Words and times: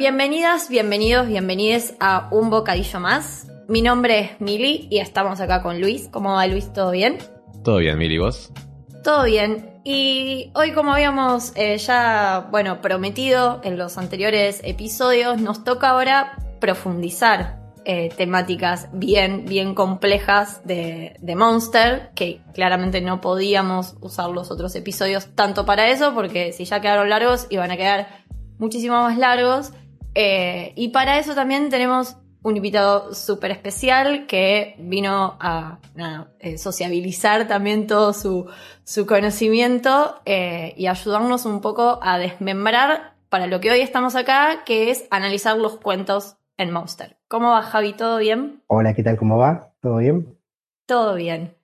bienvenidas, 0.00 0.70
bienvenidos, 0.70 1.28
bienvenides 1.28 1.94
a 2.00 2.28
un 2.30 2.48
bocadillo 2.48 3.00
más. 3.00 3.48
Mi 3.68 3.82
nombre 3.82 4.20
es 4.20 4.40
Mili 4.40 4.88
y 4.90 4.96
estamos 4.96 5.42
acá 5.42 5.60
con 5.60 5.78
Luis. 5.78 6.08
¿Cómo 6.10 6.32
va 6.32 6.46
Luis? 6.46 6.72
¿Todo 6.72 6.92
bien? 6.92 7.18
Todo 7.62 7.76
bien, 7.76 7.98
Mili, 7.98 8.16
¿vos? 8.16 8.50
Todo 9.04 9.24
bien. 9.24 9.78
Y 9.84 10.52
hoy, 10.54 10.72
como 10.72 10.94
habíamos 10.94 11.52
eh, 11.54 11.76
ya, 11.76 12.48
bueno, 12.50 12.80
prometido 12.80 13.60
en 13.62 13.76
los 13.76 13.98
anteriores 13.98 14.62
episodios, 14.64 15.38
nos 15.38 15.64
toca 15.64 15.90
ahora 15.90 16.38
profundizar 16.62 17.60
eh, 17.84 18.08
temáticas 18.16 18.88
bien, 18.94 19.44
bien 19.44 19.74
complejas 19.74 20.62
de, 20.64 21.14
de, 21.20 21.36
Monster, 21.36 22.12
que 22.14 22.40
claramente 22.54 23.02
no 23.02 23.20
podíamos 23.20 23.96
usar 24.00 24.30
los 24.30 24.50
otros 24.50 24.74
episodios 24.76 25.26
tanto 25.34 25.66
para 25.66 25.90
eso, 25.90 26.14
porque 26.14 26.54
si 26.54 26.64
ya 26.64 26.80
quedaron 26.80 27.10
largos, 27.10 27.46
iban 27.50 27.70
a 27.70 27.76
quedar 27.76 28.24
muchísimo 28.56 28.94
más 28.94 29.18
largos. 29.18 29.72
Eh, 30.14 30.72
y 30.76 30.88
para 30.88 31.18
eso 31.18 31.34
también 31.34 31.68
tenemos 31.70 32.16
un 32.42 32.56
invitado 32.56 33.14
súper 33.14 33.50
especial 33.50 34.26
que 34.26 34.74
vino 34.78 35.36
a 35.40 35.78
eh, 36.38 36.56
sociabilizar 36.56 37.46
también 37.46 37.86
todo 37.86 38.12
su, 38.12 38.46
su 38.82 39.06
conocimiento 39.06 40.20
y 40.24 40.86
ayudarnos 40.86 41.44
un 41.44 41.60
poco 41.60 41.98
a 42.02 42.18
desmembrar 42.18 43.14
para 43.28 43.46
lo 43.46 43.60
que 43.60 43.70
hoy 43.70 43.80
estamos 43.80 44.16
acá, 44.16 44.64
que 44.64 44.90
es 44.90 45.06
analizar 45.10 45.56
los 45.56 45.76
cuentos 45.78 46.36
en 46.56 46.70
Monster. 46.72 47.16
¿Cómo 47.28 47.50
va, 47.50 47.62
Javi? 47.62 47.94
¿Todo 47.94 48.18
bien? 48.18 48.62
Hola, 48.66 48.92
¿qué 48.92 49.02
tal? 49.02 49.16
¿Cómo 49.16 49.38
va? 49.38 49.72
¿Todo 49.80 49.98
bien? 49.98 50.36
Todo 50.86 51.14
bien. 51.14 51.54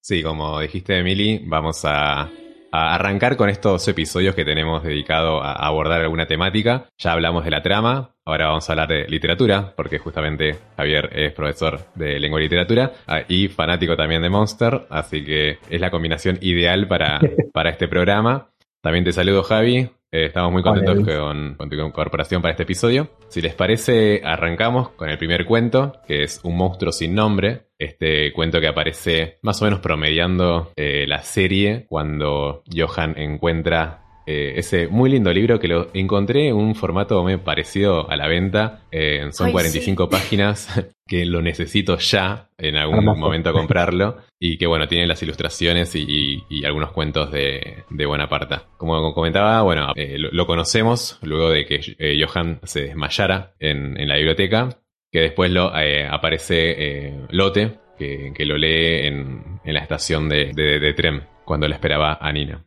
Sí, 0.00 0.22
como 0.22 0.58
dijiste, 0.60 0.98
Emily, 0.98 1.44
vamos 1.46 1.84
a, 1.84 2.28
arrancar 2.72 3.36
con 3.36 3.50
estos 3.50 3.86
episodios 3.86 4.34
que 4.34 4.44
tenemos 4.44 4.82
dedicado 4.82 5.42
a 5.42 5.52
abordar 5.52 6.00
alguna 6.00 6.26
temática. 6.26 6.86
Ya 6.98 7.12
hablamos 7.12 7.44
de 7.44 7.50
la 7.50 7.62
trama, 7.62 8.14
ahora 8.24 8.46
vamos 8.46 8.68
a 8.68 8.72
hablar 8.72 8.88
de 8.88 9.06
literatura, 9.08 9.74
porque 9.76 9.98
justamente 9.98 10.58
Javier 10.76 11.10
es 11.12 11.32
profesor 11.32 11.80
de 11.94 12.18
lengua 12.18 12.40
y 12.40 12.44
literatura 12.44 12.92
ah, 13.06 13.22
y 13.28 13.48
fanático 13.48 13.96
también 13.96 14.22
de 14.22 14.30
Monster, 14.30 14.86
así 14.90 15.24
que 15.24 15.58
es 15.68 15.80
la 15.80 15.90
combinación 15.90 16.38
ideal 16.40 16.88
para, 16.88 17.20
para 17.52 17.70
este 17.70 17.88
programa. 17.88 18.48
También 18.80 19.04
te 19.04 19.12
saludo, 19.12 19.42
Javi. 19.42 19.90
Eh, 20.14 20.26
estamos 20.26 20.52
muy 20.52 20.62
contentos 20.62 21.06
con, 21.06 21.56
tu 21.70 21.74
incorporación 21.74 22.42
para 22.42 22.52
este 22.52 22.64
episodio. 22.64 23.08
Si 23.28 23.40
les 23.40 23.54
parece, 23.54 24.20
arrancamos 24.22 24.90
con 24.90 25.08
el 25.08 25.16
primer 25.16 25.46
cuento, 25.46 25.94
que 26.06 26.24
es 26.24 26.40
Un 26.44 26.58
monstruo 26.58 26.92
sin 26.92 27.14
nombre. 27.14 27.68
Este 27.78 28.30
cuento 28.32 28.60
que 28.60 28.68
aparece 28.68 29.38
más 29.40 29.60
o 29.62 29.64
menos 29.64 29.80
promediando 29.80 30.70
eh, 30.76 31.06
la 31.08 31.22
serie 31.22 31.86
cuando 31.88 32.62
Johan 32.70 33.14
encuentra 33.16 34.01
eh, 34.26 34.54
ese 34.56 34.86
muy 34.86 35.10
lindo 35.10 35.32
libro 35.32 35.58
que 35.58 35.68
lo 35.68 35.88
encontré 35.94 36.48
en 36.48 36.54
un 36.54 36.74
formato 36.74 37.22
muy 37.22 37.36
parecido 37.38 38.08
a 38.10 38.16
la 38.16 38.28
venta. 38.28 38.82
Eh, 38.90 39.28
son 39.32 39.50
45 39.50 40.08
páginas 40.08 40.68
que 41.06 41.24
lo 41.24 41.42
necesito 41.42 41.98
ya 41.98 42.48
en 42.58 42.76
algún 42.76 43.04
momento 43.04 43.52
comprarlo. 43.52 44.18
Y 44.38 44.58
que 44.58 44.66
bueno, 44.66 44.86
tiene 44.88 45.06
las 45.06 45.22
ilustraciones 45.22 45.94
y, 45.94 46.42
algunos 46.64 46.92
cuentos 46.92 47.32
de, 47.32 47.84
de 47.90 48.06
Buenaparta. 48.06 48.68
Como 48.76 49.12
comentaba, 49.14 49.62
bueno, 49.62 49.92
eh, 49.96 50.16
lo, 50.18 50.46
conocemos 50.46 51.18
luego 51.22 51.50
de 51.50 51.66
que 51.66 51.80
Johan 52.24 52.60
se 52.62 52.82
desmayara 52.82 53.54
en, 53.58 53.94
la 54.06 54.16
biblioteca. 54.16 54.78
Que 55.10 55.20
después 55.20 55.50
lo 55.50 55.66
aparece 55.66 57.26
Lote, 57.30 57.78
que, 57.98 58.46
lo 58.46 58.56
lee 58.56 59.06
en, 59.06 59.60
la 59.64 59.80
estación 59.80 60.28
de, 60.28 60.52
de 60.54 60.94
tren 60.94 61.24
cuando 61.44 61.68
le 61.68 61.74
esperaba 61.74 62.18
a 62.20 62.32
Nina. 62.32 62.64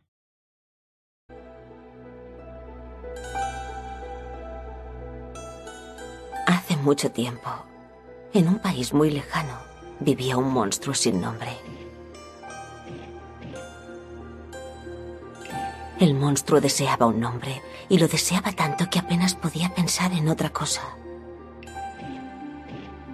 Mucho 6.86 7.10
tiempo, 7.10 7.50
en 8.32 8.46
un 8.46 8.60
país 8.60 8.94
muy 8.94 9.10
lejano, 9.10 9.58
vivía 9.98 10.36
un 10.36 10.52
monstruo 10.52 10.94
sin 10.94 11.20
nombre. 11.20 11.50
El 15.98 16.14
monstruo 16.14 16.60
deseaba 16.60 17.06
un 17.06 17.18
nombre 17.18 17.60
y 17.88 17.98
lo 17.98 18.06
deseaba 18.06 18.52
tanto 18.52 18.88
que 18.88 19.00
apenas 19.00 19.34
podía 19.34 19.74
pensar 19.74 20.12
en 20.12 20.28
otra 20.28 20.50
cosa. 20.50 20.82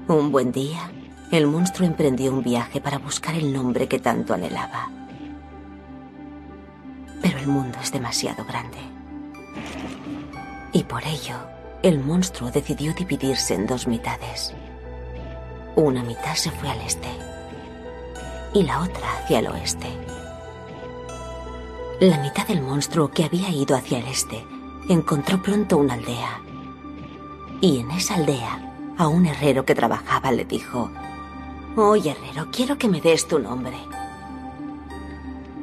Un 0.06 0.30
buen 0.30 0.52
día, 0.52 0.90
el 1.30 1.46
monstruo 1.46 1.88
emprendió 1.88 2.30
un 2.30 2.42
viaje 2.42 2.78
para 2.78 2.98
buscar 2.98 3.34
el 3.34 3.54
nombre 3.54 3.88
que 3.88 4.00
tanto 4.00 4.34
anhelaba. 4.34 4.90
Pero 7.22 7.38
el 7.38 7.46
mundo 7.46 7.78
es 7.82 7.90
demasiado 7.90 8.44
grande. 8.44 8.80
Y 10.74 10.82
por 10.84 11.02
ello, 11.04 11.36
el 11.82 11.98
monstruo 11.98 12.50
decidió 12.50 12.94
dividirse 12.94 13.54
en 13.54 13.66
dos 13.66 13.88
mitades. 13.88 14.54
Una 15.74 16.02
mitad 16.04 16.34
se 16.34 16.50
fue 16.52 16.68
al 16.70 16.80
este 16.80 17.08
y 18.54 18.62
la 18.62 18.80
otra 18.82 19.18
hacia 19.18 19.40
el 19.40 19.48
oeste. 19.48 19.88
La 22.00 22.18
mitad 22.18 22.46
del 22.46 22.62
monstruo 22.62 23.10
que 23.10 23.24
había 23.24 23.48
ido 23.50 23.76
hacia 23.76 23.98
el 23.98 24.06
este 24.06 24.44
encontró 24.88 25.42
pronto 25.42 25.76
una 25.78 25.94
aldea. 25.94 26.40
Y 27.60 27.80
en 27.80 27.90
esa 27.92 28.14
aldea, 28.14 28.74
a 28.98 29.08
un 29.08 29.26
herrero 29.26 29.64
que 29.64 29.74
trabajaba 29.74 30.30
le 30.30 30.44
dijo, 30.44 30.90
Oye, 31.76 32.10
herrero, 32.10 32.48
quiero 32.52 32.76
que 32.76 32.88
me 32.88 33.00
des 33.00 33.26
tu 33.26 33.38
nombre. 33.38 33.76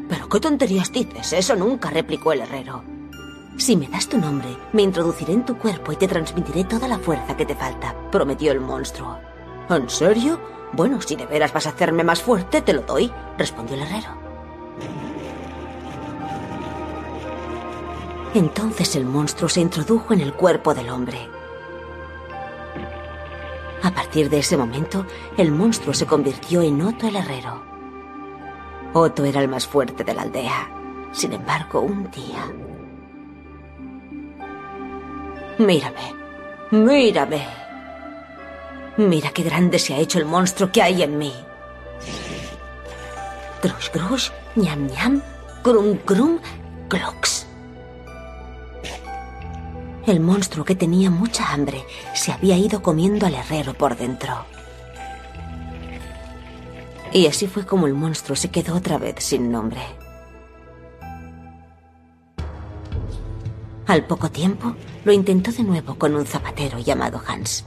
Pero 0.09 0.27
qué 0.27 0.39
tonterías 0.39 0.91
dices, 0.91 1.33
eso 1.33 1.55
nunca, 1.55 1.91
replicó 1.91 2.33
el 2.33 2.41
herrero. 2.41 2.98
Si 3.59 3.75
me 3.75 3.89
das 3.89 4.07
tu 4.07 4.17
nombre, 4.17 4.57
me 4.71 4.83
introduciré 4.83 5.33
en 5.33 5.45
tu 5.45 5.57
cuerpo 5.57 5.91
y 5.91 5.97
te 5.97 6.07
transmitiré 6.07 6.63
toda 6.63 6.87
la 6.87 6.97
fuerza 6.97 7.35
que 7.35 7.45
te 7.45 7.55
falta, 7.55 7.93
prometió 8.09 8.53
el 8.53 8.61
monstruo. 8.61 9.19
¿En 9.69 9.89
serio? 9.89 10.39
Bueno, 10.71 11.01
si 11.01 11.17
de 11.17 11.25
veras 11.25 11.51
vas 11.51 11.67
a 11.67 11.71
hacerme 11.71 12.05
más 12.05 12.21
fuerte, 12.21 12.61
te 12.61 12.71
lo 12.71 12.83
doy, 12.83 13.11
respondió 13.37 13.75
el 13.75 13.81
herrero. 13.81 14.17
Entonces 18.33 18.95
el 18.95 19.05
monstruo 19.05 19.49
se 19.49 19.59
introdujo 19.59 20.13
en 20.13 20.21
el 20.21 20.33
cuerpo 20.33 20.73
del 20.73 20.89
hombre. 20.89 21.27
A 23.83 23.91
partir 23.91 24.29
de 24.29 24.39
ese 24.39 24.55
momento, 24.55 25.05
el 25.35 25.51
monstruo 25.51 25.93
se 25.93 26.05
convirtió 26.05 26.61
en 26.61 26.81
Otto 26.81 27.07
el 27.07 27.17
herrero. 27.17 27.61
Otto 28.93 29.25
era 29.25 29.41
el 29.41 29.49
más 29.49 29.67
fuerte 29.67 30.05
de 30.05 30.13
la 30.13 30.21
aldea. 30.21 30.71
Sin 31.11 31.33
embargo, 31.33 31.81
un 31.81 32.09
día, 32.11 32.45
Mírame. 35.59 36.15
Mírame. 36.71 37.45
Mira 38.95 39.31
qué 39.31 39.43
grande 39.43 39.77
se 39.77 39.93
ha 39.93 39.97
hecho 39.97 40.17
el 40.17 40.25
monstruo 40.25 40.71
que 40.71 40.81
hay 40.81 41.03
en 41.03 41.17
mí. 41.17 41.33
Grush, 43.61 43.91
grush, 43.91 44.29
ñam, 44.55 44.87
ñam, 44.87 45.21
grum, 45.61 45.99
grum, 46.07 46.39
glox. 46.89 47.45
El 50.07 50.21
monstruo 50.21 50.63
que 50.63 50.75
tenía 50.75 51.09
mucha 51.09 51.51
hambre 51.51 51.83
se 52.13 52.31
había 52.31 52.57
ido 52.57 52.81
comiendo 52.81 53.25
al 53.25 53.35
herrero 53.35 53.73
por 53.73 53.97
dentro. 53.97 54.45
Y 57.11 57.27
así 57.27 57.47
fue 57.47 57.65
como 57.65 57.85
el 57.85 57.93
monstruo 57.93 58.37
se 58.37 58.49
quedó 58.49 58.75
otra 58.75 58.97
vez 58.97 59.15
sin 59.19 59.51
nombre. 59.51 59.81
Al 63.87 64.05
poco 64.05 64.29
tiempo, 64.29 64.75
lo 65.05 65.11
intentó 65.11 65.51
de 65.51 65.63
nuevo 65.63 65.95
con 65.95 66.15
un 66.15 66.25
zapatero 66.25 66.79
llamado 66.79 67.21
Hans. 67.25 67.65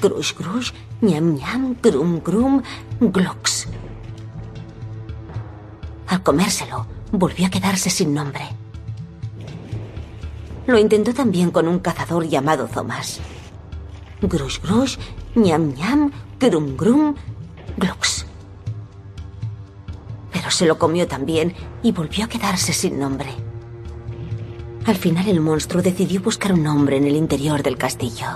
Grush, 0.00 0.34
grush, 0.34 0.72
ñam, 1.00 1.36
ñam, 1.36 1.76
grum, 1.80 2.20
grum, 2.22 2.62
glox. 3.00 3.68
Al 6.08 6.22
comérselo, 6.22 6.86
volvió 7.12 7.46
a 7.46 7.50
quedarse 7.50 7.88
sin 7.88 8.12
nombre. 8.12 8.44
Lo 10.66 10.78
intentó 10.78 11.14
también 11.14 11.50
con 11.50 11.68
un 11.68 11.78
cazador 11.78 12.26
llamado 12.26 12.66
Thomas. 12.66 13.20
Grush, 14.20 14.60
grush, 14.60 14.98
ñam, 15.34 15.74
ñam, 15.74 16.10
grum, 16.38 16.76
grum, 16.76 17.14
glox. 17.76 18.26
Pero 20.32 20.50
se 20.50 20.66
lo 20.66 20.78
comió 20.78 21.06
también 21.06 21.54
y 21.82 21.92
volvió 21.92 22.24
a 22.24 22.28
quedarse 22.28 22.72
sin 22.72 22.98
nombre. 22.98 23.51
Al 24.84 24.96
final 24.96 25.28
el 25.28 25.40
monstruo 25.40 25.80
decidió 25.80 26.20
buscar 26.20 26.52
un 26.52 26.66
hombre 26.66 26.96
en 26.96 27.04
el 27.04 27.14
interior 27.14 27.62
del 27.62 27.78
castillo. 27.78 28.26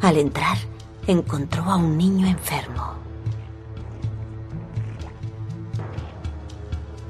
Al 0.00 0.16
entrar, 0.16 0.58
encontró 1.06 1.64
a 1.64 1.76
un 1.76 1.96
niño 1.96 2.26
enfermo. 2.26 2.94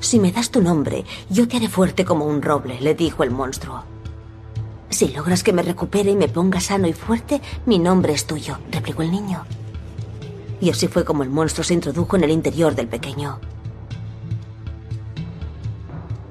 Si 0.01 0.19
me 0.19 0.33
das 0.33 0.51
tu 0.51 0.61
nombre, 0.61 1.05
yo 1.31 1.49
te 1.49 1.57
haré 1.57 1.69
fuerte 1.69 2.05
como 2.05 2.27
un 2.27 2.43
roble, 2.43 2.81
le 2.81 2.95
dijo 2.95 3.23
el 3.23 3.31
monstruo. 3.31 3.85
Si 4.91 5.09
logras 5.09 5.43
que 5.43 5.53
me 5.53 5.63
recupere 5.63 6.11
y 6.11 6.17
me 6.17 6.29
ponga 6.29 6.61
sano 6.61 6.87
y 6.87 6.93
fuerte, 6.93 7.41
mi 7.67 7.79
nombre 7.79 8.13
es 8.13 8.27
tuyo, 8.27 8.59
replicó 8.71 9.03
el 9.03 9.11
niño. 9.11 9.45
Y 10.61 10.71
así 10.71 10.89
fue 10.89 11.05
como 11.05 11.23
el 11.23 11.31
monstruo 11.31 11.65
se 11.65 11.75
introdujo 11.75 12.17
en 12.17 12.25
el 12.25 12.31
interior 12.31 12.75
del 12.75 12.89
pequeño. 12.89 13.39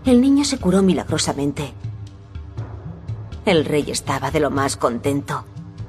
El 0.05 0.21
niño 0.21 0.45
se 0.45 0.57
curó 0.57 0.81
milagrosamente. 0.81 1.73
El 3.45 3.65
rey 3.65 3.85
estaba 3.89 4.31
de 4.31 4.39
lo 4.39 4.49
más 4.49 4.77
contento. 4.77 5.45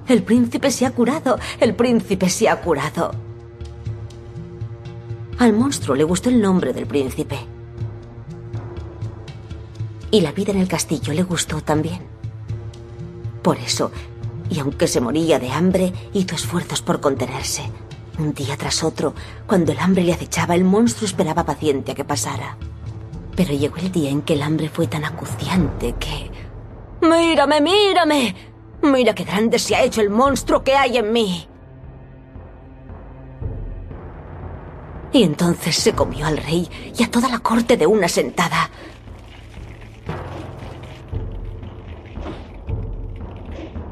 El 0.07 0.23
príncipe 0.23 0.71
se 0.71 0.87
ha 0.87 0.93
curado, 0.93 1.39
el 1.61 1.75
príncipe 1.75 2.29
se 2.29 2.49
ha 2.49 2.61
curado. 2.61 3.13
Al 5.39 5.53
monstruo 5.53 5.95
le 5.95 6.05
gustó 6.05 6.31
el 6.31 6.41
nombre 6.41 6.73
del 6.73 6.87
príncipe. 6.87 7.39
Y 10.11 10.21
la 10.21 10.33
vida 10.33 10.53
en 10.53 10.59
el 10.59 10.69
castillo 10.69 11.13
le 11.13 11.23
gustó 11.23 11.61
también. 11.61 12.01
Por 13.43 13.59
eso, 13.59 13.93
y 14.51 14.59
aunque 14.59 14.87
se 14.89 15.01
moría 15.01 15.39
de 15.39 15.51
hambre, 15.51 15.93
hizo 16.13 16.35
esfuerzos 16.35 16.83
por 16.83 17.01
contenerse. 17.01 17.71
Un 18.19 18.35
día 18.35 18.57
tras 18.57 18.83
otro, 18.83 19.15
cuando 19.47 19.71
el 19.71 19.79
hambre 19.79 20.03
le 20.03 20.13
acechaba, 20.13 20.57
el 20.57 20.65
monstruo 20.65 21.07
esperaba 21.07 21.45
paciente 21.45 21.93
a 21.93 21.95
que 21.95 22.05
pasara. 22.05 22.57
Pero 23.37 23.55
llegó 23.55 23.77
el 23.77 23.93
día 23.93 24.11
en 24.11 24.23
que 24.23 24.35
el 24.35 24.43
hambre 24.43 24.69
fue 24.69 24.89
tan 24.89 25.05
acuciante 25.05 25.95
que... 26.01 26.29
¡Mírame, 27.01 27.61
mírame! 27.61 28.35
Mira 28.83 29.15
qué 29.15 29.23
grande 29.23 29.61
se 29.61 29.77
ha 29.77 29.85
hecho 29.85 30.01
el 30.01 30.11
monstruo 30.11 30.65
que 30.65 30.75
hay 30.75 30.97
en 30.97 31.13
mí. 31.13 31.47
Y 35.13 35.23
entonces 35.23 35.77
se 35.77 35.93
comió 35.93 36.27
al 36.27 36.39
rey 36.39 36.69
y 36.99 37.03
a 37.05 37.11
toda 37.11 37.29
la 37.29 37.39
corte 37.39 37.77
de 37.77 37.87
una 37.87 38.09
sentada. 38.09 38.69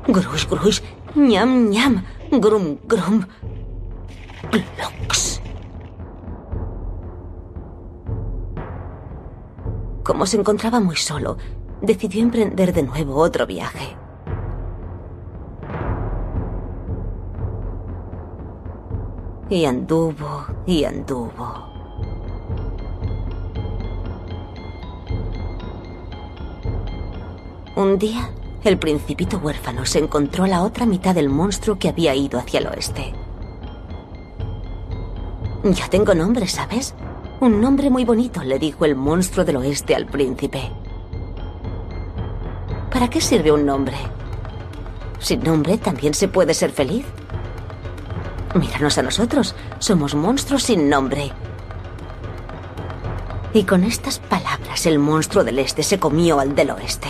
Grush, 0.09 0.47
grush, 0.49 0.81
ñam, 1.15 1.71
ñam, 1.71 2.05
grum, 2.31 2.79
grum, 2.85 3.25
Como 10.07 10.25
se 10.25 10.37
encontraba 10.37 10.79
muy 10.79 10.95
solo, 10.95 11.37
decidió 11.83 12.23
emprender 12.23 12.73
de 12.73 12.85
nuevo 12.85 13.17
otro 13.17 13.45
viaje. 13.45 13.97
Y 19.51 19.65
anduvo 19.65 20.47
y 20.65 20.85
anduvo. 20.85 21.67
Un 27.75 27.99
día, 27.99 28.31
el 28.63 28.79
principito 28.79 29.39
huérfano 29.39 29.85
se 29.85 29.99
encontró 29.99 30.47
la 30.47 30.63
otra 30.63 30.87
mitad 30.87 31.17
del 31.17 31.29
monstruo 31.29 31.79
que 31.79 31.89
había 31.89 32.15
ido 32.15 32.39
hacia 32.39 32.61
el 32.61 32.69
oeste. 32.69 33.13
Ya 35.73 35.89
tengo 35.89 36.15
nombre, 36.15 36.47
¿sabes? 36.47 36.95
Un 37.41 37.61
nombre 37.61 37.91
muy 37.91 38.05
bonito, 38.05 38.41
le 38.45 38.57
dijo 38.59 38.85
el 38.85 38.95
monstruo 38.95 39.45
del 39.45 39.57
oeste 39.57 39.97
al 39.97 40.07
príncipe. 40.07 40.71
¿Para 42.91 43.11
qué 43.11 43.21
sirve 43.21 43.51
un 43.51 43.67
nombre? 43.67 43.97
Sin 45.19 45.43
nombre 45.43 45.77
también 45.79 46.15
se 46.15 46.29
puede 46.29 46.55
ser 46.55 46.71
feliz. 46.71 47.05
Míranos 48.55 48.97
a 48.99 49.03
nosotros, 49.03 49.57
somos 49.81 50.15
monstruos 50.15 50.63
sin 50.63 50.89
nombre. 50.89 51.33
Y 53.53 53.65
con 53.65 53.83
estas 53.83 54.21
palabras 54.21 54.87
el 54.87 55.01
monstruo 55.01 55.43
del 55.43 55.59
este 55.59 55.83
se 55.83 55.99
comió 55.99 56.39
al 56.39 56.55
del 56.55 56.71
oeste. 56.71 57.09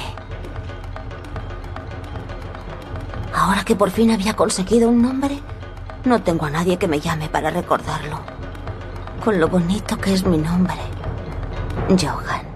Ahora 3.34 3.64
que 3.64 3.76
por 3.76 3.90
fin 3.90 4.12
había 4.12 4.34
conseguido 4.34 4.88
un 4.88 5.02
nombre, 5.02 5.40
no 6.06 6.22
tengo 6.22 6.46
a 6.46 6.50
nadie 6.50 6.78
que 6.78 6.88
me 6.88 7.00
llame 7.00 7.28
para 7.28 7.50
recordarlo. 7.50 8.36
Con 9.26 9.40
lo 9.40 9.48
bonito 9.48 9.96
que 9.98 10.12
es 10.12 10.24
mi 10.24 10.38
nombre. 10.38 10.76
Johan. 11.88 12.46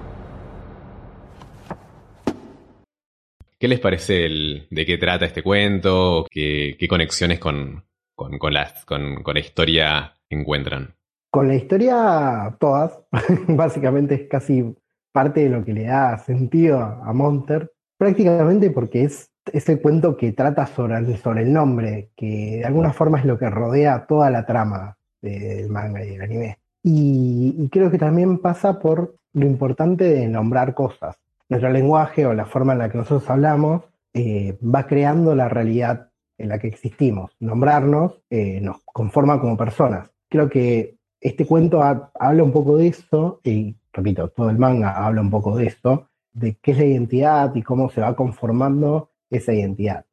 ¿Qué 3.58 3.66
les 3.66 3.80
parece 3.80 4.24
el, 4.24 4.68
de 4.70 4.86
qué 4.86 4.96
trata 4.96 5.24
este 5.24 5.42
cuento? 5.42 6.26
¿Qué, 6.30 6.76
qué 6.78 6.86
conexiones 6.86 7.40
con, 7.40 7.82
con, 8.14 8.38
con, 8.38 8.54
la, 8.54 8.72
con, 8.86 9.20
con 9.24 9.34
la 9.34 9.40
historia 9.40 10.14
encuentran? 10.28 10.94
Con 11.28 11.48
la 11.48 11.56
historia, 11.56 12.56
todas. 12.60 13.00
Básicamente 13.48 14.14
es 14.14 14.28
casi 14.28 14.72
parte 15.10 15.40
de 15.40 15.48
lo 15.48 15.64
que 15.64 15.72
le 15.72 15.86
da 15.86 16.18
sentido 16.18 16.78
a 16.78 17.12
Monster. 17.12 17.72
Prácticamente 17.98 18.70
porque 18.70 19.02
es 19.02 19.28
ese 19.52 19.82
cuento 19.82 20.16
que 20.16 20.30
trata 20.30 20.66
sobre 20.66 20.98
el, 20.98 21.16
sobre 21.16 21.42
el 21.42 21.52
nombre, 21.52 22.12
que 22.16 22.58
de 22.58 22.64
alguna 22.64 22.92
forma 22.92 23.18
es 23.18 23.24
lo 23.24 23.40
que 23.40 23.50
rodea 23.50 24.06
toda 24.06 24.30
la 24.30 24.46
trama 24.46 24.96
del 25.20 25.68
manga 25.68 26.04
y 26.04 26.10
del 26.10 26.22
anime. 26.22 26.59
Y, 26.82 27.68
creo 27.70 27.90
que 27.90 27.98
también 27.98 28.38
pasa 28.38 28.78
por 28.78 29.14
lo 29.32 29.46
importante 29.46 30.04
de 30.04 30.28
nombrar 30.28 30.74
cosas. 30.74 31.16
Nuestro 31.48 31.70
lenguaje 31.70 32.26
o 32.26 32.32
la 32.32 32.46
forma 32.46 32.72
en 32.72 32.78
la 32.78 32.90
que 32.90 32.98
nosotros 32.98 33.28
hablamos 33.28 33.82
eh, 34.14 34.58
va 34.62 34.86
creando 34.86 35.34
la 35.34 35.48
realidad 35.48 36.10
en 36.38 36.48
la 36.48 36.58
que 36.58 36.68
existimos. 36.68 37.32
Nombrarnos 37.38 38.20
eh, 38.30 38.60
nos 38.60 38.78
conforma 38.84 39.40
como 39.40 39.56
personas. 39.56 40.10
Creo 40.28 40.48
que 40.48 40.96
este 41.20 41.46
cuento 41.46 41.82
ha, 41.82 42.10
habla 42.18 42.42
un 42.42 42.52
poco 42.52 42.76
de 42.76 42.88
eso, 42.88 43.40
y 43.44 43.76
repito, 43.92 44.28
todo 44.28 44.48
el 44.48 44.58
manga 44.58 45.04
habla 45.04 45.20
un 45.20 45.30
poco 45.30 45.56
de 45.56 45.66
esto, 45.66 46.08
de 46.32 46.56
qué 46.62 46.72
es 46.72 46.78
la 46.78 46.84
identidad 46.84 47.54
y 47.54 47.62
cómo 47.62 47.90
se 47.90 48.00
va 48.00 48.16
conformando 48.16 49.10
esa 49.28 49.52
identidad. 49.52 50.06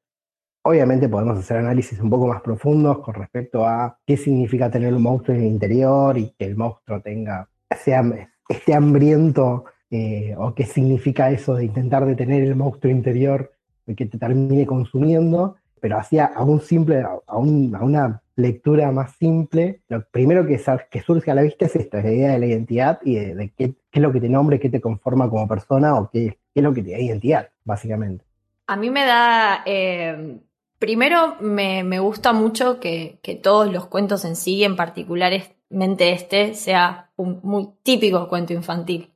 Obviamente 0.68 1.08
podemos 1.08 1.40
hacer 1.40 1.56
análisis 1.56 1.98
un 2.02 2.10
poco 2.10 2.28
más 2.28 2.42
profundos 2.42 3.00
con 3.00 3.14
respecto 3.14 3.66
a 3.66 3.98
qué 4.06 4.18
significa 4.18 4.70
tener 4.70 4.94
un 4.94 5.02
monstruo 5.02 5.34
en 5.38 5.44
el 5.44 5.48
interior 5.48 6.18
y 6.18 6.32
que 6.38 6.44
el 6.44 6.58
monstruo 6.58 7.00
tenga, 7.00 7.48
sea, 7.74 8.04
esté 8.50 8.74
hambriento 8.74 9.64
eh, 9.90 10.36
o 10.38 10.54
qué 10.54 10.66
significa 10.66 11.32
eso 11.32 11.56
de 11.56 11.64
intentar 11.64 12.06
detener 12.06 12.44
el 12.44 12.58
monstruo 12.58 12.92
interior 12.92 13.54
y 13.86 13.96
que 13.96 14.08
te 14.08 14.18
termine 14.18 14.66
consumiendo, 14.66 15.56
pero 15.80 16.00
hacia 16.00 16.26
a 16.26 16.44
un 16.44 16.60
simple, 16.60 17.02
a, 17.02 17.38
un, 17.38 17.74
a, 17.74 17.82
una 17.82 18.22
lectura 18.36 18.92
más 18.92 19.14
simple, 19.14 19.80
lo 19.88 20.04
primero 20.10 20.46
que, 20.46 20.60
surge 20.60 21.32
a 21.32 21.36
la 21.36 21.44
vista 21.44 21.68
es 21.68 21.78
esta, 21.78 22.02
la 22.02 22.12
idea 22.12 22.34
de 22.34 22.40
la 22.40 22.46
identidad 22.46 23.00
y 23.06 23.16
de, 23.16 23.54
qué, 23.56 23.74
es 23.90 24.02
lo 24.02 24.12
que 24.12 24.20
te 24.20 24.28
nombra, 24.28 24.58
qué 24.58 24.70
te 24.70 24.82
conforma 24.82 25.30
como 25.30 25.48
persona 25.48 25.96
o 25.96 26.10
qué, 26.12 26.38
qué 26.54 26.60
es 26.60 26.64
lo 26.64 26.74
que 26.74 26.84
te 26.84 26.92
da 26.92 27.00
identidad, 27.00 27.48
básicamente. 27.64 28.26
A 28.70 28.76
mí 28.76 28.90
me 28.90 29.06
da. 29.06 29.64
Eh, 29.66 30.42
primero, 30.80 31.36
me, 31.40 32.00
gusta 32.00 32.34
mucho 32.34 32.80
que, 32.80 33.20
todos 33.44 33.72
los 33.72 33.88
cuentos 33.88 34.26
en 34.26 34.36
sí, 34.36 34.64
en 34.64 34.76
particularmente 34.76 36.12
este, 36.12 36.54
sea 36.54 37.12
un 37.16 37.40
muy 37.44 37.70
típico 37.84 38.28
cuento 38.28 38.54
infantil. 38.54 39.14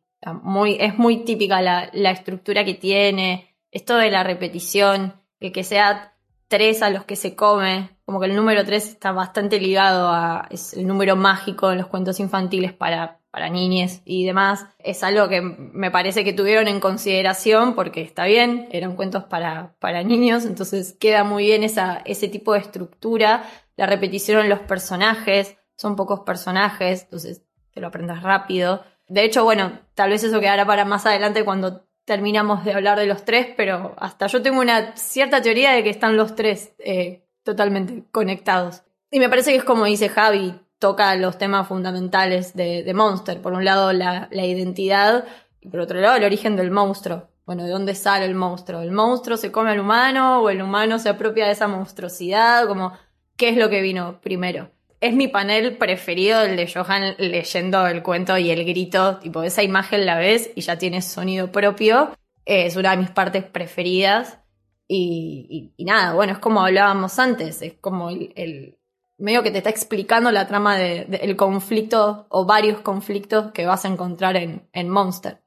Es 0.79 0.97
muy 0.97 1.23
típica 1.23 1.61
la, 1.61 1.89
la 1.93 2.11
estructura 2.11 2.63
que 2.63 2.75
tiene, 2.75 3.55
esto 3.71 3.95
de 3.95 4.11
la 4.11 4.23
repetición, 4.23 5.13
que, 5.39 5.51
que 5.51 5.63
sea 5.63 6.13
tres 6.51 6.81
a 6.83 6.89
los 6.89 7.05
que 7.05 7.15
se 7.15 7.33
come, 7.33 7.91
como 8.03 8.19
que 8.19 8.25
el 8.25 8.35
número 8.35 8.65
tres 8.65 8.89
está 8.89 9.13
bastante 9.13 9.57
ligado 9.57 10.09
a. 10.09 10.47
es 10.51 10.73
el 10.73 10.85
número 10.85 11.15
mágico 11.15 11.71
en 11.71 11.77
los 11.77 11.87
cuentos 11.87 12.19
infantiles 12.19 12.73
para 12.73 13.20
para 13.31 13.49
niñes 13.49 14.01
y 14.03 14.25
demás, 14.25 14.65
es 14.79 15.03
algo 15.03 15.29
que 15.29 15.41
me 15.41 15.89
parece 15.89 16.23
que 16.25 16.33
tuvieron 16.33 16.67
en 16.67 16.81
consideración 16.81 17.75
porque 17.75 18.01
está 18.01 18.25
bien, 18.25 18.67
eran 18.71 18.95
cuentos 18.97 19.23
para, 19.23 19.73
para 19.79 20.03
niños, 20.03 20.45
entonces 20.45 20.93
queda 20.99 21.23
muy 21.23 21.45
bien 21.45 21.63
esa, 21.63 22.01
ese 22.03 22.27
tipo 22.27 22.53
de 22.53 22.59
estructura, 22.59 23.49
la 23.77 23.85
repetición 23.85 24.41
en 24.41 24.49
los 24.49 24.59
personajes, 24.59 25.55
son 25.77 25.95
pocos 25.95 26.19
personajes, 26.19 27.03
entonces 27.03 27.41
te 27.73 27.79
lo 27.79 27.87
aprendas 27.87 28.21
rápido. 28.21 28.83
De 29.07 29.23
hecho, 29.23 29.43
bueno, 29.43 29.79
tal 29.95 30.09
vez 30.09 30.23
eso 30.23 30.39
quedará 30.39 30.65
para 30.65 30.85
más 30.85 31.05
adelante 31.05 31.45
cuando 31.45 31.85
terminamos 32.05 32.65
de 32.65 32.73
hablar 32.73 32.99
de 32.99 33.07
los 33.07 33.23
tres, 33.23 33.47
pero 33.55 33.95
hasta 33.97 34.27
yo 34.27 34.41
tengo 34.41 34.59
una 34.59 34.95
cierta 34.97 35.41
teoría 35.41 35.71
de 35.71 35.83
que 35.83 35.89
están 35.89 36.17
los 36.17 36.35
tres 36.35 36.73
eh, 36.79 37.25
totalmente 37.43 38.03
conectados. 38.11 38.83
Y 39.09 39.19
me 39.19 39.29
parece 39.29 39.51
que 39.51 39.57
es 39.57 39.63
como 39.63 39.85
dice 39.85 40.09
Javi, 40.09 40.59
toca 40.81 41.15
los 41.15 41.37
temas 41.37 41.67
fundamentales 41.67 42.55
de, 42.55 42.91
Monster. 42.95 43.39
Por 43.39 43.53
un 43.53 43.63
lado, 43.63 43.93
la, 43.93 44.27
identidad 44.31 45.25
y 45.61 45.69
por 45.69 45.79
otro 45.79 46.01
lado, 46.01 46.15
el 46.15 46.23
origen 46.23 46.55
del 46.55 46.71
monstruo. 46.71 47.29
Bueno, 47.45 47.63
¿de 47.65 47.69
dónde 47.69 47.93
sale 47.93 48.25
el 48.25 48.33
monstruo? 48.33 48.81
¿El 48.81 48.91
monstruo 48.91 49.37
se 49.37 49.51
come 49.51 49.69
al 49.69 49.79
humano 49.79 50.41
o 50.41 50.49
el 50.49 50.59
humano 50.59 50.97
se 50.97 51.09
apropia 51.09 51.45
de 51.45 51.51
esa 51.51 51.67
monstruosidad? 51.67 52.67
Como, 52.67 52.93
¿qué 53.37 53.49
es 53.49 53.57
lo 53.57 53.69
que 53.69 53.81
vino 53.81 54.19
primero? 54.21 54.71
Es 54.99 55.13
mi 55.13 55.27
panel 55.27 55.77
preferido, 55.77 56.41
el 56.41 56.57
de 56.57 56.71
Johan 56.71 57.15
leyendo 57.19 57.85
el 57.85 58.01
cuento 58.01 58.39
y 58.39 58.49
el 58.49 58.65
grito, 58.65 59.17
tipo, 59.17 59.43
esa 59.43 59.61
imagen 59.61 60.07
la 60.07 60.17
ves 60.17 60.49
y 60.55 60.61
ya 60.61 60.79
tiene 60.79 61.03
sonido 61.03 61.51
propio. 61.51 62.09
Es 62.45 62.75
una 62.75 62.91
de 62.91 62.97
mis 62.97 63.11
partes 63.11 63.43
preferidas. 63.43 64.39
Y, 64.87 65.73
nada, 65.77 66.15
bueno, 66.15 66.33
es 66.33 66.39
como 66.39 66.65
hablábamos 66.65 67.19
antes, 67.19 67.61
es 67.61 67.75
como 67.79 68.09
el 68.09 68.80
medio 69.21 69.43
que 69.43 69.51
te 69.51 69.59
está 69.59 69.69
explicando 69.69 70.31
la 70.31 70.47
trama 70.47 70.77
del 70.77 71.09
de, 71.09 71.17
de 71.19 71.35
conflicto 71.35 72.25
o 72.29 72.45
varios 72.45 72.81
conflictos 72.81 73.51
que 73.51 73.65
vas 73.65 73.85
a 73.85 73.87
encontrar 73.87 74.35
en, 74.35 74.67
en 74.73 74.89
Monster. 74.89 75.41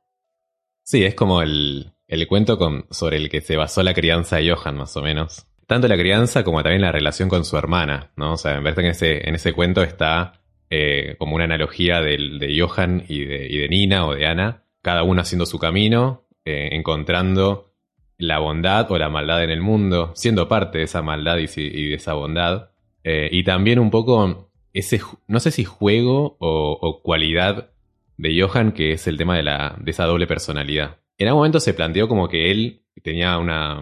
Sí, 0.83 1.04
es 1.04 1.14
como 1.14 1.43
el, 1.43 1.93
el 2.07 2.26
cuento 2.28 2.59
sobre 2.90 3.16
el 3.16 3.28
que 3.28 3.40
se 3.40 3.57
basó 3.57 3.83
la 3.83 3.95
crianza 3.95 4.37
de 4.37 4.50
Johan, 4.50 4.76
más 4.76 4.97
o 4.97 5.02
menos. 5.02 5.47
Tanto 5.66 5.88
la 5.88 5.97
crianza 5.97 6.45
como 6.45 6.62
también 6.62 6.83
la 6.83 6.93
relación 6.93 7.28
con 7.28 7.45
su 7.45 7.57
hermana, 7.57 8.12
¿no? 8.16 8.35
O 8.35 8.37
sea, 8.37 8.57
en 8.57 8.66
en 8.66 8.87
ese, 8.87 9.28
en 9.28 9.35
ese 9.35 9.52
cuento 9.52 9.83
está 9.83 10.40
eh, 10.71 11.16
como 11.19 11.37
una 11.37 11.45
analogía 11.45 12.00
del, 12.00 12.38
de 12.38 12.61
Johan 12.61 13.04
y 13.09 13.25
de, 13.25 13.47
y 13.49 13.59
de 13.59 13.69
Nina 13.69 14.07
o 14.07 14.14
de 14.14 14.26
Ana, 14.26 14.64
cada 14.83 15.02
uno 15.02 15.23
haciendo 15.23 15.47
su 15.47 15.59
camino, 15.59 16.26
eh, 16.45 16.71
encontrando 16.73 17.73
la 18.19 18.38
bondad 18.38 18.90
o 18.90 18.99
la 18.99 19.09
maldad 19.09 19.43
en 19.43 19.50
el 19.50 19.61
mundo, 19.61 20.12
siendo 20.14 20.49
parte 20.49 20.78
de 20.78 20.85
esa 20.85 21.02
maldad 21.02 21.38
y, 21.38 21.47
de 21.88 21.95
esa 21.95 22.12
bondad. 22.14 22.71
Eh, 23.04 23.28
y 23.30 23.44
también 23.44 23.78
un 23.78 23.90
poco 23.90 24.50
ese, 24.73 25.00
no 25.28 25.38
sé 25.38 25.50
si 25.50 25.64
juego 25.64 26.37
o, 26.40 27.00
cualidad 27.02 27.70
de 28.16 28.40
Johan, 28.40 28.73
que 28.73 28.92
es 28.92 29.06
el 29.06 29.18
tema 29.18 29.37
de, 29.37 29.42
la, 29.42 29.76
de 29.78 29.90
esa 29.90 30.06
doble 30.06 30.26
personalidad. 30.26 30.99
En 31.18 31.28
algún 31.28 31.40
momento 31.40 31.61
se 31.61 31.75
planteó 31.75 32.08
como 32.08 32.28
que 32.28 32.50
él 32.50 32.82
tenía 33.02 33.38
una, 33.38 33.80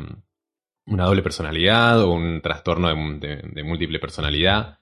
una 0.87 1.05
doble 1.05 1.23
personalidad 1.23 2.03
o 2.03 2.13
un 2.13 2.41
trastorno 2.43 2.89
de, 2.89 3.63
múltiple 3.63 3.99
personalidad. 3.99 4.81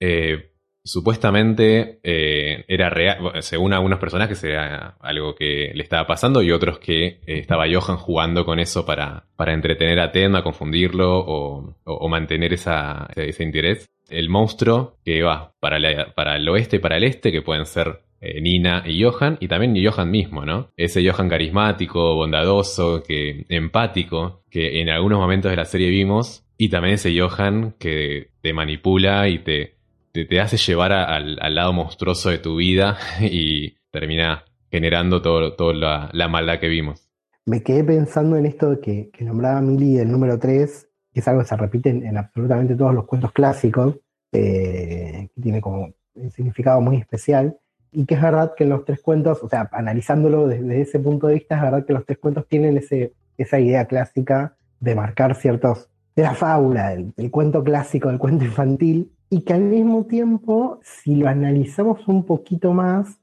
Eh, 0.00 0.51
supuestamente 0.84 2.00
eh, 2.02 2.64
era 2.68 2.90
real, 2.90 3.42
según 3.42 3.72
algunos 3.72 3.98
personajes 3.98 4.42
era 4.44 4.96
algo 5.00 5.34
que 5.34 5.72
le 5.74 5.82
estaba 5.82 6.06
pasando 6.06 6.42
y 6.42 6.50
otros 6.50 6.78
que 6.78 7.06
eh, 7.06 7.20
estaba 7.26 7.66
Johan 7.72 7.96
jugando 7.96 8.44
con 8.44 8.58
eso 8.58 8.84
para, 8.84 9.24
para 9.36 9.54
entretener 9.54 10.00
a 10.00 10.12
Tema, 10.12 10.42
confundirlo 10.42 11.18
o, 11.18 12.08
mantener 12.08 12.52
esa, 12.52 13.08
ese 13.16 13.42
interés. 13.42 13.88
El 14.10 14.28
monstruo 14.28 14.98
que 15.04 15.22
va 15.22 15.54
para, 15.60 16.12
para 16.14 16.36
el 16.36 16.48
oeste 16.48 16.76
y 16.76 16.80
para 16.80 16.98
el 16.98 17.04
este, 17.04 17.32
que 17.32 17.40
pueden 17.40 17.64
ser 17.64 18.00
eh, 18.20 18.40
Nina 18.40 18.84
y 18.86 19.02
Johan, 19.02 19.36
y 19.40 19.48
también 19.48 19.74
Johan 19.84 20.10
mismo, 20.10 20.44
¿no? 20.44 20.70
Ese 20.76 21.08
Johan 21.08 21.28
carismático, 21.28 22.14
bondadoso, 22.14 23.02
que 23.02 23.46
empático, 23.48 24.42
que 24.48 24.80
en 24.80 24.90
algunos 24.90 25.18
momentos 25.18 25.50
de 25.50 25.56
la 25.56 25.64
serie 25.64 25.90
vimos, 25.90 26.44
y 26.56 26.68
también 26.68 26.94
ese 26.94 27.18
Johan 27.18 27.74
que 27.80 28.30
te 28.40 28.52
manipula 28.52 29.28
y 29.28 29.40
te, 29.40 29.74
te, 30.12 30.40
hace 30.40 30.56
llevar 30.56 30.92
al, 30.92 31.54
lado 31.54 31.72
monstruoso 31.72 32.30
de 32.30 32.38
tu 32.38 32.56
vida 32.56 32.98
y 33.20 33.76
termina 33.90 34.44
generando 34.70 35.20
toda 35.20 35.56
todo 35.56 35.72
la, 35.72 36.28
maldad 36.28 36.58
que 36.58 36.68
vimos. 36.68 37.08
Me 37.44 37.62
quedé 37.62 37.82
pensando 37.82 38.36
en 38.36 38.46
esto 38.46 38.80
que, 38.80 39.10
que 39.12 39.24
nombraba 39.24 39.60
Mili 39.60 39.96
del 39.96 40.10
número 40.10 40.38
3, 40.38 40.88
que 41.12 41.20
es 41.20 41.28
algo 41.28 41.42
que 41.42 41.48
se 41.48 41.56
repite 41.56 41.90
en, 41.90 42.16
absolutamente 42.16 42.76
todos 42.76 42.94
los 42.94 43.04
cuentos 43.04 43.32
clásicos, 43.32 43.96
eh, 44.30 45.28
que 45.34 45.42
tiene 45.42 45.60
como 45.60 45.92
un 46.14 46.30
significado 46.30 46.80
muy 46.80 46.96
especial, 46.98 47.58
y 47.90 48.06
que 48.06 48.14
es 48.14 48.22
verdad 48.22 48.52
que 48.56 48.64
en 48.64 48.70
los 48.70 48.84
tres 48.84 49.00
cuentos, 49.02 49.42
o 49.42 49.48
sea, 49.48 49.68
analizándolo 49.72 50.46
desde 50.46 50.80
ese 50.80 50.98
punto 50.98 51.26
de 51.26 51.34
vista, 51.34 51.56
es 51.56 51.62
verdad 51.62 51.84
que 51.84 51.92
los 51.92 52.06
tres 52.06 52.18
cuentos 52.18 52.46
tienen 52.48 52.78
ese, 52.78 53.12
esa 53.36 53.60
idea 53.60 53.86
clásica 53.86 54.56
de 54.80 54.94
marcar 54.94 55.34
ciertos, 55.34 55.90
de 56.14 56.22
la 56.22 56.34
fábula, 56.34 56.90
del, 56.90 57.30
cuento 57.30 57.64
clásico, 57.64 58.08
del 58.08 58.18
cuento 58.18 58.44
infantil, 58.44 59.12
y 59.30 59.42
que 59.42 59.54
al 59.54 59.62
mismo 59.62 60.04
tiempo, 60.04 60.80
si 60.82 61.16
lo 61.16 61.28
analizamos 61.28 62.06
un 62.06 62.24
poquito 62.24 62.74
más, 62.74 63.18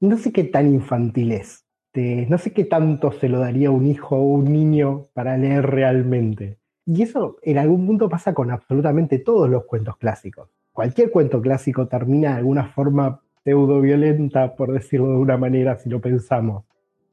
no 0.00 0.16
sé 0.16 0.32
qué 0.32 0.44
tan 0.44 0.72
infantil 0.72 1.32
es. 1.32 1.64
no 1.94 2.38
sé 2.38 2.52
qué 2.52 2.64
tanto 2.64 3.12
se 3.12 3.28
lo 3.28 3.40
daría 3.40 3.70
un 3.70 3.86
hijo 3.86 4.16
o 4.16 4.22
un 4.22 4.44
niño 4.44 5.08
para 5.12 5.36
leer 5.36 5.66
realmente. 5.66 6.58
Y 6.86 7.02
eso 7.02 7.36
en 7.42 7.58
algún 7.58 7.86
punto 7.86 8.08
pasa 8.08 8.32
con 8.32 8.50
absolutamente 8.50 9.18
todos 9.18 9.48
los 9.48 9.64
cuentos 9.64 9.96
clásicos. 9.96 10.48
Cualquier 10.72 11.10
cuento 11.10 11.42
clásico 11.42 11.88
termina 11.88 12.30
de 12.30 12.38
alguna 12.38 12.68
forma 12.68 13.20
pseudo 13.44 13.80
violenta, 13.80 14.54
por 14.54 14.72
decirlo 14.72 15.10
de 15.10 15.18
una 15.18 15.36
manera, 15.36 15.76
si 15.76 15.90
lo 15.90 16.00
pensamos. 16.00 16.64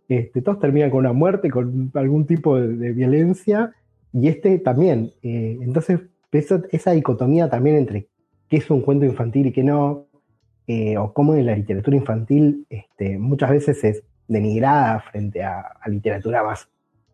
Este, 0.08 0.42
todos 0.42 0.60
terminan 0.60 0.90
con 0.90 1.00
una 1.00 1.14
muerte, 1.14 1.50
con 1.50 1.92
algún 1.94 2.26
tipo 2.26 2.60
de, 2.60 2.94
violencia, 2.94 3.74
y 4.14 4.28
este 4.28 4.60
también. 4.60 5.14
Eh, 5.22 5.58
entonces, 5.62 6.02
esa 6.32 6.92
dicotomía 6.92 7.50
también 7.50 7.78
entre 7.78 8.08
qué 8.50 8.58
es 8.58 8.70
un 8.70 8.82
cuento 8.82 9.06
infantil 9.06 9.48
y 9.48 9.52
qué 9.52 9.64
no, 9.64 10.08
eh, 10.68 10.98
o 10.98 11.14
cómo 11.14 11.34
en 11.36 11.46
la 11.46 11.56
literatura 11.56 11.96
infantil 11.96 12.66
este, 12.70 13.18
muchas 13.18 13.52
veces 13.52 13.84
es 13.84 14.04
denigrada 14.28 15.00
frente 15.00 15.44
a, 15.44 15.66
literatura 15.88 16.44
más 16.44 16.68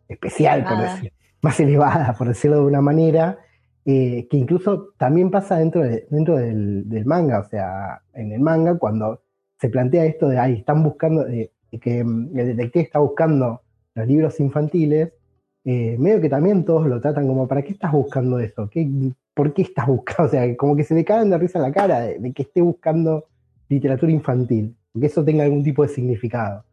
especial, 0.08 0.64
por 0.64 0.78
decir, 0.78 1.12
más 1.40 1.60
elevada, 1.60 2.14
por 2.18 2.28
decirlo 2.28 2.58
de 2.58 2.64
una 2.64 2.80
manera, 2.80 3.38
eh, 3.84 4.26
que 4.28 4.36
incluso 4.36 4.94
también 4.98 5.30
pasa 5.30 5.58
dentro, 5.58 5.82
dentro 5.82 6.36
del, 6.36 7.04
manga, 7.04 7.40
o 7.40 7.44
sea, 7.44 8.00
en 8.14 8.32
el 8.32 8.40
manga 8.40 8.76
cuando 8.76 9.22
se 9.60 9.68
plantea 9.68 10.04
esto 10.04 10.28
de, 10.28 10.38
ay, 10.38 10.54
están 10.54 10.82
buscando, 10.82 11.26
eh, 11.28 11.52
que 11.80 12.02
mm, 12.02 12.36
el 12.36 12.56
detective 12.56 12.84
está 12.84 12.98
buscando 12.98 13.62
los 13.94 14.06
libros 14.06 14.40
infantiles, 14.40 15.12
eh, 15.64 15.96
medio 15.98 16.20
que 16.20 16.28
también 16.28 16.64
todos 16.64 16.86
lo 16.86 17.00
tratan 17.00 17.26
como, 17.26 17.48
¿para 17.48 17.62
qué 17.62 17.72
estás 17.72 17.92
buscando 17.92 18.38
eso? 18.38 18.68
¿Qué, 18.70 18.86
¿Por 19.32 19.54
qué 19.54 19.62
estás 19.62 19.86
buscando? 19.86 20.24
O 20.24 20.28
sea, 20.28 20.56
como 20.56 20.76
que 20.76 20.84
se 20.84 20.94
le 20.94 21.04
caen 21.04 21.30
de 21.30 21.38
risa 21.38 21.58
la 21.58 21.72
cara 21.72 22.00
de, 22.00 22.32
que 22.32 22.42
esté 22.42 22.60
buscando 22.60 23.26
literatura 23.68 24.12
infantil, 24.12 24.76
que 24.98 25.06
eso 25.06 25.24
tenga 25.24 25.44
algún 25.44 25.64
tipo 25.64 25.82
de 25.82 25.88
significado. 25.88 26.64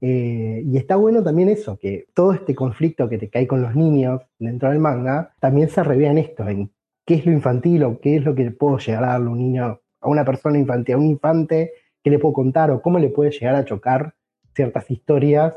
Eh, 0.00 0.62
y 0.64 0.76
está 0.76 0.96
bueno 0.96 1.22
también 1.22 1.48
eso, 1.48 1.78
que 1.78 2.06
todo 2.14 2.32
este 2.32 2.54
conflicto 2.54 3.08
que 3.08 3.18
te 3.18 3.28
cae 3.28 3.46
con 3.46 3.62
los 3.62 3.74
niños 3.74 4.22
dentro 4.38 4.70
del 4.70 4.78
manga, 4.78 5.32
también 5.40 5.68
se 5.68 5.82
revea 5.82 6.10
en 6.10 6.18
esto, 6.18 6.48
en 6.48 6.70
qué 7.04 7.14
es 7.14 7.26
lo 7.26 7.32
infantil 7.32 7.82
o 7.84 7.98
qué 8.00 8.16
es 8.16 8.24
lo 8.24 8.34
que 8.34 8.44
le 8.44 8.50
puedo 8.52 8.78
llegar 8.78 9.04
a 9.04 9.08
darle 9.08 9.28
a 9.28 9.30
un 9.30 9.38
niño, 9.38 9.80
a 10.00 10.08
una 10.08 10.24
persona 10.24 10.58
infantil, 10.58 10.94
a 10.94 10.98
un 10.98 11.06
infante, 11.06 11.72
qué 12.02 12.10
le 12.10 12.18
puedo 12.20 12.34
contar 12.34 12.70
o 12.70 12.80
cómo 12.80 12.98
le 12.98 13.08
puede 13.08 13.32
llegar 13.32 13.56
a 13.56 13.64
chocar 13.64 14.14
ciertas 14.54 14.88
historias 14.90 15.56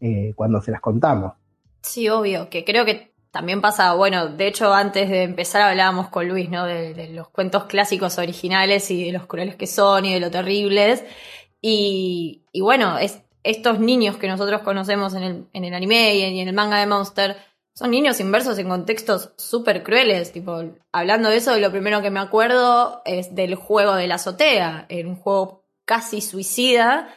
eh, 0.00 0.32
cuando 0.34 0.60
se 0.60 0.72
las 0.72 0.80
contamos. 0.80 1.34
Sí, 1.84 2.08
obvio, 2.08 2.48
que 2.48 2.64
creo 2.64 2.84
que 2.84 3.14
también 3.30 3.60
pasa, 3.60 3.94
bueno, 3.94 4.28
de 4.28 4.46
hecho 4.46 4.72
antes 4.72 5.10
de 5.10 5.22
empezar 5.22 5.62
hablábamos 5.62 6.08
con 6.08 6.26
Luis, 6.26 6.48
¿no? 6.48 6.64
De, 6.64 7.08
los 7.08 7.28
cuentos 7.28 7.64
clásicos 7.64 8.16
originales 8.18 8.90
y 8.90 9.04
de 9.04 9.12
los 9.12 9.26
crueles 9.26 9.56
que 9.56 9.66
son 9.66 10.06
y 10.06 10.14
de 10.14 10.20
lo 10.20 10.30
terribles. 10.30 11.04
Y, 11.60 12.44
y 12.52 12.60
bueno, 12.62 12.96
es, 12.98 13.20
estos 13.42 13.78
niños 13.78 14.16
que 14.16 14.28
nosotros 14.28 14.62
conocemos 14.62 15.14
en 15.14 15.22
el, 15.22 15.48
en 15.52 15.64
el 15.64 15.74
anime 15.74 16.16
y 16.16 16.22
en, 16.22 16.48
el 16.48 16.54
manga 16.54 16.80
de 16.80 16.86
Monster 16.86 17.36
son 17.74 17.90
niños 17.90 18.18
inversos 18.20 18.58
en 18.58 18.68
contextos 18.68 19.32
súper 19.36 19.82
crueles. 19.82 20.32
Tipo, 20.32 20.62
hablando 20.92 21.28
de 21.28 21.36
eso, 21.36 21.58
lo 21.58 21.70
primero 21.70 22.00
que 22.02 22.10
me 22.10 22.20
acuerdo 22.20 23.02
es 23.04 23.34
del 23.34 23.56
juego 23.56 23.94
de 23.94 24.06
la 24.06 24.14
azotea, 24.14 24.86
en 24.88 25.08
un 25.08 25.16
juego 25.16 25.66
casi 25.84 26.20
suicida 26.20 27.08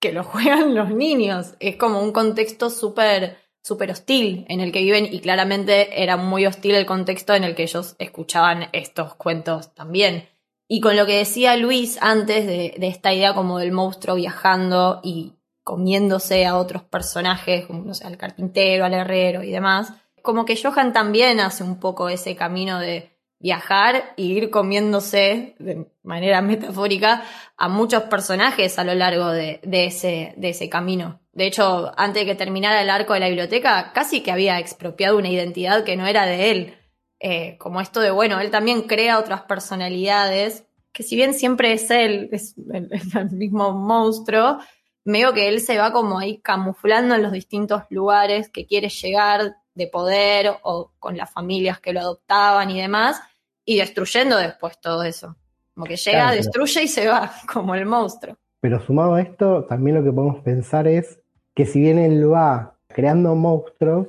que 0.00 0.12
lo 0.12 0.24
juegan 0.24 0.74
los 0.74 0.90
niños. 0.90 1.54
Es 1.60 1.76
como 1.76 2.00
un 2.00 2.12
contexto 2.12 2.70
súper 2.70 3.43
súper 3.64 3.90
hostil 3.90 4.44
en 4.48 4.60
el 4.60 4.72
que 4.72 4.82
viven 4.82 5.08
y 5.10 5.20
claramente 5.20 6.02
era 6.02 6.18
muy 6.18 6.44
hostil 6.44 6.74
el 6.74 6.84
contexto 6.84 7.34
en 7.34 7.44
el 7.44 7.54
que 7.54 7.62
ellos 7.62 7.96
escuchaban 7.98 8.68
estos 8.72 9.14
cuentos 9.14 9.74
también. 9.74 10.28
Y 10.68 10.82
con 10.82 10.96
lo 10.96 11.06
que 11.06 11.16
decía 11.16 11.56
Luis 11.56 11.98
antes 12.02 12.46
de, 12.46 12.74
esta 12.82 13.14
idea 13.14 13.34
como 13.34 13.58
del 13.58 13.72
monstruo 13.72 14.16
viajando 14.16 15.00
y 15.02 15.32
comiéndose 15.62 16.44
a 16.44 16.58
otros 16.58 16.82
personajes, 16.82 17.64
como 17.64 17.84
no 17.84 17.94
sé, 17.94 18.06
al 18.06 18.18
carpintero, 18.18 18.84
al 18.84 18.92
herrero 18.92 19.42
y 19.42 19.50
demás. 19.50 19.94
Como 20.20 20.44
que 20.44 20.60
Johan 20.62 20.92
también 20.92 21.40
hace 21.40 21.64
un 21.64 21.80
poco 21.80 22.10
ese 22.10 22.36
camino 22.36 22.78
de 22.78 23.16
viajar 23.38 24.12
y 24.16 24.32
ir 24.32 24.50
comiéndose 24.50 25.54
de 25.58 25.90
manera 26.02 26.42
metafórica 26.42 27.22
a 27.56 27.68
muchos 27.70 28.02
personajes 28.04 28.78
a 28.78 28.84
lo 28.84 28.94
largo 28.94 29.30
de 29.30 29.60
ese 29.62 30.68
camino. 30.68 31.23
De 31.34 31.46
hecho, 31.46 31.92
antes 31.96 32.22
de 32.22 32.26
que 32.26 32.34
terminara 32.36 32.80
el 32.80 32.90
arco 32.90 33.12
de 33.12 33.20
la 33.20 33.26
biblioteca, 33.26 33.92
casi 33.92 34.22
que 34.22 34.30
había 34.30 34.60
expropiado 34.60 35.18
una 35.18 35.28
identidad 35.28 35.82
que 35.82 35.96
no 35.96 36.06
era 36.06 36.26
de 36.26 36.50
él. 36.50 36.74
Eh, 37.18 37.56
como 37.58 37.80
esto 37.80 38.00
de, 38.00 38.10
bueno, 38.10 38.38
él 38.40 38.50
también 38.50 38.82
crea 38.82 39.18
otras 39.18 39.42
personalidades, 39.42 40.64
que 40.92 41.02
si 41.02 41.16
bien 41.16 41.34
siempre 41.34 41.72
es 41.72 41.90
él, 41.90 42.28
es 42.30 42.54
el 42.72 43.30
mismo 43.32 43.72
monstruo, 43.72 44.58
veo 45.04 45.32
que 45.32 45.48
él 45.48 45.60
se 45.60 45.76
va 45.76 45.92
como 45.92 46.18
ahí 46.18 46.38
camuflando 46.38 47.16
en 47.16 47.22
los 47.22 47.32
distintos 47.32 47.82
lugares 47.90 48.48
que 48.48 48.66
quiere 48.66 48.88
llegar 48.88 49.56
de 49.74 49.86
poder 49.88 50.52
o 50.62 50.92
con 51.00 51.16
las 51.16 51.32
familias 51.32 51.80
que 51.80 51.92
lo 51.92 52.00
adoptaban 52.00 52.70
y 52.70 52.80
demás, 52.80 53.20
y 53.64 53.78
destruyendo 53.78 54.36
después 54.36 54.80
todo 54.80 55.02
eso. 55.02 55.36
Como 55.74 55.86
que 55.86 55.96
llega, 55.96 56.30
destruye 56.30 56.84
y 56.84 56.88
se 56.88 57.08
va, 57.08 57.32
como 57.52 57.74
el 57.74 57.86
monstruo. 57.86 58.36
Pero 58.60 58.80
sumado 58.80 59.14
a 59.14 59.20
esto, 59.20 59.64
también 59.64 59.96
lo 59.96 60.04
que 60.04 60.12
podemos 60.12 60.42
pensar 60.42 60.86
es 60.86 61.18
que 61.54 61.66
si 61.66 61.80
bien 61.80 61.98
él 61.98 62.30
va 62.32 62.76
creando 62.88 63.34
monstruos, 63.34 64.08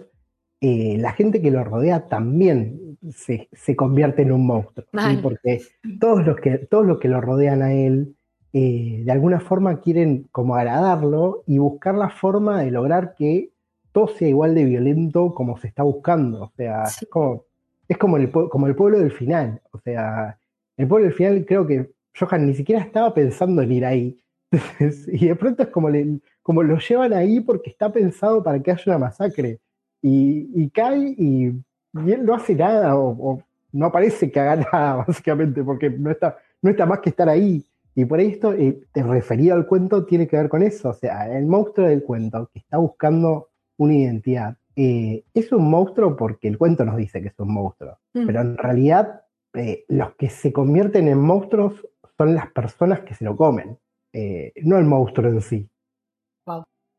eh, 0.62 0.98
la 1.00 1.12
gente 1.12 1.42
que 1.42 1.52
lo 1.52 1.64
rodea 1.64 2.08
también 2.08 2.98
se, 3.14 3.76
convierte 3.76 4.24
en 4.24 4.32
un 4.32 4.46
monstruo. 4.46 4.86
Porque 5.22 5.62
todos 6.00 6.26
los, 6.26 6.38
que, 6.38 6.58
todos 6.58 6.86
los 6.86 7.00
que 7.00 7.08
lo 7.08 7.22
rodean 7.22 7.62
a 7.62 7.74
él 7.74 8.16
eh, 8.58 9.02
de 9.04 9.12
alguna 9.12 9.42
forma 9.42 9.82
quieren 9.82 10.30
como 10.32 10.56
agradarlo 10.56 11.44
y 11.46 11.58
buscar 11.58 11.94
la 11.96 12.10
forma 12.10 12.62
de 12.62 12.72
lograr 12.72 13.14
que 13.14 13.50
todo 13.92 14.08
sea 14.08 14.30
igual 14.30 14.56
de 14.56 14.64
violento 14.64 15.34
como 15.34 15.58
se 15.58 15.68
está 15.68 15.84
buscando. 15.84 16.44
O 16.44 16.52
sea, 16.56 16.84
es 16.84 17.06
como, 17.10 17.44
es 17.88 17.98
como 17.98 18.16
el, 18.16 18.32
como 18.32 18.68
el 18.68 18.76
pueblo 18.76 19.00
del 19.00 19.12
final. 19.12 19.62
O 19.72 19.80
sea, 19.80 20.38
el 20.78 20.88
pueblo 20.88 21.08
del 21.08 21.16
final 21.16 21.46
creo 21.46 21.68
que 21.68 21.92
Johan 22.18 22.46
ni 22.46 22.54
siquiera 22.54 22.82
estaba 22.82 23.14
pensando 23.14 23.62
en 23.62 23.72
ir 23.74 23.86
ahí. 23.86 24.18
y 25.08 25.28
de 25.28 25.36
pronto 25.36 25.64
es 25.64 25.70
como, 25.70 25.90
le, 25.90 26.20
como 26.42 26.64
lo 26.64 26.78
llevan 26.78 27.14
ahí 27.14 27.40
porque 27.40 27.70
está 27.70 27.92
pensado 27.92 28.44
para 28.44 28.62
que 28.62 28.72
haya 28.72 28.84
una 28.88 28.98
masacre. 29.00 29.60
Y, 30.02 30.70
cae 30.70 31.16
y, 31.18 31.46
él 31.48 32.26
no 32.26 32.36
hace 32.36 32.54
nada 32.54 32.96
o, 32.96 33.42
no 33.72 33.92
parece 33.92 34.32
que 34.32 34.40
haga 34.40 34.56
nada, 34.72 34.96
básicamente, 35.08 35.64
porque 35.64 35.90
no 35.90 36.12
está, 36.12 36.38
no 36.62 36.70
está 36.70 36.86
más 36.86 37.00
que 37.00 37.10
estar 37.10 37.28
ahí. 37.28 37.66
Y 37.96 38.06
por 38.06 38.20
esto, 38.20 38.54
eh, 38.54 38.82
te 38.92 39.04
referido 39.04 39.56
al 39.56 39.68
cuento, 39.68 40.06
tiene 40.06 40.28
que 40.28 40.38
ver 40.38 40.50
con 40.50 40.62
eso. 40.62 40.90
O 40.90 40.94
sea, 40.94 41.36
el 41.36 41.46
monstruo 41.46 41.88
del 41.88 42.04
cuento 42.04 42.50
que 42.54 42.60
está 42.60 42.78
buscando 42.78 43.50
una 43.78 43.94
identidad 43.94 44.58
eh, 44.76 45.24
es 45.34 45.52
un 45.52 45.70
monstruo 45.70 46.16
porque 46.18 46.50
el 46.50 46.58
cuento 46.58 46.84
nos 46.84 46.98
dice 46.98 47.22
que 47.22 47.30
es 47.30 47.40
un 47.40 47.54
monstruo. 47.54 47.98
Mm. 48.14 48.26
Pero 48.26 48.42
en 48.42 48.58
realidad, 48.58 49.22
eh, 49.54 49.86
los 49.88 50.14
que 50.16 50.30
se 50.30 50.52
convierten 50.52 51.08
en 51.08 51.20
monstruos 51.20 51.88
son 52.18 52.36
las 52.36 52.52
personas 52.52 53.02
que 53.02 53.14
se 53.14 53.24
lo 53.26 53.36
comen, 53.36 53.78
eh, 54.16 54.54
no 54.64 54.78
el 54.78 54.86
monstruo 54.86 55.30
en 55.30 55.42
sí. 55.42 55.68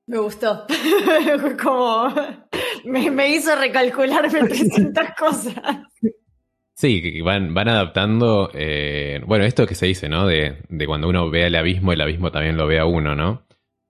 Me 0.09 0.19
gustó. 0.19 0.65
Como 1.63 2.15
me, 2.85 3.11
me 3.11 3.29
hizo 3.35 3.57
recalcularme 3.57 4.39
300 4.49 5.05
cosas. 5.19 5.57
Sí, 6.77 7.21
van, 7.23 7.55
van 7.55 7.69
adaptando, 7.69 8.51
eh, 8.55 9.21
bueno, 9.27 9.45
esto 9.45 9.67
que 9.67 9.75
se 9.75 9.87
dice, 9.87 10.09
¿no? 10.09 10.27
De, 10.27 10.59
de 10.69 10.87
cuando 10.87 11.09
uno 11.09 11.29
ve 11.31 11.47
el 11.47 11.57
abismo, 11.57 11.93
el 11.93 12.01
abismo 12.03 12.31
también 12.31 12.57
lo 12.57 12.67
ve 12.69 12.79
a 12.79 12.85
uno, 12.85 13.17
¿no? 13.17 13.47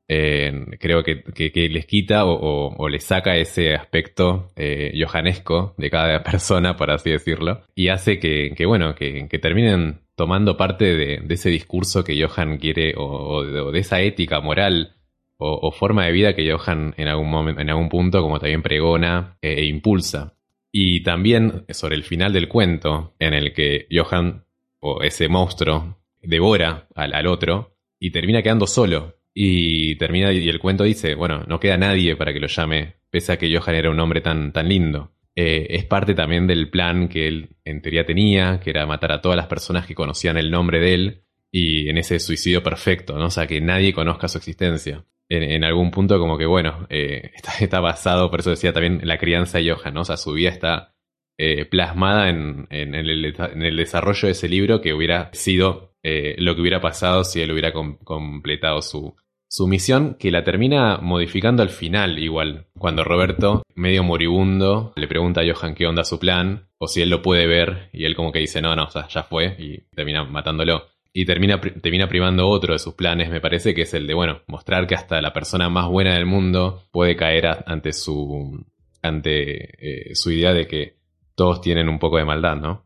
Eh, 0.09 0.53
creo 0.79 1.03
que, 1.03 1.23
que- 1.25 1.51
que 1.51 1.69
les 1.69 1.85
quita 1.85 2.25
o, 2.25 2.33
o- 2.33 2.77
o 2.79 2.89
les 2.89 3.03
saca 3.05 3.37
ese 3.37 3.75
aspecto 3.75 4.53
eh, 4.57 4.93
johanesco 4.97 5.75
de 5.79 5.91
cada 5.91 6.23
persona, 6.23 6.77
por 6.77 6.93
así 6.93 7.11
decirlo, 7.11 7.63
y 7.75 7.89
hace 7.89 8.21
que, 8.21 8.53
que, 8.57 8.67
bueno, 8.67 8.95
que, 8.95 9.27
que 9.29 9.39
terminen 9.41 10.06
tomando 10.17 10.57
parte 10.57 10.97
de, 10.97 11.23
ese 11.29 11.51
discurso 11.51 12.03
que 12.03 12.21
Johan 12.21 12.59
quiere 12.59 12.95
o, 12.97 13.45
de, 13.45 13.79
esa 13.79 14.01
ética 14.01 14.41
moral 14.41 14.97
o, 15.37 15.69
o 15.69 15.71
forma 15.71 16.07
de 16.07 16.13
vida 16.13 16.35
que 16.35 16.51
Johan 16.51 16.95
en 16.97 17.09
algún 17.09 17.31
momento, 17.31 17.61
en 17.61 17.71
algún 17.71 17.89
punto, 17.89 18.23
como 18.23 18.41
también 18.41 18.63
pregona 18.63 19.37
eh, 19.43 19.57
e 19.59 19.65
impulsa. 19.67 20.35
Y 20.73 21.03
también 21.03 21.65
sobre 21.69 21.95
el 21.95 22.03
final 22.03 22.33
del 22.33 22.49
cuento, 22.49 23.15
en 23.19 23.35
el 23.35 23.53
que 23.53 23.87
Johan, 23.91 24.45
o 24.81 25.03
ese 25.03 25.29
monstruo, 25.29 25.99
devora 26.23 26.89
al, 26.95 27.15
al 27.15 27.27
otro 27.27 27.77
y 27.99 28.11
termina 28.11 28.43
quedando 28.43 28.67
solo. 28.67 29.17
Y 29.33 29.97
termina, 29.97 30.33
y 30.33 30.49
el 30.49 30.59
cuento 30.59 30.85
dice, 30.85 31.15
bueno, 31.15 31.45
no 31.47 31.61
queda 31.61 31.77
nadie 31.77 32.17
para 32.17 32.33
que 32.33 32.41
lo 32.41 32.47
llame, 32.47 32.97
pese 33.11 33.33
a 33.33 33.37
que 33.39 33.55
Johan 33.55 33.75
era 33.75 33.91
un 33.91 34.01
hombre 34.01 34.23
tan, 34.23 34.53
tan 34.53 34.69
lindo. 34.69 35.13
Eh, 35.39 35.67
es 35.77 35.85
parte 35.85 36.15
también 36.15 36.47
del 36.47 36.71
plan 36.71 37.09
que 37.09 37.29
él 37.29 37.51
en 37.65 37.83
teoría 37.83 38.07
tenía, 38.07 38.59
que 38.59 38.71
era 38.71 38.87
matar 38.87 39.13
a 39.13 39.21
todas 39.21 39.37
las 39.37 39.47
personas 39.47 39.87
que 39.87 39.95
conocían 39.95 40.39
el 40.39 40.51
nombre 40.51 40.81
de 40.81 40.95
él, 40.95 41.23
y 41.53 41.91
en 41.91 41.99
ese 41.99 42.19
suicidio 42.19 42.63
perfecto, 42.63 43.19
¿no? 43.19 43.27
O 43.27 43.31
sea, 43.31 43.47
que 43.47 43.61
nadie 43.61 43.93
conozca 43.93 44.29
su 44.29 44.39
existencia. 44.39 45.05
En, 45.29 45.65
algún 45.65 45.91
punto 45.91 46.19
como 46.19 46.39
que, 46.39 46.47
bueno, 46.47 46.87
eh, 46.89 47.33
está, 47.61 47.81
basado, 47.81 48.31
por 48.31 48.41
eso 48.41 48.51
decía 48.51 48.73
también, 48.73 49.01
la 49.05 49.19
crianza 49.19 49.59
de 49.59 49.71
Johan, 49.71 49.95
¿no? 49.95 50.01
O 50.03 50.05
sea, 50.05 50.17
su 50.17 50.33
vida 50.33 50.49
está 50.49 50.95
eh, 51.39 51.67
plasmada 51.67 52.31
en, 52.31 52.67
en 52.71 52.95
el, 52.95 53.77
desarrollo 53.77 54.27
de 54.29 54.33
ese 54.33 54.49
libro 54.49 54.81
que 54.81 54.95
hubiera 54.95 55.31
sido 55.33 55.95
lo 56.39 56.55
que 56.55 56.61
hubiera 56.61 56.81
pasado 56.81 57.25
si 57.25 57.41
él 57.41 57.51
hubiera 57.51 57.73
com- 57.73 57.99
completado 57.99 58.81
su, 58.81 59.17
su 59.49 59.67
misión, 59.67 60.17
que 60.19 60.31
la 60.31 60.45
termina 60.45 60.99
modificando 60.99 61.63
al 61.63 61.71
final 61.71 62.19
igual, 62.19 62.67
cuando 62.79 63.05
Roberto, 63.05 63.63
medio 63.75 64.03
moribundo, 64.03 64.93
le 64.97 65.09
pregunta 65.09 65.41
a 65.41 65.45
Johan 65.45 65.75
qué 65.75 65.87
onda 65.87 66.05
su 66.05 66.19
plan, 66.19 66.69
o 66.79 66.89
si 66.89 67.03
él 67.03 67.11
lo 67.11 67.23
puede 67.23 67.47
ver, 67.47 67.89
y 67.93 68.05
él 68.05 68.17
como 68.17 68.33
que 68.33 68.41
dice, 68.41 68.61
no, 68.61 68.75
no, 68.77 68.85
o 68.85 68.91
sea, 68.91 69.09
ya 69.09 69.23
fue, 69.23 69.57
y 69.59 69.79
termina 69.95 70.25
matándolo. 70.25 70.87
Y 71.13 71.25
termina, 71.25 71.61
termina 71.61 72.09
privando 72.09 72.49
otro 72.49 72.75
de 72.75 72.79
sus 72.79 72.95
planes, 72.95 73.31
me 73.31 73.41
parece, 73.41 73.75
que 73.75 73.83
es 73.83 73.95
el 73.95 74.07
de, 74.07 74.15
bueno, 74.15 74.43
mostrar 74.49 74.87
que 74.87 74.95
hasta 74.95 75.23
la 75.23 75.33
persona 75.33 75.71
más 75.71 75.89
buena 75.89 76.15
del 76.15 76.27
mundo 76.27 76.83
puede 76.91 77.17
caer 77.17 77.65
ante 77.65 77.93
su, 77.93 78.67
ante 79.01 80.11
eh, 80.11 80.15
su 80.15 80.31
idea 80.31 80.53
de 80.53 80.67
que 80.67 80.97
todos 81.35 81.61
tienen 81.61 81.89
un 81.89 81.99
poco 81.99 82.19
de 82.19 82.25
maldad, 82.25 82.57
¿no? 82.57 82.86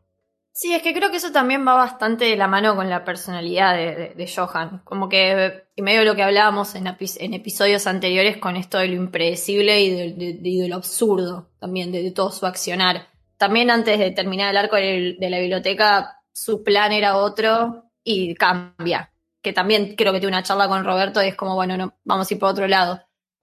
Sí, 0.61 0.75
es 0.75 0.83
que 0.83 0.93
creo 0.93 1.09
que 1.09 1.17
eso 1.17 1.31
también 1.31 1.67
va 1.67 1.73
bastante 1.73 2.25
de 2.25 2.35
la 2.35 2.47
mano 2.47 2.75
con 2.75 2.87
la 2.87 3.03
personalidad 3.03 3.73
de, 3.75 4.31
Johan. 4.31 4.81
Como 4.83 5.09
que, 5.09 5.63
y 5.75 5.81
medio 5.81 6.03
lo 6.03 6.13
que 6.15 6.21
hablábamos 6.21 6.75
en, 6.75 6.85
epi- 6.85 7.17
en 7.19 7.33
episodios 7.33 7.87
anteriores 7.87 8.37
con 8.37 8.55
esto 8.55 8.77
de 8.77 8.89
lo 8.89 8.93
impredecible 8.93 9.81
y 9.81 10.13
de, 10.13 10.67
lo 10.67 10.75
absurdo 10.75 11.49
también, 11.59 11.91
de, 11.91 12.11
todo 12.11 12.29
su 12.31 12.45
accionar. 12.45 13.07
También 13.37 13.71
antes 13.71 13.97
de 13.97 14.11
terminar 14.11 14.51
el 14.51 14.57
arco 14.57 14.75
de 14.75 15.17
la 15.31 15.39
biblioteca, 15.39 16.21
su 16.31 16.63
plan 16.63 16.91
era 16.91 17.17
otro 17.17 17.85
y 18.03 18.35
cambia. 18.35 19.11
Que 19.41 19.53
también 19.53 19.95
creo 19.95 20.13
que 20.13 20.19
tuve 20.19 20.27
una 20.27 20.43
charla 20.43 20.67
con 20.67 20.85
Roberto 20.85 21.23
y 21.23 21.29
es 21.29 21.35
como, 21.35 21.55
bueno, 21.55 21.75
no, 21.75 21.95
vamos 22.03 22.29
a 22.29 22.33
ir 22.35 22.39
por 22.39 22.49
otro 22.49 22.67
lado. 22.67 23.01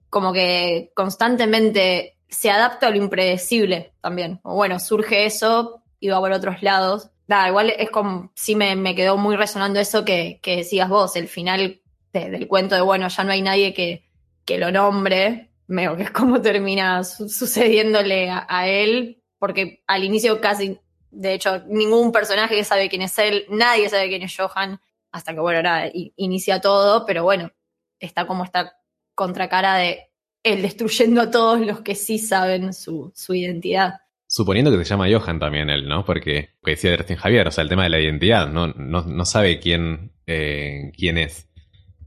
Como 0.09 0.31
que 0.31 0.93
constantemente 0.95 2.17
se 2.29 2.49
adapta 2.49 2.87
a 2.87 2.91
lo 2.91 2.95
impredecible 2.95 3.91
también. 3.99 4.39
O 4.43 4.55
bueno, 4.55 4.79
surge 4.79 5.25
eso 5.25 5.83
va 6.07 6.19
por 6.19 6.31
otros 6.31 6.61
lados. 6.63 7.09
Da, 7.27 7.47
igual 7.47 7.73
es 7.77 7.89
como, 7.91 8.31
sí 8.35 8.55
me, 8.55 8.75
me 8.75 8.95
quedó 8.95 9.17
muy 9.17 9.35
resonando 9.35 9.79
eso 9.79 10.05
que, 10.05 10.39
que 10.41 10.55
decías 10.57 10.87
vos, 10.89 11.15
el 11.15 11.27
final 11.27 11.81
de- 12.13 12.29
del 12.31 12.47
cuento 12.47 12.75
de, 12.75 12.81
bueno, 12.81 13.07
ya 13.07 13.23
no 13.23 13.31
hay 13.31 13.41
nadie 13.41 13.73
que, 13.73 14.09
que 14.45 14.57
lo 14.57 14.71
nombre, 14.71 15.51
veo 15.67 15.95
que 15.97 16.03
es 16.03 16.11
como 16.11 16.41
termina 16.41 17.03
su- 17.03 17.29
sucediéndole 17.29 18.29
a, 18.31 18.67
él, 18.67 19.21
porque 19.37 19.83
al 19.87 20.03
inicio 20.03 20.41
casi, 20.41 20.79
de 21.11 21.33
hecho, 21.33 21.59
ningún 21.67 22.11
personaje 22.11 22.63
sabe 22.63 22.89
quién 22.89 23.03
es 23.03 23.17
él, 23.19 23.45
nadie 23.49 23.89
sabe 23.89 24.07
quién 24.09 24.23
es 24.23 24.35
Johan, 24.35 24.79
hasta 25.11 25.33
que, 25.33 25.39
bueno, 25.39 25.61
nada, 25.61 25.87
i- 25.87 26.13
inicia 26.15 26.59
todo, 26.61 27.05
pero 27.05 27.23
bueno, 27.23 27.51
está 27.99 28.25
como 28.25 28.43
esta 28.43 28.75
contracara 29.13 29.75
de 29.75 30.09
él 30.43 30.61
destruyendo 30.63 31.21
a 31.21 31.29
todos 31.31 31.59
los 31.59 31.81
que 31.81 31.93
sí 31.93 32.17
saben 32.17 32.73
su, 32.73 33.11
su 33.15 33.35
identidad. 33.35 33.95
Suponiendo 34.31 34.69
que 34.69 34.85
se 34.85 34.91
llama 34.91 35.07
Johan 35.11 35.39
también 35.39 35.71
él, 35.71 35.87
¿no? 35.87 36.05
Porque, 36.05 36.51
que 36.63 36.71
decía 36.71 36.91
Dertin 36.91 37.17
Javier, 37.17 37.47
o 37.47 37.51
sea, 37.51 37.63
el 37.63 37.69
tema 37.69 37.83
de 37.83 37.89
la 37.89 37.99
identidad, 37.99 38.47
no, 38.47 38.67
no, 38.67 39.25
sabe 39.25 39.59
quién, 39.59 40.11
eh, 40.27 40.91
quién 40.95 41.17
es. 41.17 41.49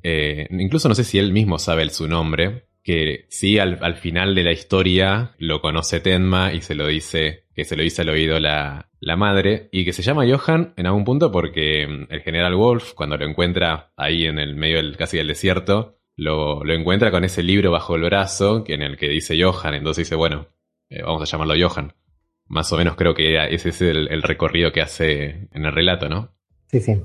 Eh, 0.04 0.46
incluso 0.50 0.88
no 0.88 0.94
sé 0.94 1.02
si 1.02 1.18
él 1.18 1.32
mismo 1.32 1.58
sabe 1.58 1.90
su 1.90 2.06
nombre, 2.06 2.68
que 2.84 3.26
sí 3.28 3.58
al, 3.58 3.80
al 3.82 3.96
final 3.96 4.36
de 4.36 4.44
la 4.44 4.52
historia 4.52 5.34
lo 5.38 5.60
conoce 5.60 5.98
Tenma 5.98 6.52
y 6.52 6.60
se 6.60 6.76
lo 6.76 6.86
dice, 6.86 7.48
que 7.56 7.64
se 7.64 7.74
lo 7.74 7.82
dice 7.82 8.02
al 8.02 8.10
oído 8.10 8.38
la, 8.38 8.88
la 9.00 9.16
madre, 9.16 9.68
y 9.72 9.84
que 9.84 9.92
se 9.92 10.02
llama 10.02 10.24
Johan 10.24 10.74
en 10.76 10.86
algún 10.86 11.04
punto 11.04 11.32
porque 11.32 11.88
mm, 11.88 12.06
el 12.08 12.20
general 12.20 12.54
Wolf, 12.54 12.92
cuando 12.94 13.16
lo 13.16 13.26
encuentra 13.28 13.92
ahí 13.96 14.26
en 14.26 14.38
el 14.38 14.54
medio 14.54 14.76
del, 14.76 14.96
casi 14.96 15.16
del 15.16 15.26
desierto, 15.26 15.98
lo, 16.14 16.62
lo 16.62 16.72
encuentra 16.72 17.10
con 17.10 17.24
ese 17.24 17.42
libro 17.42 17.72
bajo 17.72 17.96
el 17.96 18.02
brazo, 18.02 18.62
que 18.62 18.74
en 18.74 18.82
el 18.82 18.96
que 18.96 19.08
dice 19.08 19.42
Johan, 19.42 19.74
entonces 19.74 20.06
dice, 20.06 20.14
bueno, 20.14 20.46
eh, 20.88 21.02
vamos 21.02 21.22
a 21.22 21.24
llamarlo 21.24 21.54
Johan. 21.68 21.94
Más 22.46 22.72
o 22.72 22.76
menos 22.76 22.96
creo 22.96 23.14
que 23.14 23.30
era- 23.32 23.48
ese 23.48 23.70
es 23.70 23.80
el, 23.82 24.08
el 24.08 24.22
recorrido 24.22 24.72
que 24.72 24.82
hace 24.82 25.48
en 25.52 25.64
el 25.64 25.72
relato, 25.72 26.08
¿no? 26.08 26.34
Sí, 26.70 26.80
sí. 26.80 27.00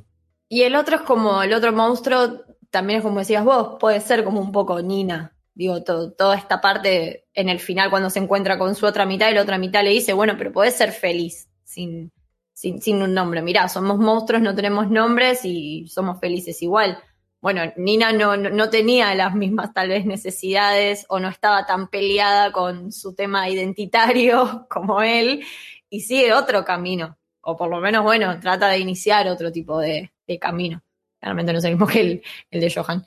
Y 0.50 0.64
el 0.64 0.76
otro 0.76 0.96
es 0.98 1.02
como, 1.02 1.42
el 1.44 1.54
otro 1.54 1.72
monstruo, 1.74 2.42
también 2.70 3.00
es 3.00 3.04
como 3.04 3.20
decías 3.20 3.44
vos, 3.44 3.78
puede 3.80 4.00
ser 4.02 4.24
como 4.24 4.40
un 4.42 4.52
poco 4.52 4.82
Nina. 4.82 5.34
Digo, 5.54 5.84
to- 5.84 6.14
toda 6.14 6.36
esta 6.38 6.62
parte 6.62 7.26
en 7.34 7.50
el 7.50 7.60
final 7.60 7.90
cuando 7.90 8.10
se 8.10 8.20
encuentra 8.20 8.58
con 8.60 8.76
su 8.76 8.86
otra 8.86 9.06
mitad 9.06 9.30
y 9.30 9.34
la 9.34 9.42
otra 9.42 9.58
mitad 9.58 9.84
le 9.84 9.90
dice, 9.90 10.14
bueno, 10.14 10.36
pero 10.38 10.52
podés 10.52 10.76
ser 10.76 10.92
feliz 10.92 11.50
sin, 11.64 12.12
sin, 12.54 12.82
sin 12.82 13.02
un 13.02 13.14
nombre. 13.14 13.42
Mirá, 13.42 13.68
somos 13.68 13.98
monstruos, 13.98 14.42
no 14.42 14.54
tenemos 14.56 14.90
nombres 14.90 15.42
y 15.46 15.88
somos 15.88 16.20
felices 16.20 16.62
igual. 16.62 16.98
Bueno, 17.40 17.62
Nina 17.78 18.12
no, 18.14 18.36
no, 18.36 18.70
tenía 18.70 19.14
las 19.14 19.36
mismas 19.36 19.74
tal 19.74 19.90
vez 19.90 20.06
necesidades 20.06 21.06
o 21.08 21.20
no 21.20 21.28
estaba 21.30 21.66
tan 21.66 21.88
peleada 21.88 22.52
con 22.52 22.92
su 22.92 23.14
tema 23.14 23.48
identitario 23.50 24.66
como 24.70 25.02
él 25.02 25.44
y 25.90 26.02
sigue 26.02 26.34
otro 26.34 26.66
camino. 26.66 27.18
O 27.42 27.56
por 27.56 27.70
lo 27.70 27.80
menos, 27.80 28.04
bueno, 28.04 28.40
trata 28.40 28.70
de 28.70 28.80
iniciar 28.80 29.28
otro 29.28 29.52
tipo 29.52 29.80
de, 29.80 30.12
de 30.28 30.40
camino. 30.40 30.82
Claramente 31.20 31.54
no 31.54 31.60
es 31.60 31.66
el 31.66 31.72
mismo 31.72 31.88
que 31.88 32.02
el, 32.02 32.24
el 32.52 32.62
de 32.62 32.72
Johan. 32.72 33.06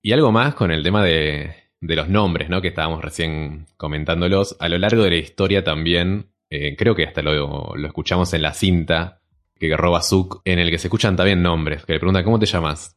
Y 0.00 0.12
algo 0.12 0.30
más 0.32 0.54
con 0.54 0.70
el 0.70 0.82
tema 0.82 1.04
de, 1.04 1.54
de 1.80 1.96
los 1.96 2.08
nombres, 2.08 2.48
¿no? 2.48 2.62
Que 2.62 2.68
estábamos 2.68 3.02
recién 3.02 3.66
comentándolos. 3.76 4.56
A 4.60 4.68
lo 4.68 4.78
largo 4.78 5.02
de 5.02 5.10
la 5.10 5.16
historia 5.16 5.64
también, 5.64 6.30
eh, 6.48 6.76
creo 6.76 6.94
que 6.94 7.04
hasta 7.04 7.22
lo, 7.22 7.74
lo 7.74 7.86
escuchamos 7.86 8.32
en 8.32 8.42
la 8.42 8.54
cinta 8.54 9.20
que 9.58 9.76
roba 9.76 10.02
Zook, 10.02 10.42
en 10.44 10.58
el 10.58 10.70
que 10.70 10.78
se 10.78 10.88
escuchan 10.88 11.16
también 11.16 11.42
nombres, 11.42 11.84
que 11.84 11.94
le 11.94 11.98
preguntan, 11.98 12.24
¿cómo 12.24 12.38
te 12.38 12.46
llamas? 12.46 12.95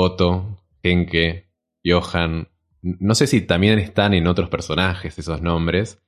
Otto, 0.00 0.64
Henke, 0.82 1.50
Johan. 1.84 2.48
No 2.82 3.14
sé 3.14 3.26
si 3.26 3.42
también 3.42 3.78
están 3.78 4.14
en 4.14 4.26
otros 4.26 4.48
personajes 4.48 5.18
esos 5.18 5.42
nombres, 5.42 6.02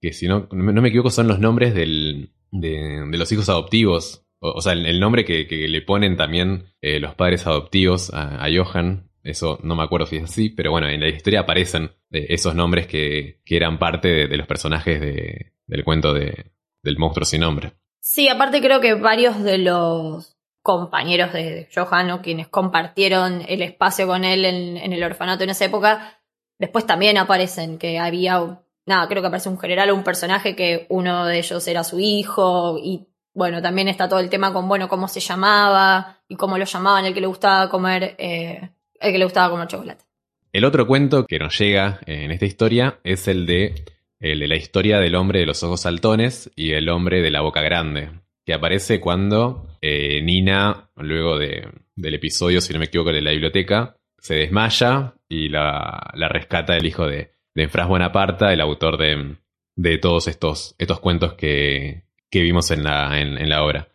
que 0.00 0.12
si 0.12 0.26
no, 0.26 0.48
no 0.50 0.82
me 0.82 0.88
equivoco 0.88 1.10
son 1.10 1.28
los 1.28 1.38
nombres 1.38 1.74
del, 1.74 2.32
de, 2.50 3.04
los 3.10 3.30
hijos 3.32 3.48
adoptivos. 3.48 4.26
O, 4.40 4.60
sea, 4.60 4.72
el, 4.72 5.00
nombre 5.00 5.24
que, 5.24 5.46
le 5.68 5.82
ponen 5.82 6.16
también 6.16 6.66
eh, 6.82 7.00
los 7.00 7.14
padres 7.14 7.46
adoptivos 7.46 8.12
a, 8.12 8.44
a 8.44 8.48
Johan. 8.54 9.10
Eso 9.22 9.58
no 9.62 9.74
me 9.74 9.82
acuerdo 9.82 10.06
si 10.06 10.16
es 10.16 10.24
así, 10.24 10.50
pero 10.50 10.70
bueno, 10.70 10.86
en 10.88 11.00
la 11.00 11.08
historia 11.08 11.40
aparecen 11.40 11.92
eh, 12.10 12.26
esos 12.28 12.54
nombres 12.54 12.86
que, 12.86 13.40
que 13.44 13.56
eran 13.56 13.78
parte 13.78 14.08
de, 14.08 14.28
de 14.28 14.36
los 14.36 14.46
personajes 14.46 15.00
de- 15.00 15.54
del 15.66 15.84
cuento 15.84 16.12
de, 16.12 16.52
del 16.82 16.98
monstruo 16.98 17.24
sin 17.24 17.40
nombre. 17.40 17.72
Sí, 18.00 18.28
aparte 18.28 18.60
creo 18.60 18.80
que 18.80 18.94
varios 18.94 19.42
de 19.42 19.58
los 19.58 20.33
compañeros 20.64 21.30
de 21.34 21.68
Johan 21.74 22.10
o 22.10 22.22
quienes 22.22 22.48
compartieron 22.48 23.42
el 23.46 23.60
espacio 23.60 24.06
con 24.06 24.24
él 24.24 24.46
en, 24.46 24.78
en 24.78 24.94
el 24.94 25.04
orfanato 25.04 25.44
en 25.44 25.50
esa 25.50 25.66
época, 25.66 26.18
después 26.58 26.86
también 26.86 27.18
aparecen 27.18 27.76
que 27.76 27.98
había, 27.98 28.62
nada, 28.86 29.06
creo 29.06 29.20
que 29.20 29.28
aparece 29.28 29.50
un 29.50 29.58
general 29.58 29.90
o 29.90 29.94
un 29.94 30.02
personaje 30.02 30.56
que 30.56 30.86
uno 30.88 31.26
de 31.26 31.36
ellos 31.36 31.68
era 31.68 31.84
su 31.84 32.00
hijo 32.00 32.78
y 32.82 33.06
bueno, 33.34 33.60
también 33.60 33.88
está 33.88 34.08
todo 34.08 34.20
el 34.20 34.30
tema 34.30 34.54
con, 34.54 34.66
bueno, 34.66 34.88
cómo 34.88 35.06
se 35.06 35.20
llamaba 35.20 36.22
y 36.28 36.36
cómo 36.36 36.56
lo 36.56 36.64
llamaban, 36.64 37.04
el 37.04 37.12
que 37.12 37.20
le 37.20 37.26
gustaba 37.26 37.68
comer, 37.68 38.14
eh, 38.16 38.70
el 39.00 39.12
que 39.12 39.18
le 39.18 39.24
gustaba 39.24 39.50
comer 39.50 39.68
chocolate. 39.68 40.02
El 40.50 40.64
otro 40.64 40.86
cuento 40.86 41.26
que 41.26 41.38
nos 41.38 41.58
llega 41.58 42.00
en 42.06 42.30
esta 42.30 42.46
historia 42.46 43.00
es 43.04 43.28
el 43.28 43.44
de, 43.44 43.84
el 44.18 44.40
de 44.40 44.48
la 44.48 44.56
historia 44.56 44.98
del 44.98 45.14
hombre 45.14 45.40
de 45.40 45.46
los 45.46 45.62
ojos 45.62 45.82
saltones 45.82 46.50
y 46.56 46.72
el 46.72 46.88
hombre 46.88 47.20
de 47.20 47.30
la 47.30 47.42
boca 47.42 47.60
grande, 47.60 48.08
que 48.44 48.54
aparece 48.54 49.00
cuando 49.00 49.66
eh, 49.80 50.20
Nina, 50.22 50.90
luego 50.96 51.38
de, 51.38 51.68
del 51.94 52.14
episodio, 52.14 52.60
si 52.60 52.72
no 52.72 52.78
me 52.78 52.86
equivoco, 52.86 53.12
de 53.12 53.22
la 53.22 53.30
biblioteca, 53.30 53.96
se 54.18 54.34
desmaya 54.34 55.14
y 55.28 55.48
la, 55.48 56.10
la 56.14 56.28
rescata 56.28 56.76
el 56.76 56.86
hijo 56.86 57.06
de, 57.06 57.32
de 57.54 57.68
Franz 57.68 57.88
Bonaparte, 57.88 58.52
el 58.52 58.60
autor 58.60 58.98
de, 58.98 59.36
de 59.76 59.98
todos 59.98 60.28
estos, 60.28 60.74
estos 60.78 61.00
cuentos 61.00 61.34
que, 61.34 62.04
que 62.30 62.42
vimos 62.42 62.70
en 62.70 62.84
la, 62.84 63.20
en 63.20 63.48
la 63.48 63.64
obra. 63.64 63.88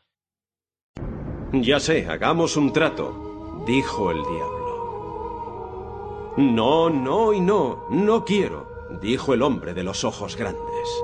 Ya 1.51 1.79
sé, 1.79 2.05
hagamos 2.07 2.57
un 2.57 2.71
trato, 2.73 3.63
dijo 3.65 4.12
el 4.12 4.17
diablo. 4.17 4.59
No, 6.38 6.89
no 6.89 7.33
y 7.33 7.41
no, 7.41 7.88
no 7.89 8.23
quiero, 8.23 8.88
dijo 9.01 9.33
el 9.33 9.41
hombre 9.41 9.73
de 9.73 9.83
los 9.83 10.03
ojos 10.03 10.35
grandes. 10.38 11.03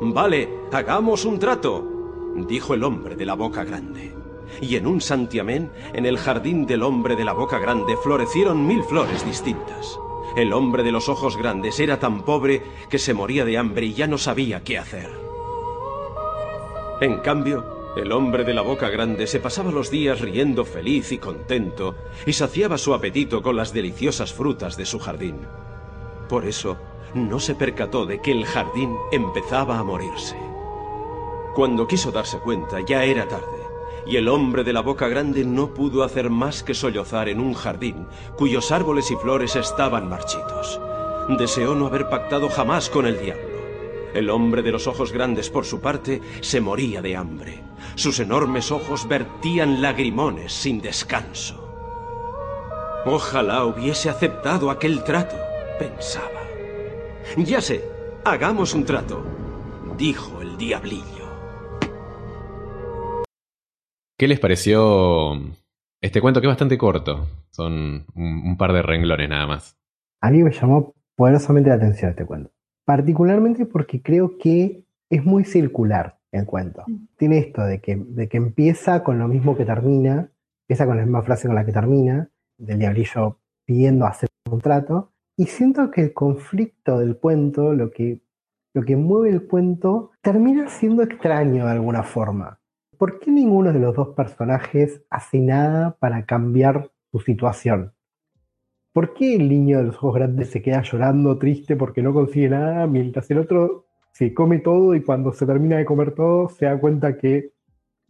Vale, 0.00 0.48
hagamos 0.72 1.24
un 1.24 1.38
trato, 1.38 1.93
dijo 2.34 2.74
el 2.74 2.84
hombre 2.84 3.16
de 3.16 3.26
la 3.26 3.34
boca 3.34 3.64
grande. 3.64 4.14
Y 4.60 4.76
en 4.76 4.86
un 4.86 5.00
santiamén, 5.00 5.70
en 5.92 6.06
el 6.06 6.18
jardín 6.18 6.66
del 6.66 6.82
hombre 6.82 7.16
de 7.16 7.24
la 7.24 7.32
boca 7.32 7.58
grande, 7.58 7.96
florecieron 7.96 8.66
mil 8.66 8.82
flores 8.84 9.24
distintas. 9.24 9.98
El 10.36 10.52
hombre 10.52 10.82
de 10.82 10.92
los 10.92 11.08
ojos 11.08 11.36
grandes 11.36 11.78
era 11.78 11.98
tan 11.98 12.22
pobre 12.22 12.62
que 12.90 12.98
se 12.98 13.14
moría 13.14 13.44
de 13.44 13.56
hambre 13.56 13.86
y 13.86 13.94
ya 13.94 14.06
no 14.06 14.18
sabía 14.18 14.64
qué 14.64 14.78
hacer. 14.78 15.10
En 17.00 17.18
cambio, 17.18 17.92
el 17.96 18.10
hombre 18.10 18.44
de 18.44 18.54
la 18.54 18.62
boca 18.62 18.88
grande 18.88 19.28
se 19.28 19.38
pasaba 19.38 19.70
los 19.70 19.90
días 19.90 20.20
riendo 20.20 20.64
feliz 20.64 21.12
y 21.12 21.18
contento 21.18 21.94
y 22.26 22.32
saciaba 22.32 22.78
su 22.78 22.94
apetito 22.94 23.42
con 23.42 23.56
las 23.56 23.72
deliciosas 23.72 24.32
frutas 24.32 24.76
de 24.76 24.86
su 24.86 24.98
jardín. 24.98 25.36
Por 26.28 26.44
eso, 26.44 26.76
no 27.14 27.38
se 27.38 27.54
percató 27.54 28.06
de 28.06 28.20
que 28.20 28.32
el 28.32 28.44
jardín 28.44 28.96
empezaba 29.12 29.78
a 29.78 29.84
morirse. 29.84 30.36
Cuando 31.54 31.86
quiso 31.86 32.10
darse 32.10 32.38
cuenta, 32.38 32.80
ya 32.80 33.04
era 33.04 33.28
tarde, 33.28 33.62
y 34.06 34.16
el 34.16 34.26
hombre 34.26 34.64
de 34.64 34.72
la 34.72 34.80
boca 34.80 35.06
grande 35.06 35.44
no 35.44 35.72
pudo 35.72 36.02
hacer 36.02 36.28
más 36.28 36.64
que 36.64 36.74
sollozar 36.74 37.28
en 37.28 37.38
un 37.38 37.54
jardín 37.54 38.08
cuyos 38.36 38.72
árboles 38.72 39.10
y 39.12 39.16
flores 39.16 39.54
estaban 39.54 40.08
marchitos. 40.08 40.80
Deseó 41.28 41.76
no 41.76 41.86
haber 41.86 42.08
pactado 42.08 42.48
jamás 42.48 42.90
con 42.90 43.06
el 43.06 43.20
diablo. 43.20 43.54
El 44.14 44.30
hombre 44.30 44.62
de 44.62 44.72
los 44.72 44.88
ojos 44.88 45.12
grandes, 45.12 45.48
por 45.48 45.64
su 45.64 45.80
parte, 45.80 46.20
se 46.40 46.60
moría 46.60 47.00
de 47.00 47.14
hambre. 47.14 47.62
Sus 47.94 48.18
enormes 48.18 48.72
ojos 48.72 49.06
vertían 49.06 49.80
lagrimones 49.80 50.52
sin 50.52 50.80
descanso. 50.80 51.60
Ojalá 53.06 53.64
hubiese 53.64 54.10
aceptado 54.10 54.70
aquel 54.70 55.04
trato, 55.04 55.36
pensaba. 55.78 56.42
Ya 57.36 57.60
sé, 57.60 57.88
hagamos 58.24 58.74
un 58.74 58.84
trato, 58.84 59.22
dijo 59.96 60.42
el 60.42 60.56
diablillo. 60.56 61.13
¿Qué 64.16 64.28
les 64.28 64.38
pareció 64.38 65.32
este 66.00 66.20
cuento 66.20 66.40
que 66.40 66.46
es 66.46 66.52
bastante 66.52 66.78
corto? 66.78 67.26
Son 67.50 68.06
un, 68.14 68.42
un 68.46 68.56
par 68.56 68.72
de 68.72 68.82
renglones 68.82 69.28
nada 69.28 69.46
más. 69.46 69.76
A 70.20 70.30
mí 70.30 70.42
me 70.42 70.52
llamó 70.52 70.94
poderosamente 71.16 71.68
la 71.70 71.76
atención 71.76 72.10
este 72.10 72.24
cuento. 72.24 72.50
Particularmente 72.84 73.66
porque 73.66 74.02
creo 74.02 74.38
que 74.38 74.84
es 75.10 75.24
muy 75.24 75.44
circular 75.44 76.18
el 76.32 76.46
cuento. 76.46 76.84
Tiene 77.16 77.38
esto 77.38 77.62
de 77.62 77.80
que, 77.80 77.96
de 77.96 78.28
que 78.28 78.36
empieza 78.36 79.02
con 79.02 79.18
lo 79.18 79.28
mismo 79.28 79.56
que 79.56 79.64
termina, 79.64 80.30
empieza 80.64 80.86
con 80.86 80.96
la 80.96 81.04
misma 81.04 81.22
frase 81.22 81.46
con 81.46 81.54
la 81.54 81.64
que 81.64 81.72
termina, 81.72 82.28
del 82.58 82.78
diablillo 82.78 83.38
pidiendo 83.64 84.06
hacer 84.06 84.28
un 84.50 84.60
trato, 84.60 85.12
y 85.36 85.46
siento 85.46 85.90
que 85.90 86.02
el 86.02 86.12
conflicto 86.12 86.98
del 86.98 87.16
cuento, 87.16 87.72
lo 87.72 87.90
que, 87.90 88.20
lo 88.74 88.82
que 88.82 88.96
mueve 88.96 89.30
el 89.30 89.46
cuento, 89.46 90.10
termina 90.22 90.68
siendo 90.68 91.02
extraño 91.02 91.66
de 91.66 91.72
alguna 91.72 92.02
forma. 92.02 92.60
¿Por 93.04 93.20
qué 93.20 93.30
ninguno 93.30 93.70
de 93.70 93.80
los 93.80 93.94
dos 93.94 94.14
personajes 94.14 95.02
hace 95.10 95.38
nada 95.38 95.94
para 95.98 96.24
cambiar 96.24 96.90
su 97.12 97.20
situación? 97.20 97.92
¿Por 98.94 99.12
qué 99.12 99.36
el 99.36 99.46
niño 99.46 99.76
de 99.76 99.84
los 99.84 99.96
ojos 99.96 100.14
grandes 100.14 100.48
se 100.48 100.62
queda 100.62 100.80
llorando 100.80 101.38
triste 101.38 101.76
porque 101.76 102.00
no 102.00 102.14
consigue 102.14 102.48
nada, 102.48 102.86
mientras 102.86 103.30
el 103.30 103.40
otro 103.40 103.84
se 104.12 104.32
come 104.32 104.58
todo 104.58 104.94
y 104.94 105.02
cuando 105.02 105.34
se 105.34 105.44
termina 105.44 105.76
de 105.76 105.84
comer 105.84 106.14
todo 106.14 106.48
se 106.48 106.64
da 106.64 106.80
cuenta 106.80 107.18
que 107.18 107.52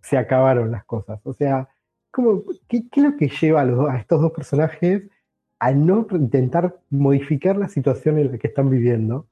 se 0.00 0.16
acabaron 0.16 0.70
las 0.70 0.84
cosas? 0.84 1.20
O 1.24 1.32
sea, 1.32 1.68
¿cómo, 2.12 2.44
qué, 2.68 2.84
es 2.88 3.02
lo 3.02 3.16
que 3.16 3.28
lleva 3.28 3.62
a, 3.62 3.64
los, 3.64 3.90
a 3.90 3.96
estos 3.96 4.20
dos 4.20 4.30
personajes 4.30 5.10
a 5.58 5.72
no 5.72 6.06
intentar 6.12 6.78
modificar 6.88 7.56
la 7.56 7.66
situación 7.66 8.16
en 8.18 8.30
la 8.30 8.38
que 8.38 8.46
están 8.46 8.70
viviendo? 8.70 9.26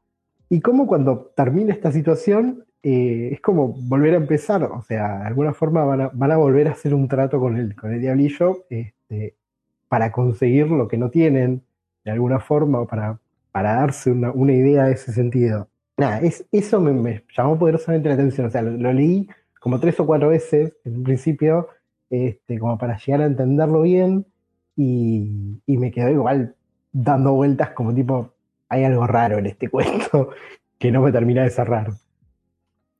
Y 0.48 0.60
cómo 0.60 0.88
cuando 0.88 1.32
termina 1.36 1.72
esta 1.72 1.92
situación 1.92 2.64
eh, 2.82 3.30
es 3.32 3.40
como 3.40 3.68
volver 3.68 4.14
a 4.14 4.16
empezar, 4.16 4.64
o 4.64 4.82
sea, 4.82 5.20
de 5.20 5.26
alguna 5.26 5.54
forma 5.54 5.84
van 5.84 6.32
a, 6.32 6.36
volver 6.36 6.66
a 6.66 6.72
hacer 6.72 6.94
un 6.94 7.06
trato 7.06 7.38
con 7.38 7.56
el, 7.56 7.76
con 7.76 7.92
el 7.92 8.00
diablillo 8.00 8.64
este, 8.70 9.36
para 9.88 10.10
conseguir 10.10 10.68
lo 10.68 10.88
que 10.88 10.98
no 10.98 11.08
tienen, 11.08 11.62
de 12.04 12.10
alguna 12.10 12.40
forma, 12.40 12.84
para, 12.86 13.20
para 13.52 13.74
darse 13.74 14.10
una, 14.10 14.52
idea 14.52 14.86
de 14.86 14.94
ese 14.94 15.12
sentido. 15.12 15.68
Nada, 15.96 16.20
es, 16.20 16.44
eso 16.50 16.80
me, 16.80 16.92
me, 16.92 17.22
llamó 17.36 17.56
poderosamente 17.56 18.08
la 18.08 18.14
atención, 18.14 18.48
o 18.48 18.50
sea, 18.50 18.62
lo, 18.62 18.72
lo, 18.72 18.92
leí 18.92 19.28
como 19.60 19.78
tres 19.78 20.00
o 20.00 20.06
cuatro 20.06 20.30
veces 20.30 20.74
en 20.84 20.96
un 20.96 21.02
principio, 21.04 21.68
este, 22.10 22.58
como 22.58 22.78
para 22.78 22.98
llegar 22.98 23.20
a 23.20 23.26
entenderlo 23.26 23.82
bien, 23.82 24.26
y, 24.74 25.60
y 25.66 25.76
me 25.76 25.92
quedó 25.92 26.10
igual 26.10 26.56
dando 26.90 27.32
vueltas 27.34 27.70
como 27.70 27.94
tipo, 27.94 28.32
hay 28.68 28.84
algo 28.84 29.06
raro 29.06 29.38
en 29.38 29.46
este 29.46 29.68
cuento 29.70 30.30
que 30.78 30.90
no 30.90 31.00
me 31.02 31.12
termina 31.12 31.44
de 31.44 31.50
cerrar. 31.50 31.92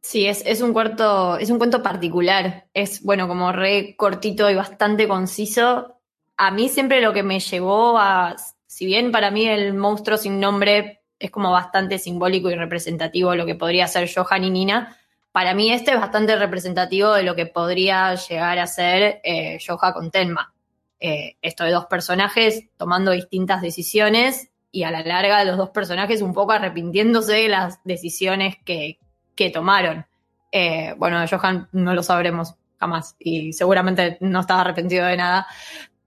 Sí, 0.02 0.26
es, 0.26 0.42
es, 0.44 0.60
un 0.60 0.72
cuarto, 0.72 1.38
es 1.38 1.48
un 1.50 1.58
cuento 1.58 1.82
particular. 1.82 2.66
Es, 2.74 3.02
bueno, 3.02 3.28
como 3.28 3.52
re 3.52 3.94
cortito 3.96 4.50
y 4.50 4.54
bastante 4.54 5.06
conciso. 5.06 6.00
A 6.36 6.50
mí 6.50 6.68
siempre 6.68 7.00
lo 7.00 7.12
que 7.12 7.22
me 7.22 7.38
llevó 7.38 7.98
a, 7.98 8.36
si 8.66 8.84
bien 8.84 9.12
para 9.12 9.30
mí 9.30 9.46
el 9.46 9.74
monstruo 9.74 10.16
sin 10.18 10.40
nombre 10.40 11.02
es 11.20 11.30
como 11.30 11.52
bastante 11.52 11.98
simbólico 11.98 12.50
y 12.50 12.56
representativo 12.56 13.34
lo 13.36 13.46
que 13.46 13.54
podría 13.54 13.86
ser 13.86 14.10
Johan 14.12 14.42
y 14.42 14.50
Nina, 14.50 14.98
para 15.30 15.54
mí 15.54 15.72
este 15.72 15.92
es 15.92 16.00
bastante 16.00 16.34
representativo 16.36 17.12
de 17.12 17.22
lo 17.22 17.36
que 17.36 17.46
podría 17.46 18.14
llegar 18.16 18.58
a 18.58 18.66
ser 18.66 19.20
eh, 19.22 19.58
con 19.94 20.10
Tenma. 20.10 20.52
Eh, 20.98 21.36
esto 21.42 21.64
de 21.64 21.70
dos 21.70 21.86
personajes 21.86 22.64
tomando 22.76 23.12
distintas 23.12 23.62
decisiones 23.62 24.50
y 24.72 24.82
a 24.82 24.90
la 24.90 25.02
larga 25.02 25.44
los 25.44 25.56
dos 25.56 25.70
personajes 25.70 26.22
un 26.22 26.34
poco 26.34 26.52
arrepintiéndose 26.52 27.34
de 27.34 27.48
las 27.48 27.82
decisiones 27.84 28.56
que, 28.64 28.98
que 29.34 29.50
tomaron. 29.50 30.06
Eh, 30.50 30.94
bueno, 30.98 31.24
Johan 31.28 31.68
no 31.72 31.94
lo 31.94 32.02
sabremos 32.02 32.54
jamás 32.78 33.16
y 33.18 33.52
seguramente 33.52 34.18
no 34.20 34.40
estaba 34.40 34.62
arrepentido 34.62 35.06
de 35.06 35.16
nada. 35.16 35.46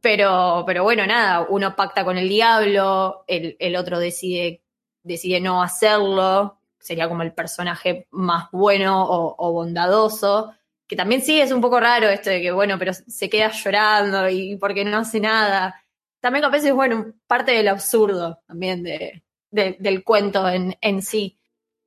Pero, 0.02 0.64
pero 0.68 0.84
bueno, 0.84 1.06
nada, 1.08 1.48
uno 1.50 1.76
pacta 1.76 2.06
con 2.06 2.18
el 2.18 2.30
diablo, 2.30 3.24
el, 3.28 3.56
el 3.60 3.76
otro 3.76 3.98
decide, 3.98 4.62
decide 5.02 5.40
no 5.40 5.64
hacerlo, 5.64 6.60
sería 6.86 7.10
como 7.10 7.24
el 7.24 7.34
personaje 7.34 8.08
más 8.12 8.52
bueno 8.52 9.04
o, 9.10 9.52
bondadoso, 9.52 10.54
que 10.88 10.96
también 10.96 11.24
sí 11.24 11.42
es 11.42 11.52
un 11.52 11.60
poco 11.60 11.80
raro 11.80 12.08
esto 12.10 12.30
de 12.30 12.42
que, 12.44 12.52
bueno, 12.52 12.78
pero 12.78 12.94
se 12.94 13.28
queda 13.28 13.50
llorando 13.50 14.30
y 14.30 14.56
porque 14.58 14.86
no 14.86 15.00
hace 15.00 15.20
nada. 15.20 15.82
También 16.20 16.46
a 16.46 16.50
veces, 16.50 16.74
bueno, 16.74 17.14
parte 17.26 17.54
del 17.54 17.70
absurdo 17.70 18.40
también 18.46 18.84
de, 18.84 19.24
del 19.50 20.04
cuento 20.04 20.48
en, 20.48 20.78
en 20.80 21.02
sí. 21.02 21.40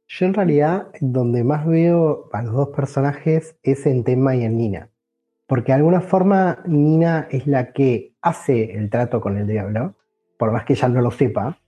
Yo 0.08 0.24
en 0.24 0.32
realidad 0.32 0.88
donde 1.02 1.44
más 1.44 1.66
veo 1.66 2.30
a 2.32 2.42
los 2.42 2.54
dos 2.54 2.68
personajes 2.70 3.56
es 3.62 3.86
en 3.86 4.04
Tenma 4.04 4.34
y 4.34 4.44
en 4.44 4.56
Nina. 4.56 4.88
Porque 5.46 5.72
de 5.72 5.76
alguna 5.76 6.00
forma 6.00 6.62
Nina 6.66 7.28
es 7.30 7.46
la 7.46 7.72
que 7.72 8.14
hace 8.22 8.74
el 8.74 8.88
trato 8.88 9.20
con 9.20 9.36
el 9.36 9.46
diablo, 9.46 9.94
por 10.38 10.50
más 10.50 10.64
que 10.64 10.72
ella 10.72 10.88
no 10.88 11.02
lo 11.02 11.10
sepa, 11.10 11.58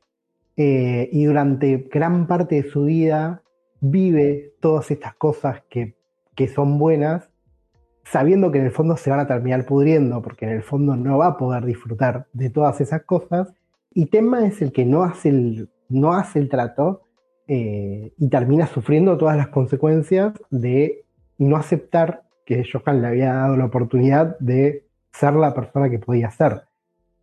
eh, 0.56 1.08
y 1.12 1.24
durante 1.24 1.88
gran 1.92 2.26
parte 2.26 2.62
de 2.62 2.70
su 2.70 2.84
vida 2.84 3.42
vive 3.80 4.54
todas 4.60 4.90
estas 4.90 5.14
cosas 5.14 5.62
que, 5.68 5.96
que 6.34 6.48
son 6.48 6.78
buenas, 6.78 7.28
sabiendo 8.04 8.50
que 8.50 8.58
en 8.58 8.66
el 8.66 8.70
fondo 8.70 8.96
se 8.96 9.10
van 9.10 9.20
a 9.20 9.26
terminar 9.26 9.66
pudriendo, 9.66 10.22
porque 10.22 10.46
en 10.46 10.52
el 10.52 10.62
fondo 10.62 10.96
no 10.96 11.18
va 11.18 11.26
a 11.26 11.36
poder 11.36 11.66
disfrutar 11.66 12.26
de 12.32 12.48
todas 12.48 12.80
esas 12.80 13.02
cosas, 13.02 13.52
y 13.92 14.06
Tenma 14.06 14.46
es 14.46 14.62
el 14.62 14.72
que 14.72 14.86
no 14.86 15.02
hace 15.02 15.28
el, 15.28 15.70
no 15.88 16.14
hace 16.14 16.38
el 16.38 16.48
trato, 16.48 17.02
eh, 17.52 18.12
y 18.16 18.28
termina 18.28 18.68
sufriendo 18.68 19.18
todas 19.18 19.36
las 19.36 19.48
consecuencias 19.48 20.34
de 20.50 21.02
no 21.36 21.56
aceptar 21.56 22.22
que 22.46 22.62
Johan 22.62 23.02
le 23.02 23.08
había 23.08 23.34
dado 23.34 23.56
la 23.56 23.64
oportunidad 23.64 24.38
de 24.38 24.84
ser 25.12 25.34
la 25.34 25.52
persona 25.52 25.90
que 25.90 25.98
podía 25.98 26.30
ser. 26.30 26.62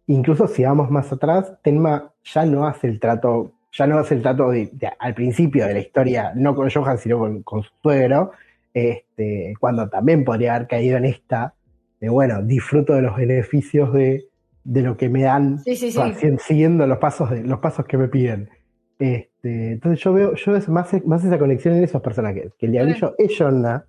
Incluso 0.07 0.49
si 0.49 0.65
vamos 0.65 0.91
más 0.91 1.13
atrás, 1.13 1.53
Tenma 1.61 2.11
ya 2.25 2.45
no 2.45 2.67
hace 2.67 2.87
el 2.87 2.99
trato, 2.99 3.53
ya 3.71 3.87
no 3.87 3.99
hace 3.99 4.15
el 4.15 4.21
trato 4.21 4.49
de, 4.49 4.69
de, 4.73 4.89
al 4.99 5.13
principio 5.13 5.65
de 5.65 5.75
la 5.75 5.79
historia, 5.79 6.33
no 6.35 6.55
con 6.55 6.69
Johan, 6.69 6.97
sino 6.97 7.19
con, 7.19 7.41
con 7.43 7.63
su 7.63 7.69
suegro, 7.81 8.31
este, 8.73 9.53
cuando 9.61 9.87
también 9.87 10.25
podría 10.25 10.55
haber 10.55 10.67
caído 10.67 10.97
en 10.97 11.05
esta, 11.05 11.53
de 12.01 12.09
bueno, 12.09 12.43
disfruto 12.43 12.95
de 12.95 13.01
los 13.01 13.15
beneficios 13.15 13.93
de, 13.93 14.25
de 14.65 14.81
lo 14.81 14.97
que 14.97 15.07
me 15.07 15.21
dan 15.21 15.59
Sí, 15.59 15.77
sí, 15.77 15.89
sí. 15.89 15.97
o 15.97 16.13
sea, 16.13 16.37
siguiendo 16.39 16.85
los 16.85 16.97
pasos, 16.97 17.29
de, 17.29 17.43
los 17.43 17.59
pasos 17.59 17.85
que 17.85 17.97
me 17.97 18.09
piden. 18.09 18.49
Este, 18.99 19.29
entonces 19.49 19.99
yo 20.03 20.13
veo, 20.13 20.35
yo 20.35 20.51
veo 20.53 20.61
más, 20.69 21.05
más 21.05 21.23
esa 21.23 21.37
conexión 21.39 21.75
en 21.75 21.83
esos 21.83 22.01
personajes, 22.01 22.53
que 22.57 22.65
el 22.67 22.71
diablillo 22.73 23.15
es 23.17 23.37
Yonna, 23.37 23.85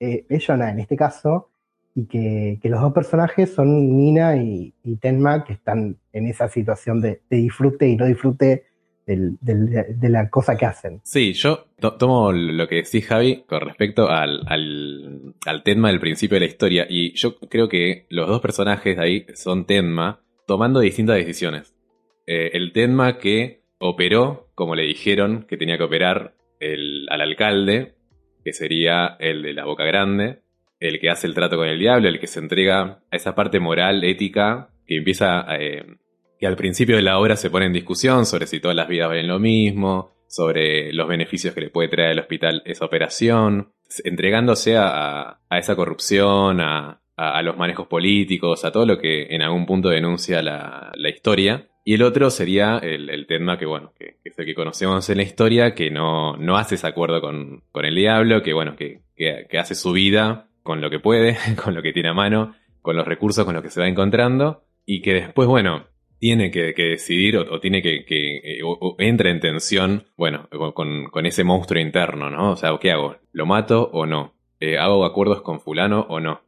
eh, 0.00 0.24
es 0.28 0.48
en 0.48 0.78
este 0.80 0.96
caso, 0.96 1.50
y 1.94 2.06
que, 2.06 2.58
que 2.60 2.68
los 2.68 2.80
dos 2.80 2.92
personajes 2.92 3.54
son 3.54 3.96
Nina 3.96 4.36
y, 4.36 4.74
y 4.84 4.96
Tenma, 4.96 5.44
que 5.44 5.54
están 5.54 5.96
en 6.12 6.26
esa 6.26 6.48
situación 6.48 7.00
de, 7.00 7.22
de 7.30 7.36
disfrute 7.38 7.88
y 7.88 7.96
no 7.96 8.04
disfrute 8.06 8.64
del- 9.06 9.38
del- 9.40 9.98
de 9.98 10.08
la 10.08 10.28
cosa 10.28 10.56
que 10.56 10.66
hacen. 10.66 11.00
Sí, 11.04 11.32
yo 11.32 11.66
to- 11.80 11.94
tomo 11.94 12.32
lo 12.32 12.68
que 12.68 12.76
decís, 12.76 13.06
Javi, 13.06 13.44
con 13.48 13.60
respecto 13.62 14.10
al, 14.10 14.42
al, 14.46 15.34
al 15.46 15.62
Tenma 15.62 15.88
del 15.88 16.00
principio 16.00 16.36
de 16.36 16.40
la 16.40 16.46
historia. 16.50 16.86
Y 16.88 17.14
yo 17.14 17.38
creo 17.38 17.68
que 17.68 18.06
los 18.10 18.28
dos 18.28 18.40
personajes 18.42 18.96
de 18.96 19.02
ahí 19.02 19.26
son 19.34 19.64
Tenma 19.64 20.20
tomando 20.46 20.80
distintas 20.80 21.16
decisiones. 21.16 21.74
Eh, 22.26 22.50
el 22.54 22.72
Tenma 22.72 23.18
que 23.18 23.62
operó, 23.78 24.48
como 24.54 24.74
le 24.74 24.84
dijeron 24.84 25.46
que 25.48 25.56
tenía 25.56 25.76
que 25.78 25.84
operar 25.84 26.34
el, 26.60 27.06
al 27.10 27.20
alcalde, 27.20 27.94
que 28.44 28.52
sería 28.52 29.16
el 29.18 29.42
de 29.42 29.52
la 29.54 29.64
boca 29.64 29.84
grande, 29.84 30.40
el 30.80 31.00
que 31.00 31.10
hace 31.10 31.26
el 31.26 31.34
trato 31.34 31.56
con 31.56 31.68
el 31.68 31.78
diablo, 31.78 32.08
el 32.08 32.20
que 32.20 32.26
se 32.26 32.38
entrega 32.40 32.80
a 33.10 33.16
esa 33.16 33.34
parte 33.34 33.60
moral, 33.60 34.04
ética, 34.04 34.70
que 34.86 34.96
empieza 34.96 35.44
eh, 35.58 35.84
que 36.38 36.46
al 36.46 36.56
principio 36.56 36.96
de 36.96 37.02
la 37.02 37.18
obra 37.18 37.36
se 37.36 37.50
pone 37.50 37.66
en 37.66 37.72
discusión 37.72 38.26
sobre 38.26 38.46
si 38.46 38.60
todas 38.60 38.76
las 38.76 38.88
vidas 38.88 39.08
valen 39.08 39.28
lo 39.28 39.38
mismo, 39.38 40.14
sobre 40.28 40.92
los 40.92 41.08
beneficios 41.08 41.54
que 41.54 41.60
le 41.62 41.70
puede 41.70 41.88
traer 41.88 42.10
al 42.12 42.18
hospital 42.20 42.62
esa 42.66 42.84
operación, 42.84 43.72
entregándose 44.04 44.76
a, 44.76 45.40
a 45.48 45.58
esa 45.58 45.76
corrupción, 45.76 46.60
a, 46.60 47.00
a- 47.16 47.38
a 47.38 47.42
los 47.42 47.56
manejos 47.56 47.86
políticos, 47.86 48.64
a 48.64 48.72
todo 48.72 48.84
lo 48.86 48.98
que 48.98 49.26
en 49.34 49.42
algún 49.42 49.64
punto 49.66 49.88
denuncia 49.88 50.42
la, 50.42 50.92
la 50.94 51.08
historia. 51.08 51.68
Y 51.88 51.94
el 51.94 52.02
otro 52.02 52.30
sería 52.30 52.78
el, 52.78 53.26
Tenma, 53.28 53.58
que 53.60 53.64
bueno, 53.64 53.92
que, 53.96 54.16
que 54.20 54.30
es 54.30 54.38
el 54.40 54.44
que 54.44 54.56
conocemos 54.56 55.08
en 55.08 55.18
la 55.18 55.22
historia, 55.22 55.72
que 55.72 55.88
no, 55.88 56.36
no 56.36 56.56
hace 56.56 56.74
ese 56.74 56.88
acuerdo 56.88 57.20
con, 57.20 57.62
con 57.70 57.84
el 57.84 57.94
diablo, 57.94 58.42
que 58.42 58.52
bueno, 58.52 58.74
que, 58.74 59.02
que- 59.14 59.46
hace 59.56 59.76
su 59.76 59.92
vida 59.92 60.48
con 60.64 60.80
lo 60.80 60.90
que 60.90 60.98
puede, 60.98 61.36
con 61.64 61.76
lo 61.76 61.82
que 61.82 61.92
tiene 61.92 62.08
a 62.08 62.12
mano, 62.12 62.56
con 62.82 62.96
los 62.96 63.06
recursos 63.06 63.44
con 63.44 63.54
los 63.54 63.62
que 63.62 63.70
se 63.70 63.80
va 63.80 63.86
encontrando, 63.86 64.64
y 64.84 65.00
que 65.00 65.14
después, 65.14 65.46
bueno, 65.46 65.86
tiene 66.18 66.50
que, 66.50 66.72
decidir 66.74 67.36
o, 67.36 67.54
o 67.54 67.60
tiene 67.60 67.80
que, 67.82 68.04
que 68.04 68.38
eh, 68.38 68.60
entra 68.98 69.30
en 69.30 69.38
tensión, 69.38 70.06
bueno, 70.16 70.48
con, 70.74 71.04
con 71.04 71.24
ese 71.24 71.44
monstruo 71.44 71.80
interno, 71.80 72.30
¿no? 72.30 72.50
O 72.50 72.56
sea, 72.56 72.76
¿qué 72.80 72.90
hago? 72.90 73.14
¿Lo 73.30 73.46
mato 73.46 73.90
o 73.92 74.06
no? 74.06 74.34
Eh, 74.58 74.76
¿Hago 74.76 75.04
acuerdos 75.04 75.40
con 75.42 75.60
fulano 75.60 76.04
o 76.08 76.18
no? 76.18 76.40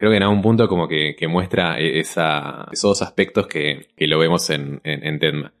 Creo 0.00 0.12
que 0.12 0.16
en 0.16 0.22
algún 0.22 0.40
punto 0.40 0.66
como 0.66 0.88
que, 0.88 1.14
muestra 1.28 1.78
eh, 1.78 2.00
esa, 2.00 2.66
esos 2.72 3.02
aspectos 3.02 3.46
que, 3.46 3.88
lo 3.98 4.18
vemos 4.18 4.48
en, 4.48 4.80
en, 4.82 5.06
en 5.06 5.18
Tenma. 5.18 5.52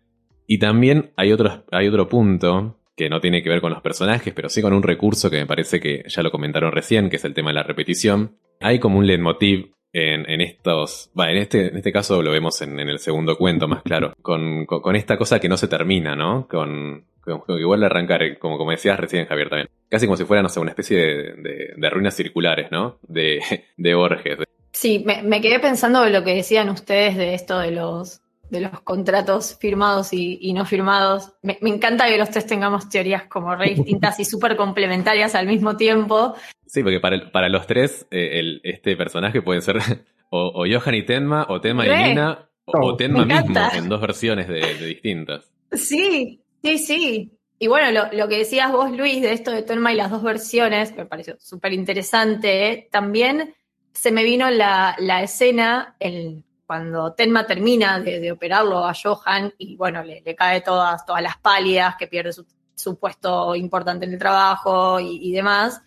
Y 0.46 0.58
también 0.58 1.10
hay, 1.16 1.30
otros, 1.30 1.60
hay 1.70 1.88
otro 1.88 2.08
punto 2.08 2.78
que 2.96 3.10
no 3.10 3.20
tiene 3.20 3.42
que 3.42 3.50
ver 3.50 3.60
con 3.60 3.70
los 3.70 3.82
personajes, 3.82 4.32
pero 4.32 4.48
sí 4.48 4.62
con 4.62 4.72
un 4.72 4.82
recurso 4.82 5.28
que 5.28 5.36
me 5.36 5.46
parece 5.46 5.78
que 5.78 6.04
ya 6.08 6.22
lo 6.22 6.30
comentaron 6.30 6.72
recién, 6.72 7.10
que 7.10 7.16
es 7.16 7.24
el 7.26 7.34
tema 7.34 7.50
de 7.50 7.56
la 7.56 7.64
repetición. 7.64 8.38
Hay 8.60 8.78
como 8.78 8.98
un 8.98 9.06
leitmotiv 9.06 9.74
en, 9.92 10.40
estos. 10.40 11.10
Va, 11.18 11.30
en 11.30 11.36
este, 11.36 11.68
en 11.68 11.76
este 11.76 11.92
caso 11.92 12.22
lo 12.22 12.30
vemos 12.30 12.62
en, 12.62 12.80
en 12.80 12.88
el 12.88 12.98
segundo 12.98 13.36
cuento, 13.36 13.68
más 13.68 13.82
claro. 13.82 14.14
Con, 14.22 14.64
con, 14.64 14.80
con 14.80 14.96
esta 14.96 15.18
cosa 15.18 15.38
que 15.38 15.50
no 15.50 15.58
se 15.58 15.68
termina, 15.68 16.16
¿no? 16.16 16.48
Con, 16.48 17.04
con 17.20 17.42
que 17.46 17.64
vuelve 17.64 17.84
a 17.84 17.88
arrancar, 17.88 18.22
eh, 18.22 18.38
como, 18.38 18.58
como 18.58 18.70
decías 18.70 18.98
recién, 18.98 19.26
Javier, 19.26 19.48
también. 19.48 19.68
Casi 19.88 20.06
como 20.06 20.16
si 20.16 20.24
fuera, 20.24 20.42
no 20.42 20.48
sé, 20.48 20.60
una 20.60 20.70
especie 20.70 20.96
de, 20.96 21.14
de, 21.34 21.74
de 21.76 21.90
ruinas 21.90 22.14
circulares, 22.14 22.70
¿no? 22.70 22.98
De, 23.06 23.40
de 23.76 23.94
Borges. 23.94 24.38
Sí, 24.72 25.02
me, 25.04 25.22
me 25.22 25.40
quedé 25.40 25.58
pensando 25.58 26.04
en 26.04 26.12
lo 26.12 26.24
que 26.24 26.34
decían 26.34 26.68
ustedes 26.70 27.16
de 27.16 27.34
esto 27.34 27.58
de 27.58 27.72
los, 27.72 28.22
de 28.50 28.60
los 28.60 28.80
contratos 28.80 29.56
firmados 29.60 30.12
y, 30.12 30.38
y 30.40 30.52
no 30.52 30.64
firmados. 30.64 31.32
Me, 31.42 31.58
me 31.60 31.70
encanta 31.70 32.06
que 32.08 32.18
los 32.18 32.30
tres 32.30 32.46
tengamos 32.46 32.88
teorías 32.88 33.24
como 33.24 33.54
re 33.54 33.74
distintas 33.74 34.20
y 34.20 34.24
súper 34.24 34.56
complementarias 34.56 35.34
al 35.34 35.46
mismo 35.46 35.76
tiempo. 35.76 36.34
Sí, 36.66 36.82
porque 36.82 37.00
para, 37.00 37.30
para 37.32 37.48
los 37.48 37.66
tres, 37.66 38.06
eh, 38.10 38.38
el, 38.38 38.60
este 38.64 38.96
personaje 38.96 39.42
puede 39.42 39.60
ser 39.60 39.78
o, 40.30 40.52
o 40.54 40.66
Johan 40.66 40.94
y 40.94 41.02
Tenma, 41.02 41.46
o 41.48 41.60
Tenma 41.60 41.86
y 41.86 42.08
Nina, 42.08 42.48
o, 42.64 42.86
o 42.86 42.96
Tenma 42.96 43.24
mismo, 43.24 43.54
en 43.74 43.88
dos 43.88 44.00
versiones 44.00 44.48
de, 44.48 44.60
de 44.60 44.86
distintas. 44.86 45.50
Sí, 45.72 46.42
sí, 46.62 46.78
sí. 46.78 47.32
Y 47.58 47.66
bueno, 47.66 47.90
lo, 47.90 48.16
lo 48.16 48.28
que 48.28 48.38
decías 48.38 48.72
vos, 48.72 48.90
Luis, 48.90 49.20
de 49.20 49.32
esto 49.32 49.50
de 49.50 49.62
Tenma 49.62 49.92
y 49.92 49.96
las 49.96 50.10
dos 50.10 50.22
versiones, 50.22 50.96
me 50.96 51.04
pareció 51.04 51.36
súper 51.38 51.72
interesante. 51.74 52.70
¿eh? 52.70 52.88
También 52.90 53.54
se 53.92 54.10
me 54.10 54.24
vino 54.24 54.50
la, 54.50 54.96
la 54.98 55.22
escena 55.22 55.94
el, 56.00 56.42
cuando 56.66 57.12
Tenma 57.12 57.46
termina 57.46 58.00
de, 58.00 58.20
de 58.20 58.32
operarlo 58.32 58.86
a 58.86 58.94
Johan 58.94 59.52
y 59.58 59.76
bueno, 59.76 60.02
le, 60.02 60.22
le 60.22 60.34
cae 60.34 60.62
todas, 60.62 61.04
todas 61.04 61.22
las 61.22 61.36
pálidas, 61.36 61.96
que 61.98 62.06
pierde 62.06 62.32
su, 62.32 62.46
su 62.74 62.98
puesto 62.98 63.54
importante 63.54 64.06
en 64.06 64.12
el 64.12 64.18
trabajo 64.18 64.98
y, 64.98 65.18
y 65.28 65.32
demás. 65.32 65.82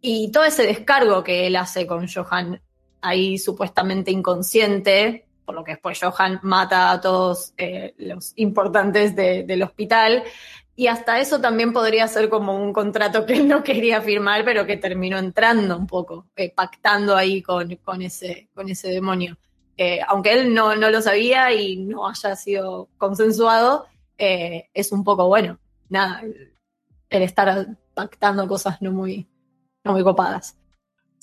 Y 0.00 0.30
todo 0.30 0.44
ese 0.44 0.66
descargo 0.66 1.24
que 1.24 1.46
él 1.46 1.56
hace 1.56 1.86
con 1.86 2.06
Johan 2.06 2.60
ahí 3.00 3.38
supuestamente 3.38 4.10
inconsciente, 4.10 5.26
por 5.44 5.54
lo 5.54 5.64
que 5.64 5.72
después 5.72 5.98
Johan 6.00 6.40
mata 6.42 6.90
a 6.90 7.00
todos 7.00 7.52
eh, 7.56 7.94
los 7.98 8.32
importantes 8.36 9.14
de- 9.16 9.44
del 9.44 9.62
hospital. 9.62 10.24
Y 10.74 10.86
hasta 10.86 11.20
eso 11.20 11.40
también 11.40 11.72
podría 11.72 12.08
ser 12.08 12.28
como 12.30 12.56
un 12.56 12.72
contrato 12.72 13.26
que 13.26 13.34
él 13.34 13.46
no 13.48 13.62
quería 13.62 14.00
firmar, 14.00 14.44
pero 14.44 14.64
que 14.66 14.76
terminó 14.78 15.18
entrando 15.18 15.76
un 15.76 15.86
poco, 15.86 16.26
eh, 16.34 16.50
pactando 16.54 17.14
ahí 17.16 17.42
con, 17.42 17.76
con, 17.76 18.00
ese, 18.02 18.48
con 18.54 18.68
ese 18.70 18.88
demonio. 18.88 19.36
Eh, 19.76 20.00
aunque 20.06 20.32
él 20.32 20.54
no, 20.54 20.74
no 20.76 20.90
lo 20.90 21.02
sabía 21.02 21.52
y 21.52 21.76
no 21.76 22.08
haya 22.08 22.36
sido 22.36 22.88
consensuado, 22.98 23.86
es 24.18 24.92
un 24.92 25.02
poco 25.02 25.26
bueno. 25.26 25.58
Nada, 25.88 26.22
el 27.10 27.22
estar 27.22 27.66
pactando 27.92 28.46
cosas 28.46 28.80
no 28.80 28.92
muy, 28.92 29.26
no 29.84 29.92
muy 29.92 30.02
copadas. 30.04 30.56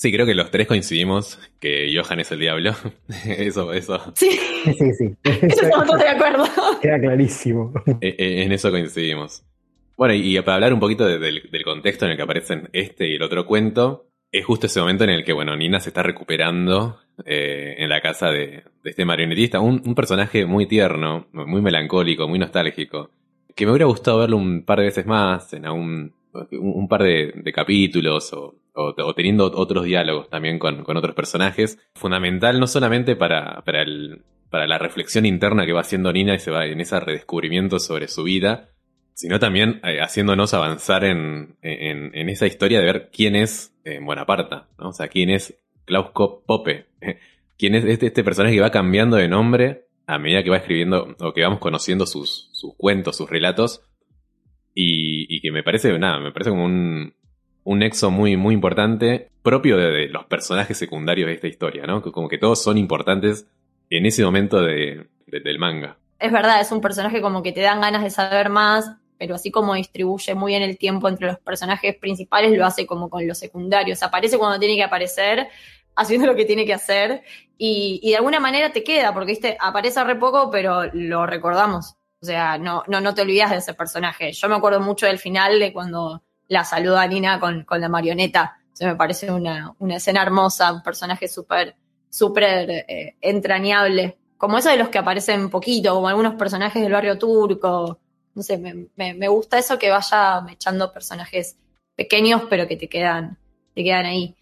Sí, 0.01 0.13
creo 0.13 0.25
que 0.25 0.33
los 0.33 0.49
tres 0.49 0.65
coincidimos 0.65 1.37
que 1.59 1.93
Johan 1.93 2.21
es 2.21 2.31
el 2.31 2.39
diablo. 2.39 2.71
eso, 3.27 3.73
eso. 3.73 4.13
Sí, 4.15 4.29
Sí, 4.77 4.93
sí, 4.93 5.13
eso 5.23 5.61
estamos 5.63 5.87
todos 5.87 5.99
de 5.99 6.07
acuerdo. 6.07 6.45
Queda 6.81 6.99
clarísimo. 7.01 7.73
Eh, 7.99 8.15
eh, 8.17 8.43
en 8.43 8.51
eso 8.53 8.71
coincidimos. 8.71 9.43
Bueno, 9.97 10.13
y, 10.13 10.37
y 10.37 10.41
para 10.41 10.55
hablar 10.55 10.73
un 10.73 10.79
poquito 10.79 11.05
de- 11.05 11.19
del, 11.19 11.49
del 11.51 11.63
contexto 11.63 12.05
en 12.05 12.11
el 12.11 12.17
que 12.17 12.23
aparecen 12.23 12.69
este 12.71 13.09
y 13.09 13.15
el 13.15 13.21
otro 13.23 13.45
cuento, 13.45 14.05
es 14.31 14.45
justo 14.45 14.67
ese 14.67 14.79
momento 14.79 15.03
en 15.03 15.09
el 15.09 15.25
que, 15.25 15.33
bueno, 15.33 15.53
Nina 15.57 15.81
se 15.81 15.89
está 15.89 16.01
recuperando 16.01 16.99
eh, 17.25 17.75
en 17.79 17.89
la 17.89 17.99
casa 17.99 18.31
de, 18.31 18.63
de 18.81 18.89
este 18.89 19.03
marionetista. 19.03 19.59
Un, 19.59 19.81
un 19.85 19.95
personaje 19.95 20.45
muy 20.45 20.65
tierno, 20.65 21.27
muy 21.33 21.61
melancólico, 21.61 22.25
muy 22.25 22.39
nostálgico, 22.39 23.09
que 23.53 23.65
me 23.65 23.71
hubiera 23.73 23.87
gustado 23.87 24.19
verlo 24.19 24.37
un 24.37 24.63
par 24.63 24.79
de 24.79 24.85
veces 24.85 25.05
más, 25.05 25.51
en 25.51 25.65
algún, 25.65 26.13
un, 26.33 26.47
un 26.75 26.87
par 26.87 27.03
de, 27.03 27.33
de 27.35 27.51
capítulos 27.51 28.31
o, 28.31 28.55
o- 28.79 29.13
teniendo 29.13 29.45
otros 29.53 29.85
diálogos 29.85 30.29
también 30.29 30.59
con, 30.59 30.83
con 30.83 30.97
otros 30.97 31.15
personajes. 31.15 31.77
Fundamental 31.95 32.59
no 32.59 32.67
solamente 32.67 33.15
para, 33.15 33.61
para, 33.63 33.81
el, 33.81 34.23
para 34.49 34.67
la 34.67 34.77
reflexión 34.77 35.25
interna 35.25 35.65
que 35.65 35.73
va 35.73 35.81
haciendo 35.81 36.11
Nina 36.13 36.35
y 36.35 36.39
se 36.39 36.51
va 36.51 36.65
en 36.65 36.79
ese 36.81 36.99
redescubrimiento 36.99 37.79
sobre 37.79 38.07
su 38.07 38.23
vida, 38.23 38.69
sino 39.13 39.39
también 39.39 39.81
eh, 39.83 39.99
haciéndonos 40.01 40.53
avanzar 40.53 41.03
en, 41.03 41.57
en, 41.61 42.29
esa 42.29 42.47
historia 42.47 42.79
de 42.79 42.85
ver 42.85 43.09
quién 43.11 43.35
es 43.35 43.75
eh, 43.83 43.99
Bonaparte, 44.01 44.55
¿no? 44.77 44.89
O 44.89 44.93
sea, 44.93 45.07
quién 45.09 45.29
es 45.29 45.59
Klaus 45.85 46.11
Ko- 46.11 46.43
Pope, 46.45 46.85
quién 47.57 47.75
es 47.75 47.83
este, 47.85 48.07
este 48.07 48.23
personaje 48.23 48.55
que 48.55 48.61
va 48.61 48.71
cambiando 48.71 49.17
de 49.17 49.27
nombre 49.27 49.85
a 50.07 50.17
medida 50.17 50.41
que 50.43 50.49
va 50.49 50.57
escribiendo 50.57 51.15
o 51.19 51.33
que 51.33 51.43
vamos 51.43 51.59
conociendo 51.59 52.05
sus, 52.07 52.49
sus 52.53 52.73
cuentos, 52.77 53.17
sus 53.17 53.29
relatos, 53.29 53.83
y, 54.73 55.35
y 55.35 55.41
que 55.41 55.51
me 55.51 55.63
parece, 55.63 55.97
nada, 55.99 56.19
me 56.19 56.31
parece 56.31 56.49
como 56.51 56.63
un, 56.65 57.13
un 57.69 57.77
nexo 57.77 58.09
muy, 58.09 58.35
muy 58.35 58.55
importante 58.55 59.29
propio 59.43 59.77
de, 59.77 60.07
los 60.07 60.25
personajes 60.25 60.75
secundarios 60.75 61.27
de 61.27 61.35
esta 61.35 61.45
historia, 61.45 61.85
¿no? 61.85 62.01
Como 62.01 62.27
que 62.27 62.39
todos 62.39 62.63
son 62.63 62.79
importantes 62.79 63.45
en 63.91 64.07
ese 64.07 64.25
momento 64.25 64.59
de- 64.63 65.07
del 65.27 65.59
manga. 65.59 65.99
Es 66.17 66.31
verdad, 66.31 66.61
es 66.61 66.71
un 66.71 66.81
personaje 66.81 67.21
como 67.21 67.43
que 67.43 67.51
te 67.51 67.61
dan 67.61 67.79
ganas 67.79 68.01
de 68.01 68.09
saber 68.09 68.49
más, 68.49 68.91
pero 69.19 69.35
así 69.35 69.51
como 69.51 69.75
distribuye 69.75 70.33
muy 70.33 70.53
bien 70.53 70.63
el 70.63 70.79
tiempo 70.79 71.07
entre 71.07 71.27
los 71.27 71.37
personajes 71.37 71.95
principales, 71.95 72.57
lo 72.57 72.65
hace 72.65 72.87
como 72.87 73.07
con 73.07 73.27
los 73.27 73.37
secundarios. 73.37 74.01
Aparece 74.01 74.39
cuando 74.39 74.57
tiene 74.57 74.75
que 74.75 74.83
aparecer, 74.83 75.47
haciendo 75.95 76.25
lo 76.25 76.35
que 76.35 76.45
tiene 76.45 76.65
que 76.65 76.73
hacer, 76.73 77.21
y, 77.55 77.99
y 78.01 78.09
de 78.09 78.15
alguna 78.17 78.39
manera 78.39 78.71
te 78.71 78.83
queda, 78.83 79.13
porque 79.13 79.33
¿viste? 79.33 79.57
aparece 79.59 80.03
re 80.03 80.15
poco, 80.15 80.49
pero 80.49 80.85
lo 80.93 81.27
recordamos. 81.27 81.97
O 82.19 82.25
sea, 82.25 82.57
no, 82.57 82.83
no, 82.87 82.99
no 82.99 83.13
te 83.13 83.21
olvidas 83.21 83.51
de 83.51 83.57
ese 83.57 83.75
personaje. 83.75 84.31
Yo 84.31 84.49
me 84.49 84.55
acuerdo 84.55 84.79
mucho 84.79 85.05
del 85.05 85.19
final 85.19 85.59
de 85.59 85.71
cuando 85.71 86.23
la 86.49 86.65
saluda 86.65 87.03
a 87.03 87.07
Nina 87.07 87.39
con, 87.39 87.63
con 87.63 87.79
la 87.79 87.87
marioneta. 87.87 88.57
O 88.73 88.75
sea, 88.75 88.89
me 88.89 88.95
parece 88.95 89.31
una, 89.31 89.73
una 89.79 89.95
escena 89.95 90.21
hermosa, 90.21 90.73
un 90.73 90.83
personaje 90.83 91.27
súper, 91.27 91.75
súper 92.09 92.69
eh, 92.69 93.15
entrañable. 93.21 94.17
Como 94.37 94.57
eso 94.57 94.69
de 94.69 94.77
los 94.77 94.89
que 94.89 94.97
aparecen 94.97 95.49
poquito, 95.49 95.93
como 95.93 96.09
algunos 96.09 96.35
personajes 96.35 96.81
del 96.81 96.91
barrio 96.91 97.17
turco. 97.17 97.99
No 98.33 98.43
sé, 98.43 98.57
me, 98.57 98.87
me, 98.95 99.27
gusta 99.27 99.57
eso 99.57 99.77
que 99.77 99.89
vaya 99.89 100.45
echando 100.49 100.91
personajes 100.91 101.57
pequeños, 101.95 102.43
pero 102.49 102.67
que 102.67 102.77
te 102.77 102.87
quedan, 102.87 103.37
te 103.75 103.83
quedan 103.83 104.05
ahí. 104.05 104.35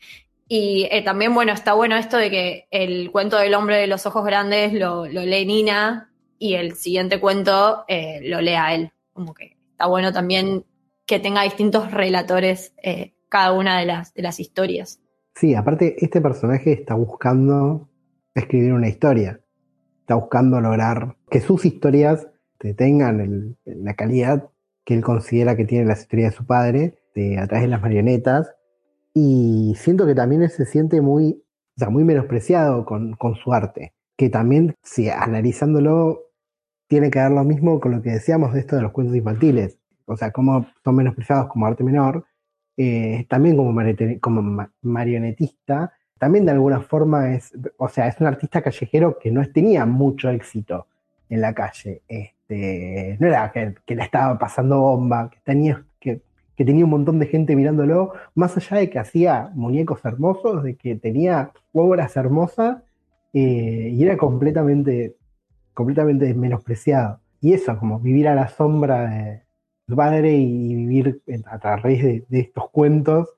Y 0.48 0.88
eh, 0.92 1.02
también, 1.02 1.34
bueno, 1.34 1.52
está 1.52 1.74
bueno 1.74 1.98
esto 1.98 2.18
de 2.18 2.30
que 2.30 2.68
el 2.72 3.12
cuento 3.12 3.38
del 3.38 3.54
hombre 3.56 3.78
de 3.78 3.88
los 3.88 4.06
ojos 4.06 4.24
grandes 4.24 4.72
lo, 4.74 5.06
lee 5.06 5.46
Nina 5.46 6.12
y 6.40 6.54
el 6.54 6.76
siguiente 6.76 7.20
cuento 7.20 7.84
eh, 7.88 8.20
lo 8.24 8.40
lea 8.40 8.74
él. 8.76 8.92
Como 9.12 9.34
que 9.34 9.58
está 9.72 9.88
bueno 9.88 10.14
también 10.14 10.64
que 11.08 11.20
tenga 11.20 11.42
distintos 11.44 11.92
relatores 11.92 12.74
eh, 12.84 13.14
cada 13.30 13.54
una 13.54 13.80
de 13.80 13.86
las, 13.86 14.14
de 14.14 14.22
las 14.22 14.40
historias. 14.40 15.00
Sí, 15.36 15.56
aparte, 15.56 15.96
este 16.04 16.22
personaje 16.22 16.74
está 16.74 16.96
buscando 16.96 17.90
escribir 18.36 18.74
una 18.74 18.90
historia. 18.90 19.40
Está 20.02 20.16
buscando 20.16 20.62
lograr 20.62 21.16
que 21.30 21.42
sus 21.42 21.66
historias 21.66 22.28
tengan 22.76 23.58
la 23.66 23.94
calidad 23.94 24.50
que 24.84 24.94
él 24.94 25.04
considera 25.04 25.58
que 25.58 25.66
tiene 25.66 25.86
la 25.86 25.94
historia 25.94 26.30
de 26.30 26.36
su 26.36 26.46
padre, 26.46 27.00
de, 27.14 27.38
a 27.40 27.48
través 27.48 27.64
de 27.64 27.68
las 27.68 27.82
marionetas, 27.82 28.56
y 29.14 29.76
siento 29.78 30.06
que 30.06 30.16
también 30.16 30.48
se 30.50 30.66
siente 30.66 31.02
muy, 31.02 31.44
o 31.76 31.80
sea, 31.80 31.90
muy 31.90 32.06
menospreciado 32.06 32.86
con, 32.86 33.14
con 33.16 33.36
su 33.36 33.54
arte. 33.54 33.94
Que 34.16 34.30
también, 34.30 34.76
si 34.84 35.10
analizándolo, 35.10 36.32
tiene 36.88 37.12
que 37.12 37.20
ver 37.20 37.32
lo 37.32 37.44
mismo 37.44 37.82
con 37.82 37.92
lo 37.92 38.02
que 38.02 38.12
decíamos 38.12 38.54
de 38.54 38.62
esto 38.62 38.78
de 38.78 38.82
los 38.82 38.94
cuentos 38.94 39.16
infantiles. 39.16 39.77
O 40.08 40.18
sea, 40.18 40.32
cómo 40.32 40.66
son 40.84 40.96
menospreciados 40.96 41.48
como 41.48 41.68
arte 41.68 41.84
menor, 41.84 42.26
eh, 42.78 43.26
también 43.30 43.56
como, 44.20 44.68
marionetista, 44.82 45.94
también 46.18 46.46
de 46.46 46.54
alguna 46.54 46.82
forma 46.82 47.34
es, 47.36 47.54
o 47.78 47.90
sea, 47.90 48.08
es 48.08 48.20
un 48.20 48.28
artista 48.28 48.62
callejero 48.62 49.20
que 49.20 49.32
no 49.32 49.46
tenía 49.52 49.86
mucho 49.86 50.30
éxito 50.30 50.88
en 51.30 51.42
la 51.42 51.54
calle. 51.54 52.02
Este, 52.08 53.18
no 53.20 53.28
era 53.28 53.52
que, 53.52 53.76
que 53.86 53.96
le 53.96 54.04
estaba 54.04 54.40
pasando 54.40 54.82
bomba, 54.82 55.30
que 55.30 55.40
tenía, 55.44 55.84
que 56.00 56.22
que 56.58 56.66
tenía 56.66 56.84
un 56.84 56.90
montón 56.90 57.20
de 57.20 57.28
gente 57.28 57.56
mirándolo, 57.56 58.14
más 58.34 58.58
allá 58.58 58.78
de 58.78 58.90
que 58.90 58.98
hacía 58.98 59.52
muñecos 59.54 60.04
hermosos, 60.04 60.64
de 60.64 60.76
que 60.76 60.96
tenía 60.96 61.52
obras 61.72 62.18
hermosas, 62.18 62.82
eh, 63.32 63.92
y 63.94 64.04
era 64.04 64.18
completamente, 64.18 65.16
completamente 65.76 66.34
menospreciado. 66.34 67.20
Y 67.40 67.54
eso, 67.54 67.78
como 67.78 68.00
vivir 68.00 68.28
a 68.28 68.34
la 68.34 68.48
sombra 68.48 69.08
de 69.08 69.44
padre 69.96 70.34
y 70.36 70.76
vivir 70.76 71.22
a 71.46 71.60
través 71.60 72.04
de, 72.04 72.40
estos 72.40 72.70
cuentos. 72.70 73.30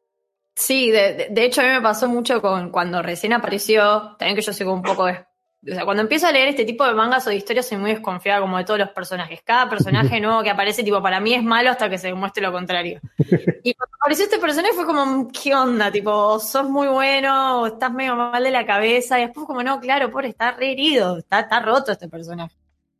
Sí, 0.55 0.91
de, 0.91 1.27
de, 1.29 1.45
hecho 1.45 1.61
a 1.61 1.65
mí 1.65 1.69
me 1.69 1.81
pasó 1.81 2.09
mucho 2.09 2.41
con 2.41 2.69
cuando 2.69 3.01
recién 3.01 3.33
apareció, 3.33 4.15
también 4.17 4.35
que 4.35 4.41
yo 4.41 4.51
soy 4.51 4.67
un 4.67 4.81
poco 4.81 5.07
o 5.61 5.73
sea, 5.73 5.83
cuando 5.83 6.01
empiezo 6.01 6.25
a 6.25 6.31
leer 6.31 6.47
este 6.47 6.63
tipo 6.63 6.85
de 6.85 6.93
mangas 6.93 7.27
o 7.27 7.29
de 7.29 7.35
historias 7.35 7.67
soy 7.67 7.77
muy 7.77 7.91
desconfiada 7.91 8.39
como 8.39 8.57
de 8.57 8.63
todos 8.63 8.79
los 8.79 8.89
personajes. 8.91 9.41
Cada 9.43 9.69
personaje 9.69 10.19
nuevo 10.21 10.41
que 10.41 10.49
aparece, 10.49 10.83
tipo, 10.83 11.01
para 11.01 11.19
mí 11.19 11.33
es 11.33 11.43
malo 11.43 11.69
hasta 11.69 11.89
que 11.89 11.97
se 11.97 12.07
demuestre 12.07 12.41
lo 12.41 12.53
contrario. 12.53 13.01
Y 13.63 13.73
cuando 13.73 13.95
apareció 13.99 14.25
este 14.25 14.39
personaje 14.39 14.73
fue 14.73 14.85
como, 14.85 15.27
¿qué 15.27 15.53
onda? 15.53 15.91
Tipo, 15.91 16.39
sos 16.39 16.69
muy 16.69 16.87
bueno, 16.87 17.61
o 17.61 17.67
estás 17.67 17.91
medio 17.91 18.15
mal 18.15 18.41
de 18.41 18.51
la 18.51 18.65
cabeza. 18.65 19.19
Y 19.19 19.23
después 19.23 19.45
como, 19.45 19.61
no, 19.61 19.81
claro, 19.81 20.09
pobre, 20.09 20.29
está 20.29 20.51
re 20.51 20.71
herido, 20.71 21.17
está, 21.17 21.41
está 21.41 21.59
roto 21.59 21.91
este 21.91 22.07
personaje. 22.07 22.55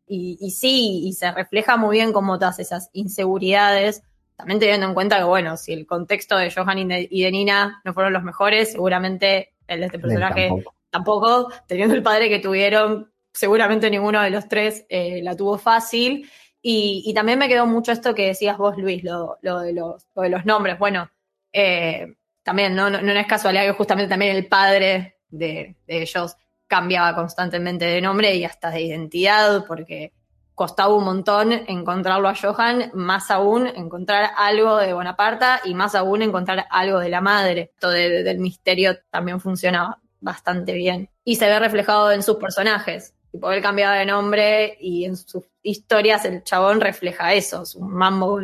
Y, 0.10 0.38
y 0.42 0.52
sí, 0.52 1.08
y 1.08 1.14
se 1.14 1.32
refleja 1.32 1.78
muy 1.78 1.98
bien 1.98 2.12
como 2.12 2.38
todas 2.38 2.60
esas 2.60 2.90
inseguridades. 2.92 4.04
También 4.36 4.60
teniendo 4.60 4.88
en 4.88 4.94
cuenta 4.94 5.18
que, 5.18 5.24
bueno, 5.24 5.56
si 5.56 5.72
el 5.72 5.86
contexto 5.86 6.36
de 6.38 6.52
Johan 6.52 6.80
y 6.80 7.22
de, 7.24 7.32
Nina 7.32 7.82
no 7.86 7.94
fueron 7.94 8.12
los 8.12 8.24
mejores, 8.24 8.72
seguramente 8.72 9.54
el 9.68 9.82
de 9.82 9.86
este 9.86 10.00
personaje 10.00 10.50
tampoco, 10.90 11.50
teniendo 11.68 11.94
el 11.94 12.04
padre 12.04 12.30
que 12.30 12.40
tuvieron, 12.40 13.12
seguramente 13.34 13.90
ninguno 13.90 14.22
de 14.22 14.32
los 14.32 14.48
tres 14.48 14.86
eh, 14.90 15.22
la 15.24 15.36
tuvo 15.36 15.58
fácil. 15.58 16.30
Y, 16.62 17.14
también 17.14 17.40
me 17.40 17.48
quedó 17.48 17.66
mucho 17.66 17.92
esto 17.92 18.14
que 18.14 18.28
decías 18.28 18.58
vos, 18.58 18.78
Luis, 18.78 19.04
lo, 19.04 19.38
de, 19.42 19.74
los, 19.74 20.06
de 20.16 20.30
los 20.30 20.46
nombres. 20.46 20.78
Bueno, 20.78 21.10
eh, 21.54 22.16
también 22.44 22.76
no, 22.76 22.90
no, 22.90 23.12
es 23.12 23.28
casualidad 23.28 23.64
que 23.64 23.74
justamente 23.74 24.10
también 24.10 24.36
el 24.36 24.48
padre 24.48 25.20
de, 25.30 25.76
ellos 25.88 26.36
cambiaba 26.70 27.16
constantemente 27.16 27.84
de 27.84 28.00
nombre 28.00 28.34
y 28.36 28.46
hasta 28.46 28.70
de 28.70 28.82
identidad, 28.82 29.66
porque 29.68 30.14
costaba 30.54 30.94
un 30.94 31.04
montón 31.04 31.52
encontrarlo 31.52 32.30
a 32.30 32.36
Johan, 32.36 32.92
más 32.94 33.32
aún 33.32 33.68
encontrar 33.68 34.30
algo 34.38 34.78
de 34.78 34.94
Bonaparte 34.94 35.68
y 35.70 35.74
más 35.74 35.96
aún 35.96 36.22
encontrar 36.22 36.66
algo 36.70 37.00
de 37.00 37.10
la 37.10 37.22
madre. 37.22 37.72
Esto 37.74 37.90
del 37.90 38.38
misterio 38.40 38.98
también 39.10 39.40
funcionaba 39.40 40.00
bastante 40.20 40.74
bien. 40.74 41.10
Y 41.24 41.38
se 41.38 41.48
ve 41.48 41.60
reflejado 41.60 42.12
en 42.12 42.22
sus 42.24 42.36
personajes. 42.36 43.16
Tipo, 43.32 43.52
él 43.52 43.62
cambiaba 43.62 43.96
de 43.96 44.06
nombre 44.06 44.78
y 44.80 45.06
en 45.06 45.16
sus 45.16 45.44
historias 45.64 46.26
el 46.26 46.44
chabón 46.44 46.82
refleja 46.82 47.34
eso, 47.34 47.66
su 47.66 47.80
mambo, 47.82 48.40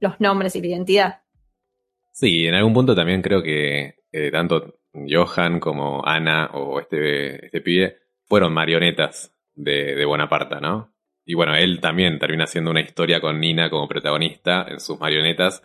los 0.00 0.20
nombres 0.20 0.56
y 0.56 0.60
la 0.60 0.66
identidad. 0.66 1.20
Sí, 2.12 2.46
en 2.46 2.54
algún 2.54 2.74
punto 2.74 2.94
también 2.94 3.22
creo 3.22 3.42
que 3.42 3.96
eh, 4.12 4.30
tanto 4.30 4.78
Johan 5.08 5.60
como 5.60 6.06
Ana 6.06 6.50
o 6.52 6.80
este, 6.80 7.46
este 7.46 7.60
pibe 7.60 7.98
fueron 8.24 8.52
marionetas 8.52 9.34
de, 9.54 9.94
de 9.94 10.04
Bonaparte, 10.04 10.60
¿no? 10.60 10.92
Y 11.24 11.34
bueno, 11.34 11.54
él 11.54 11.80
también 11.80 12.18
termina 12.18 12.44
haciendo 12.44 12.70
una 12.70 12.80
historia 12.80 13.20
con 13.20 13.40
Nina 13.40 13.70
como 13.70 13.88
protagonista 13.88 14.66
en 14.68 14.80
sus 14.80 14.98
marionetas 15.00 15.62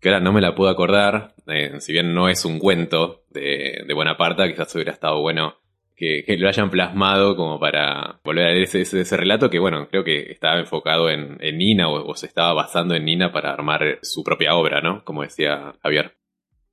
que 0.00 0.10
ahora 0.10 0.20
no 0.20 0.34
me 0.34 0.42
la 0.42 0.54
puedo 0.54 0.70
acordar, 0.70 1.34
eh, 1.46 1.80
si 1.80 1.92
bien 1.92 2.12
no 2.12 2.28
es 2.28 2.44
un 2.44 2.58
cuento 2.58 3.24
de, 3.30 3.84
de 3.86 3.94
Bonaparte, 3.94 4.46
quizás 4.50 4.74
hubiera 4.74 4.92
estado 4.92 5.18
bueno 5.22 5.56
que, 5.96 6.36
lo 6.38 6.48
hayan 6.48 6.70
plasmado 6.70 7.36
como 7.36 7.58
para 7.58 8.20
volver 8.24 8.46
a 8.46 8.50
leer 8.50 8.64
ese, 8.64 8.82
ese, 8.82 9.16
relato 9.16 9.48
que, 9.48 9.58
bueno, 9.58 9.88
creo 9.88 10.04
que 10.04 10.30
estaba 10.30 10.58
enfocado 10.58 11.08
en, 11.08 11.38
Nina 11.56 11.88
o, 11.88 12.14
se 12.14 12.26
estaba 12.26 12.52
basando 12.52 12.94
en 12.94 13.04
Nina 13.04 13.32
para 13.32 13.52
armar 13.52 13.98
su 14.02 14.22
propia 14.22 14.54
obra, 14.56 14.80
¿no? 14.80 15.04
Como 15.04 15.22
decía 15.22 15.74
Javier. 15.82 16.16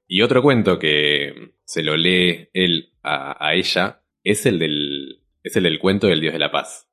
Y 0.07 0.23
otro 0.23 0.41
cuento 0.41 0.77
que 0.77 1.53
se 1.71 1.83
lo 1.83 1.95
lee 1.95 2.49
él 2.51 2.91
a, 3.01 3.47
a 3.47 3.53
ella 3.53 4.03
es 4.25 4.45
el, 4.45 4.59
del, 4.59 5.21
es 5.41 5.55
el 5.55 5.63
del 5.63 5.79
cuento 5.79 6.07
del 6.07 6.19
Dios 6.19 6.33
de 6.33 6.39
la 6.39 6.51
Paz. 6.51 6.91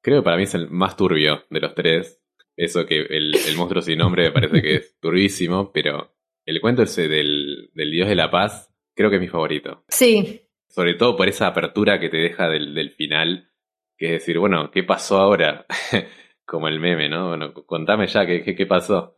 Creo 0.00 0.20
que 0.20 0.24
para 0.24 0.36
mí 0.36 0.44
es 0.44 0.54
el 0.54 0.70
más 0.70 0.96
turbio 0.96 1.46
de 1.50 1.58
los 1.58 1.74
tres, 1.74 2.22
eso 2.56 2.86
que 2.86 3.00
el, 3.10 3.34
monstruo 3.56 3.82
sin 3.82 3.98
nombre 3.98 4.26
me 4.26 4.30
parece 4.30 4.62
que 4.62 4.74
es 4.76 4.96
turbísimo, 5.00 5.72
pero 5.72 6.14
el 6.46 6.60
cuento 6.60 6.84
ese 6.84 7.08
del, 7.08 7.72
Dios 7.74 8.08
de 8.08 8.14
la 8.14 8.30
Paz 8.30 8.72
creo 8.94 9.10
que 9.10 9.16
es 9.16 9.22
mi 9.22 9.26
favorito. 9.26 9.82
Sí. 9.88 10.42
Sobre 10.68 10.94
todo 10.94 11.16
por 11.16 11.28
esa 11.28 11.48
apertura 11.48 11.98
que 11.98 12.08
te 12.08 12.18
deja 12.18 12.48
del, 12.48 12.90
final, 12.92 13.50
que 13.98 14.06
es 14.06 14.12
decir, 14.12 14.38
bueno, 14.38 14.70
¿qué 14.70 14.84
pasó 14.84 15.18
ahora? 15.18 15.66
Como 16.46 16.68
el 16.68 16.78
meme, 16.78 17.08
¿no? 17.08 17.30
Bueno, 17.30 17.52
contame 17.52 18.06
ya, 18.06 18.24
¿qué, 18.24 18.44
qué, 18.44 18.54
qué 18.54 18.66
pasó? 18.66 19.16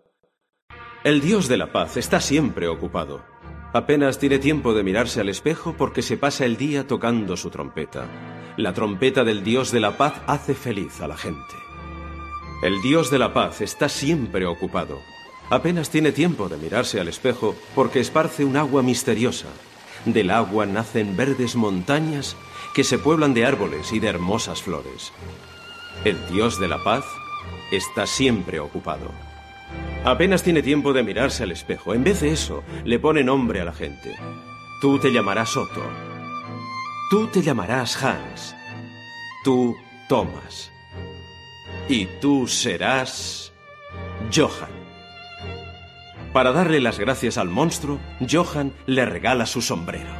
El 1.04 1.20
Dios 1.20 1.48
de 1.48 1.58
la 1.58 1.70
Paz 1.70 1.98
está 1.98 2.18
siempre 2.18 2.66
ocupado. 2.66 3.31
Apenas 3.72 4.18
tiene 4.18 4.38
tiempo 4.38 4.74
de 4.74 4.82
mirarse 4.82 5.20
al 5.20 5.28
espejo 5.28 5.74
porque 5.78 6.02
se 6.02 6.16
pasa 6.16 6.44
el 6.44 6.56
día 6.56 6.86
tocando 6.86 7.36
su 7.36 7.50
trompeta. 7.50 8.06
La 8.56 8.74
trompeta 8.74 9.24
del 9.24 9.42
Dios 9.42 9.72
de 9.72 9.80
la 9.80 9.96
Paz 9.96 10.20
hace 10.26 10.54
feliz 10.54 11.00
a 11.00 11.08
la 11.08 11.16
gente. 11.16 11.62
El 12.62 12.80
dios 12.80 13.10
de 13.10 13.18
la 13.18 13.34
paz 13.34 13.60
está 13.60 13.88
siempre 13.88 14.46
ocupado. 14.46 15.00
Apenas 15.50 15.90
tiene 15.90 16.12
tiempo 16.12 16.48
de 16.48 16.56
mirarse 16.56 17.00
al 17.00 17.08
espejo 17.08 17.56
porque 17.74 17.98
esparce 17.98 18.44
un 18.44 18.56
agua 18.56 18.84
misteriosa. 18.84 19.48
Del 20.04 20.30
agua 20.30 20.64
nacen 20.64 21.16
verdes 21.16 21.56
montañas 21.56 22.36
que 22.72 22.84
se 22.84 22.98
pueblan 22.98 23.34
de 23.34 23.46
árboles 23.46 23.92
y 23.92 23.98
de 23.98 24.06
hermosas 24.06 24.62
flores. 24.62 25.12
El 26.04 26.24
dios 26.28 26.60
de 26.60 26.68
la 26.68 26.84
paz 26.84 27.04
está 27.72 28.06
siempre 28.06 28.60
ocupado. 28.60 29.10
Apenas 30.04 30.42
tiene 30.42 30.62
tiempo 30.62 30.92
de 30.92 31.02
mirarse 31.02 31.44
al 31.44 31.52
espejo. 31.52 31.94
En 31.94 32.04
vez 32.04 32.20
de 32.20 32.32
eso, 32.32 32.64
le 32.84 32.98
pone 32.98 33.22
nombre 33.22 33.60
a 33.60 33.64
la 33.64 33.72
gente. 33.72 34.16
Tú 34.80 34.98
te 34.98 35.12
llamarás 35.12 35.56
Otto. 35.56 35.82
Tú 37.10 37.28
te 37.28 37.42
llamarás 37.42 38.02
Hans. 38.02 38.56
Tú 39.44 39.76
Thomas 40.08 40.72
y 41.88 42.06
tú 42.20 42.46
serás 42.46 43.52
Johan. 44.34 44.70
Para 46.32 46.52
darle 46.52 46.80
las 46.80 46.98
gracias 46.98 47.36
al 47.36 47.48
monstruo, 47.48 48.00
Johan 48.28 48.72
le 48.86 49.04
regala 49.04 49.46
su 49.46 49.60
sombrero. 49.60 50.10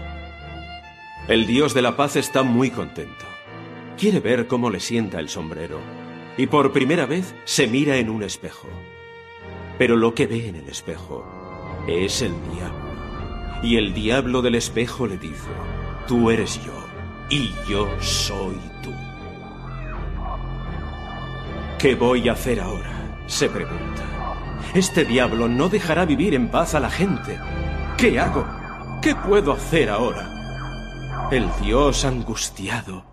El 1.29 1.47
dios 1.47 1.73
de 1.73 1.83
la 1.83 1.97
paz 1.97 2.17
está 2.17 2.43
muy 2.43 2.71
contento. 2.71 3.25
Quiere 3.97 4.21
ver 4.21 4.47
cómo 4.47 4.69
le 4.69 4.81
sienta 4.81 5.21
el 5.21 5.29
sombrero. 5.29 5.79
Y 6.37 6.47
por 6.47 6.73
primera 6.73 7.07
vez 7.07 7.35
se 7.45 7.67
mira 7.67 7.97
en 7.97 8.11
un 8.11 8.23
espejo. 8.23 8.69
Pero 9.79 9.97
lo 9.97 10.15
que 10.15 10.27
ve 10.27 10.49
en 10.49 10.57
el 10.57 10.69
espejo 10.69 11.25
es 11.89 12.23
el 12.23 12.35
diablo. 12.53 13.61
Y 13.63 13.77
el 13.77 13.95
diablo 13.95 14.43
del 14.43 14.57
espejo 14.57 15.07
le 15.07 15.19
dice, 15.19 15.51
tú 16.07 16.31
eres 16.31 16.61
yo 16.65 16.75
y 17.31 17.53
yo 17.69 17.89
soy 18.01 18.59
tú. 18.83 18.93
¿Qué 21.79 21.95
voy 21.95 22.29
a 22.29 22.33
hacer 22.33 22.61
ahora? 22.61 22.93
se 23.27 23.49
pregunta. 23.49 24.03
Este 24.75 25.05
diablo 25.05 25.49
no 25.49 25.69
dejará 25.69 26.05
vivir 26.05 26.35
en 26.35 26.51
paz 26.51 26.75
a 26.75 26.81
la 26.81 26.91
gente. 26.91 27.39
¿Qué 27.97 28.21
hago? 28.21 28.47
¿Qué 29.01 29.15
puedo 29.15 29.53
hacer 29.53 29.89
ahora? 29.89 31.29
El 31.31 31.49
dios 31.63 32.05
angustiado. 32.05 33.05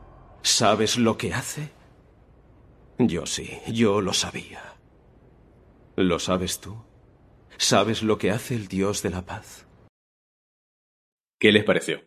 ¿Sabes 0.41 0.97
lo 0.97 1.17
que 1.17 1.33
hace? 1.33 1.71
Yo 2.97 3.25
sí, 3.25 3.59
yo 3.67 4.01
lo 4.01 4.13
sabía. 4.13 4.61
¿Lo 6.01 6.17
sabes 6.17 6.61
tú? 6.61 6.77
¿Sabes 7.57 8.03
lo 8.03 8.17
que 8.17 8.31
hace 8.31 8.55
el 8.55 8.69
dios 8.69 9.03
de 9.03 9.09
la 9.09 9.23
paz? 9.23 9.67
¿Qué 11.37 11.51
les 11.51 11.65
pareció? 11.65 11.99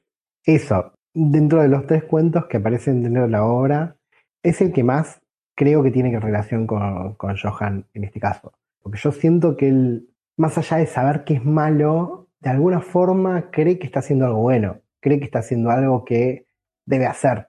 Eso, 0.46 0.94
dentro 1.12 1.60
de 1.60 1.68
los 1.68 1.86
tres 1.86 2.04
cuentos 2.04 2.46
que 2.46 2.56
aparecen 2.56 3.02
dentro 3.02 3.24
de 3.24 3.28
la 3.28 3.44
obra, 3.44 3.98
es 4.42 4.62
el 4.62 4.72
que 4.72 4.82
más 4.82 5.20
creo 5.54 5.82
que 5.82 5.90
tiene 5.90 6.18
relación 6.18 6.66
con, 6.66 7.16
con 7.16 7.36
Johan 7.36 7.86
en 7.92 8.04
este 8.04 8.18
caso. 8.18 8.54
Porque 8.80 8.98
yo 8.98 9.12
siento 9.12 9.58
que 9.58 9.68
él, 9.68 10.08
más 10.38 10.56
allá 10.56 10.78
de 10.78 10.86
saber 10.86 11.24
que 11.24 11.34
es 11.34 11.44
malo, 11.44 12.28
de 12.40 12.48
alguna 12.48 12.80
forma 12.80 13.50
cree 13.50 13.78
que 13.78 13.84
está 13.84 13.98
haciendo 13.98 14.24
algo 14.24 14.40
bueno, 14.40 14.80
cree 15.00 15.18
que 15.18 15.26
está 15.26 15.40
haciendo 15.40 15.68
algo 15.68 16.06
que 16.06 16.46
debe 16.86 17.04
hacer. 17.04 17.48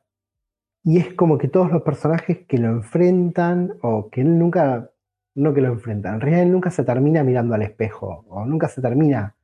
Y 0.83 0.97
es 0.97 1.13
como 1.13 1.37
que 1.37 1.47
todos 1.47 1.71
los 1.71 1.83
personajes 1.83 2.39
que 2.45 2.57
lo 2.57 2.67
enfrentan, 2.67 3.77
o 3.81 4.09
que 4.09 4.19
él 4.19 4.37
nunca, 4.37 4.89
no 5.35 5.53
que 5.53 5.61
lo 5.61 5.69
enfrentan, 5.69 6.15
en 6.15 6.21
realidad 6.21 6.45
nunca 6.45 6.71
se 6.71 6.83
termina 6.83 7.23
mirando 7.23 7.55
al 7.55 7.63
espejo, 7.63 8.25
o 8.29 8.45
nunca 8.45 8.67
se 8.67 8.81
termina 8.81 9.35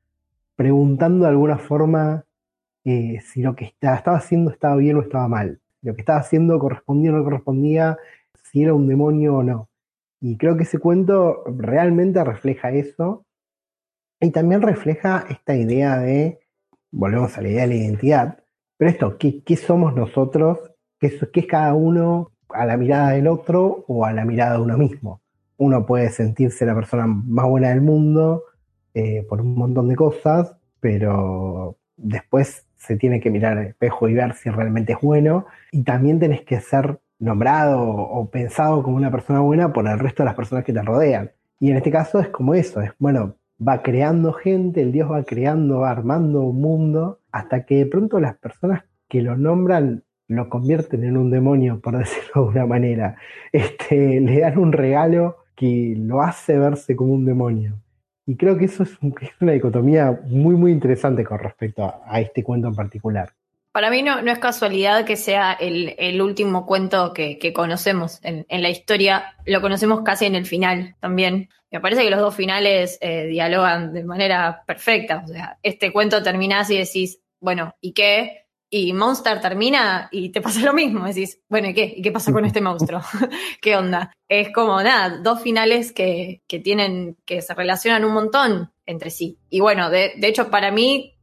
preguntando 0.56 1.26
de 1.26 1.30
alguna 1.32 1.58
forma 1.58 2.26
eh, 2.86 3.20
si 3.22 3.42
lo 3.42 3.56
que 3.56 3.66
estaba 3.66 4.18
haciendo 4.18 4.52
estaba 4.52 4.76
bien 4.76 4.98
o 4.98 5.02
estaba 5.02 5.28
mal, 5.28 5.60
lo 5.82 5.96
que 5.96 6.02
estaba 6.02 6.20
haciendo 6.20 6.60
correspondía 6.60 7.12
o 7.12 7.16
no 7.16 7.24
correspondía, 7.24 7.98
si 8.52 8.64
era 8.64 8.74
un 8.74 8.88
demonio 8.88 9.38
o 9.38 9.44
no. 9.44 9.70
Y 10.22 10.38
creo 10.38 10.58
que 10.58 10.64
ese 10.64 10.80
cuento 10.80 11.44
realmente 11.46 12.24
refleja 12.24 12.72
eso. 12.72 13.26
Y 14.20 14.32
también 14.32 14.62
refleja 14.62 15.26
esta 15.30 15.56
idea 15.56 15.98
de, 15.98 16.40
volvemos 16.92 17.38
a 17.38 17.42
la 17.42 17.50
idea 17.50 17.62
de 17.62 17.68
la 17.68 17.76
identidad, 17.76 18.44
pero 18.78 18.92
esto, 18.92 19.18
¿qué, 19.18 19.56
somos 19.56 19.96
nosotros? 19.96 20.60
¿Qué, 21.00 21.18
¿Qué 21.32 21.40
es 21.42 21.48
cada 21.48 21.74
uno 21.74 22.32
a 22.50 22.66
la 22.66 22.76
mirada 22.76 23.12
del 23.12 23.28
otro 23.28 23.86
o 23.88 24.06
a 24.06 24.12
la 24.12 24.26
mirada 24.26 24.58
de 24.58 24.64
uno 24.64 24.78
mismo? 24.78 25.22
Uno 25.60 25.86
puede 25.86 26.10
sentirse 26.10 26.66
la 26.66 26.74
persona 26.74 27.06
más 27.06 27.48
buena 27.48 27.70
del 27.70 27.82
mundo 27.82 28.46
eh, 28.96 29.24
por 29.30 29.42
un 29.42 29.54
montón 29.54 29.88
de 29.88 29.96
cosas, 29.96 30.56
pero 30.80 31.78
después 31.96 32.66
se 32.78 32.96
tiene 32.96 33.20
que 33.20 33.30
mirar 33.30 33.58
al 33.58 33.68
espejo 33.68 34.08
y 34.08 34.16
ver 34.16 34.34
si 34.34 34.50
realmente 34.50 34.94
es 34.94 35.00
bueno. 35.02 35.46
Y 35.72 35.84
también 35.84 36.20
tenés 36.20 36.42
que 36.42 36.60
ser 36.60 37.00
nombrado 37.20 37.82
o 37.82 38.30
pensado 38.30 38.82
como 38.82 38.96
una 38.96 39.12
persona 39.12 39.42
buena 39.42 39.72
por 39.74 39.88
el 39.88 40.00
resto 40.00 40.24
de 40.24 40.28
las 40.28 40.36
personas 40.36 40.64
que 40.64 40.74
te 40.74 40.82
rodean. 40.82 41.32
Y 41.60 41.72
en 41.72 41.78
este 41.78 41.92
caso 41.92 42.20
es 42.20 42.30
como 42.30 42.56
eso, 42.56 42.82
es 42.82 42.92
bueno, 42.98 43.36
va 43.66 43.84
creando 43.84 44.34
gente, 44.34 44.82
el 44.82 44.92
Dios 44.92 45.12
va 45.12 45.24
creando, 45.24 45.80
va 45.80 45.92
armando 45.92 46.42
un 46.42 46.62
mundo, 46.62 47.20
hasta 47.32 47.66
que 47.66 47.76
de 47.76 47.86
pronto 47.86 48.20
las 48.20 48.38
personas 48.38 48.86
que 49.10 49.22
lo 49.22 49.36
nombran 49.36 50.04
lo 50.30 50.48
convierten 50.48 51.04
en 51.04 51.18
un 51.18 51.32
demonio, 51.32 51.82
por 51.82 51.98
decirlo 51.98 52.46
de 52.46 52.50
una 52.50 52.66
manera. 52.66 53.16
Este, 53.52 54.22
le 54.22 54.40
dan 54.40 54.58
un 54.58 54.72
regalo 54.72 55.38
que 55.60 55.94
lo 55.98 56.22
hace 56.22 56.58
verse 56.58 56.96
como 56.96 57.14
un 57.14 57.26
demonio. 57.26 57.74
Y 58.26 58.38
creo 58.38 58.58
que 58.58 58.66
eso 58.66 58.84
es, 58.84 58.92
una 59.42 59.52
dicotomía 59.52 60.18
muy, 60.28 60.56
muy 60.56 60.72
interesante 60.72 61.26
con 61.26 61.38
respecto 61.40 61.84
a, 61.84 62.22
este 62.22 62.44
cuento 62.44 62.70
en 62.70 62.76
particular. 62.76 63.34
Para 63.74 63.92
mí 63.92 64.02
no, 64.02 64.22
no 64.22 64.32
es 64.32 64.40
casualidad 64.40 65.06
que 65.06 65.18
sea 65.18 65.52
el, 65.52 66.22
último 66.22 66.66
cuento 66.66 67.14
que, 67.14 67.54
conocemos 67.54 68.20
en, 68.24 68.46
la 68.50 68.70
historia. 68.70 69.36
Lo 69.46 69.62
conocemos 69.62 70.02
casi 70.02 70.26
en 70.26 70.36
el 70.36 70.46
final 70.46 70.96
también. 71.02 71.50
Me 71.72 71.82
parece 71.82 72.04
que 72.04 72.10
los 72.10 72.20
dos 72.20 72.36
finales 72.36 72.98
eh, 73.02 73.26
dialogan 73.28 73.94
de 73.94 74.04
manera 74.04 74.64
perfecta. 74.66 75.24
Este 75.62 75.92
cuento 75.92 76.24
terminás 76.24 76.70
y 76.72 76.78
decís, 76.78 77.20
bueno, 77.40 77.76
¿y 77.80 77.94
qué? 77.94 78.48
Y 78.70 78.94
Monster 78.94 79.42
termina 79.42 80.10
y 80.12 80.30
te 80.32 80.42
pasa 80.42 80.62
lo 80.62 80.74
mismo. 80.74 81.06
Decís, 81.06 81.42
bueno, 81.50 81.70
¿y 81.70 81.74
qué? 81.74 81.94
¿Y 81.98 82.02
qué 82.02 82.12
pasa 82.12 82.32
con 82.32 82.46
este 82.46 82.62
monstruo? 82.62 83.02
¿Qué 83.62 83.76
onda? 83.76 84.12
Es 84.28 84.54
como 84.54 84.82
nada, 84.82 85.18
dos 85.18 85.42
finales 85.42 85.92
que, 85.92 86.44
que, 86.48 86.60
tienen, 86.60 87.18
que 87.26 87.42
se 87.42 87.54
relacionan 87.54 88.06
un 88.06 88.14
montón 88.14 88.72
entre 88.86 89.10
sí. 89.10 89.40
Y 89.50 89.60
bueno, 89.60 89.90
de, 89.90 90.14
de 90.18 90.28
hecho, 90.28 90.52
para 90.52 90.72
mí, 90.72 91.16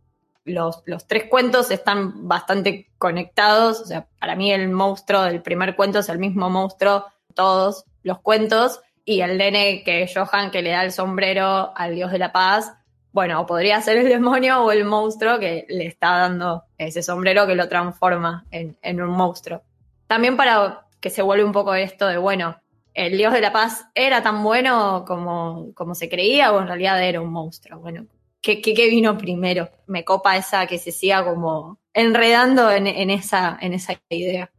los, 0.45 0.83
los, 0.87 1.07
tres 1.07 1.25
cuentos 1.29 1.71
están 1.71 2.27
bastante 2.29 2.89
conectados. 2.99 3.81
O 3.81 3.85
sea, 3.85 4.09
para 4.19 4.35
mí 4.35 4.53
el 4.53 4.69
monstruo 4.69 5.23
del 5.23 5.43
primer 5.43 5.77
cuento 5.77 6.01
es 6.01 6.09
el 6.09 6.19
mismo 6.19 6.51
monstruo, 6.51 7.07
todos 7.35 7.85
los 8.03 8.21
cuentos. 8.21 8.81
Y 9.05 9.21
el 9.21 9.39
nene 9.39 9.85
que 9.85 10.11
Johan 10.13 10.51
que 10.51 10.63
le 10.63 10.71
da 10.71 10.83
el 10.85 10.91
sombrero 10.91 11.73
al 11.77 11.95
dios 11.95 12.11
de 12.11 12.19
la 12.19 12.33
paz 12.33 12.73
bueno, 13.17 13.47
podría 13.47 13.81
ser 13.81 13.97
el 13.97 14.11
demonio 14.11 14.63
o 14.63 14.71
el 14.71 14.85
monstruo 14.85 15.39
que 15.39 15.65
le 15.71 15.87
está 15.87 16.19
dando 16.19 16.65
ese 16.77 17.03
sombrero 17.03 17.47
que 17.47 17.55
lo 17.55 17.67
transforma 17.67 18.45
en, 18.51 19.01
un 19.01 19.09
monstruo. 19.09 19.63
También 20.07 20.37
para 20.37 20.83
que 21.01 21.09
se 21.09 21.23
vuelva 21.23 21.47
un 21.47 21.53
poco 21.53 21.75
esto 21.75 22.07
de, 22.09 22.19
bueno, 22.19 22.61
el 22.93 23.17
dios 23.17 23.33
de 23.33 23.41
la 23.41 23.55
paz 23.55 23.87
era 23.95 24.23
tan 24.23 24.43
bueno 24.45 25.07
como, 25.07 25.73
como 25.73 25.95
se 25.95 26.11
creía 26.11 26.53
o 26.53 26.61
en 26.61 26.67
realidad 26.67 27.03
era 27.03 27.23
un 27.23 27.33
monstruo. 27.33 27.81
Bueno, 27.81 28.05
¿qué, 28.43 28.61
vino 28.91 29.17
primero? 29.17 29.71
Me 29.87 30.05
copa 30.05 30.37
esa 30.37 30.67
que 30.67 30.77
se 30.77 30.93
siga 30.93 31.25
como 31.25 31.79
enredando 31.95 32.71
en, 32.71 33.09
esa, 33.09 33.57
en 33.63 33.73
esa 33.73 33.95
idea. 34.11 34.51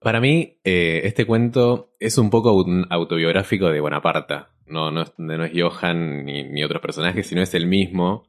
Para 0.00 0.20
mí, 0.20 0.58
eh, 0.64 1.00
este 1.04 1.24
cuento 1.24 1.94
es 1.98 2.18
un 2.18 2.28
poco 2.28 2.62
autobiográfico 2.90 3.70
de 3.70 3.80
Bonaparte. 3.80 4.55
No, 4.66 4.90
no, 4.90 5.04
no 5.16 5.44
es 5.44 5.52
Johan 5.54 6.24
ni, 6.24 6.42
ni 6.44 6.64
otros 6.64 6.82
personajes, 6.82 7.26
sino 7.26 7.42
es 7.42 7.54
el 7.54 7.66
mismo, 7.66 8.28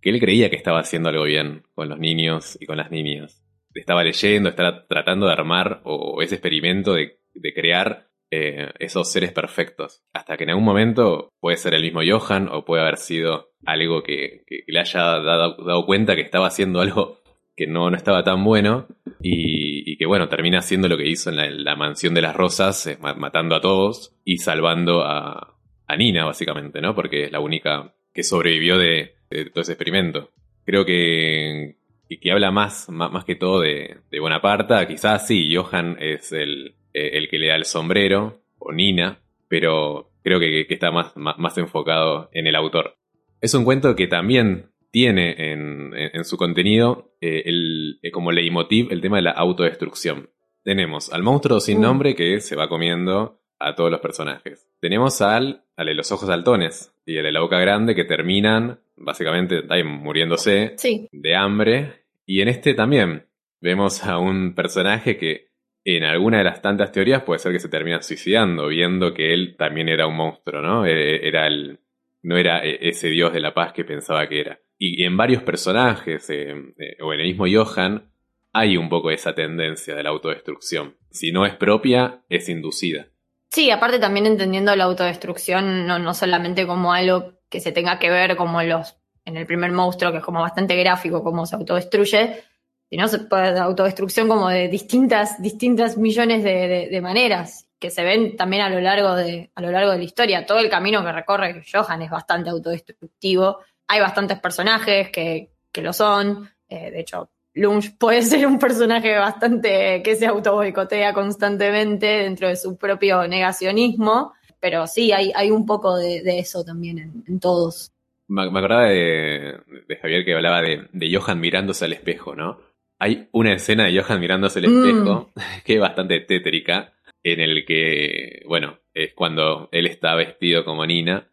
que 0.00 0.10
él 0.10 0.20
creía 0.20 0.50
que 0.50 0.56
estaba 0.56 0.80
haciendo 0.80 1.08
algo 1.08 1.24
bien 1.24 1.62
con 1.74 1.88
los 1.88 1.98
niños 1.98 2.56
y 2.60 2.66
con 2.66 2.76
las 2.76 2.90
niñas. 2.90 3.42
Estaba 3.74 4.02
leyendo, 4.02 4.48
estaba 4.48 4.86
tratando 4.86 5.26
de 5.26 5.32
armar 5.32 5.80
o 5.84 6.22
ese 6.22 6.36
experimento 6.36 6.94
de, 6.94 7.18
crear 7.54 8.08
eh, 8.30 8.70
esos 8.78 9.10
seres 9.10 9.32
perfectos. 9.32 10.02
Hasta 10.12 10.36
que 10.36 10.44
en 10.44 10.50
algún 10.50 10.64
momento 10.64 11.32
puede 11.40 11.56
ser 11.56 11.74
el 11.74 11.82
mismo 11.82 12.00
Johan 12.04 12.48
o 12.50 12.64
puede 12.64 12.82
haber 12.82 12.96
sido 12.96 13.52
algo 13.64 14.02
que, 14.02 14.44
le 14.66 14.80
haya 14.80 15.00
dado, 15.20 15.86
cuenta 15.86 16.16
que 16.16 16.22
estaba 16.22 16.46
haciendo 16.46 16.80
algo 16.80 17.20
que 17.56 17.66
no, 17.66 17.90
no 17.90 17.96
estaba 17.96 18.24
tan 18.24 18.42
bueno 18.42 18.88
y, 19.20 19.96
que 19.98 20.06
bueno, 20.06 20.28
termina 20.28 20.60
haciendo 20.60 20.88
lo 20.88 20.96
que 20.96 21.08
hizo 21.08 21.30
en 21.30 21.64
la, 21.64 21.76
mansión 21.76 22.14
de 22.14 22.22
las 22.22 22.34
rosas, 22.34 22.88
matando 23.00 23.54
a 23.54 23.60
todos 23.60 24.16
y 24.24 24.38
salvando 24.38 25.02
a, 25.02 25.59
a 25.90 25.96
Nina, 25.96 26.24
básicamente, 26.24 26.80
¿no? 26.80 26.94
Porque 26.94 27.24
es 27.24 27.32
la 27.32 27.40
única 27.40 27.94
que 28.12 28.22
sobrevivió 28.22 28.78
de, 28.78 29.14
todo 29.52 29.62
ese 29.62 29.72
experimento. 29.72 30.30
Creo 30.64 30.84
que, 30.84 31.76
que 32.08 32.32
habla 32.32 32.50
más, 32.50 32.88
más, 32.88 33.24
que 33.24 33.34
todo 33.34 33.60
de, 33.60 33.98
de, 34.10 34.20
Bonaparte. 34.20 34.86
Quizás 34.86 35.26
sí, 35.26 35.54
Johan 35.54 35.96
es 36.00 36.32
el, 36.32 36.76
el, 36.92 37.28
que 37.28 37.38
le 37.38 37.48
da 37.48 37.56
el 37.56 37.64
sombrero, 37.64 38.40
o 38.58 38.72
Nina, 38.72 39.20
pero 39.48 40.10
creo 40.22 40.38
que, 40.38 40.66
está 40.68 40.90
más, 40.90 41.16
más, 41.16 41.58
enfocado 41.58 42.30
en 42.32 42.46
el 42.46 42.56
autor. 42.56 42.96
Es 43.40 43.54
un 43.54 43.64
cuento 43.64 43.96
que 43.96 44.06
también 44.06 44.70
tiene 44.90 45.52
en, 45.52 45.92
en, 45.94 46.24
su 46.24 46.36
contenido 46.36 47.14
eh, 47.20 47.42
el, 47.46 48.00
eh, 48.02 48.10
como 48.10 48.32
leitmotiv 48.32 48.92
el 48.92 49.00
tema 49.00 49.16
de 49.16 49.22
la 49.22 49.30
autodestrucción. 49.30 50.30
Tenemos 50.62 51.12
al 51.12 51.22
monstruo 51.22 51.60
sin 51.60 51.78
mm. 51.78 51.82
nombre 51.82 52.14
que 52.14 52.40
se 52.40 52.56
va 52.56 52.68
comiendo 52.68 53.39
a 53.60 53.74
todos 53.74 53.90
los 53.90 54.00
personajes. 54.00 54.66
Tenemos 54.80 55.20
al, 55.20 55.64
al 55.76 55.86
de 55.86 55.94
los 55.94 56.10
ojos 56.10 56.28
saltones 56.28 56.92
y 57.06 57.16
el 57.16 57.24
de 57.24 57.32
la 57.32 57.40
boca 57.40 57.58
grande 57.58 57.94
que 57.94 58.04
terminan 58.04 58.80
básicamente 58.96 59.62
ahí 59.68 59.84
muriéndose 59.84 60.76
de 61.12 61.34
hambre. 61.36 62.04
Y 62.26 62.40
en 62.40 62.48
este 62.48 62.74
también 62.74 63.26
vemos 63.60 64.04
a 64.04 64.18
un 64.18 64.54
personaje 64.54 65.16
que 65.16 65.50
en 65.84 66.04
alguna 66.04 66.38
de 66.38 66.44
las 66.44 66.62
tantas 66.62 66.92
teorías 66.92 67.22
puede 67.22 67.38
ser 67.38 67.52
que 67.52 67.58
se 67.58 67.68
termina 67.68 68.02
suicidando, 68.02 68.68
viendo 68.68 69.14
que 69.14 69.32
él 69.32 69.56
también 69.56 69.88
era 69.88 70.06
un 70.06 70.16
monstruo, 70.16 70.60
¿no? 70.60 70.86
E, 70.86 71.26
era 71.26 71.46
el, 71.46 71.80
no 72.22 72.36
era 72.36 72.64
e, 72.64 72.88
ese 72.88 73.08
dios 73.08 73.32
de 73.32 73.40
la 73.40 73.54
paz 73.54 73.72
que 73.72 73.84
pensaba 73.84 74.28
que 74.28 74.40
era. 74.40 74.60
Y 74.78 75.04
en 75.04 75.16
varios 75.16 75.42
personajes, 75.42 76.28
eh, 76.30 76.54
eh, 76.78 76.96
o 77.02 77.12
en 77.12 77.20
el 77.20 77.26
mismo 77.26 77.46
Johan, 77.50 78.10
hay 78.52 78.76
un 78.76 78.88
poco 78.88 79.10
esa 79.10 79.34
tendencia 79.34 79.94
de 79.94 80.02
la 80.02 80.10
autodestrucción. 80.10 80.96
Si 81.10 81.32
no 81.32 81.46
es 81.46 81.54
propia, 81.54 82.22
es 82.28 82.48
inducida. 82.48 83.08
Sí, 83.50 83.70
aparte 83.70 83.98
también 83.98 84.26
entendiendo 84.26 84.74
la 84.76 84.84
autodestrucción 84.84 85.86
no, 85.86 85.98
no 85.98 86.14
solamente 86.14 86.66
como 86.66 86.92
algo 86.92 87.32
que 87.48 87.60
se 87.60 87.72
tenga 87.72 87.98
que 87.98 88.08
ver 88.08 88.36
como 88.36 88.62
los 88.62 88.96
en 89.24 89.36
el 89.36 89.46
primer 89.46 89.72
monstruo, 89.72 90.12
que 90.12 90.18
es 90.18 90.24
como 90.24 90.40
bastante 90.40 90.76
gráfico, 90.76 91.22
cómo 91.22 91.46
se 91.46 91.56
autodestruye, 91.56 92.42
sino 92.88 93.04
autodestrucción 93.04 94.28
como 94.28 94.48
de 94.48 94.68
distintas, 94.68 95.40
distintas 95.40 95.96
millones 95.96 96.42
de, 96.42 97.00
maneras, 97.02 97.68
que 97.78 97.90
se 97.90 98.02
ven 98.02 98.36
también 98.36 98.62
a 98.62 98.70
lo 98.70 98.80
largo 98.80 99.14
de, 99.14 99.50
a 99.54 99.62
lo 99.62 99.70
largo 99.70 99.92
de 99.92 99.98
la 99.98 100.04
historia. 100.04 100.46
Todo 100.46 100.58
el 100.58 100.68
camino 100.68 101.04
que 101.04 101.12
recorre 101.12 101.62
Johan 101.70 102.02
es 102.02 102.10
bastante 102.10 102.50
autodestructivo. 102.50 103.58
Hay 103.86 104.00
bastantes 104.00 104.40
personajes 104.40 105.10
que, 105.10 105.50
que 105.70 105.82
lo 105.82 105.92
son. 105.92 106.50
Eh, 106.68 106.90
de 106.90 107.00
hecho, 107.00 107.30
Lunch 107.60 107.96
puede 107.98 108.22
ser 108.22 108.46
un 108.46 108.58
personaje 108.58 109.14
bastante 109.16 110.02
que 110.02 110.16
se 110.16 110.26
auto 110.26 110.54
boicotea 110.54 111.12
constantemente 111.12 112.06
dentro 112.06 112.48
de 112.48 112.56
su 112.56 112.78
propio 112.78 113.28
negacionismo, 113.28 114.32
pero 114.58 114.86
sí, 114.86 115.12
hay, 115.12 115.30
hay 115.34 115.50
un 115.50 115.66
poco 115.66 115.96
de, 115.96 116.22
eso 116.38 116.64
también 116.64 117.22
en, 117.26 117.38
todos. 117.38 117.92
Me, 118.28 118.44
acordaba 118.44 118.84
de, 118.88 119.60
Javier 120.00 120.24
que 120.24 120.34
hablaba 120.34 120.62
de, 120.62 121.14
Johan 121.14 121.38
mirándose 121.38 121.84
al 121.84 121.92
espejo, 121.92 122.34
¿no? 122.34 122.58
Hay 122.98 123.28
una 123.32 123.52
escena 123.52 123.84
de 123.84 124.00
Johan 124.00 124.20
mirándose 124.20 124.58
al 124.60 124.64
espejo 124.66 125.30
mm. 125.34 125.40
que 125.64 125.74
es 125.74 125.80
bastante 125.80 126.20
tétrica, 126.20 126.94
en 127.22 127.40
el 127.40 127.66
que, 127.66 128.42
bueno, 128.46 128.78
es 128.94 129.12
cuando 129.14 129.68
él 129.72 129.86
está 129.86 130.14
vestido 130.14 130.64
como 130.64 130.86
Nina 130.86 131.28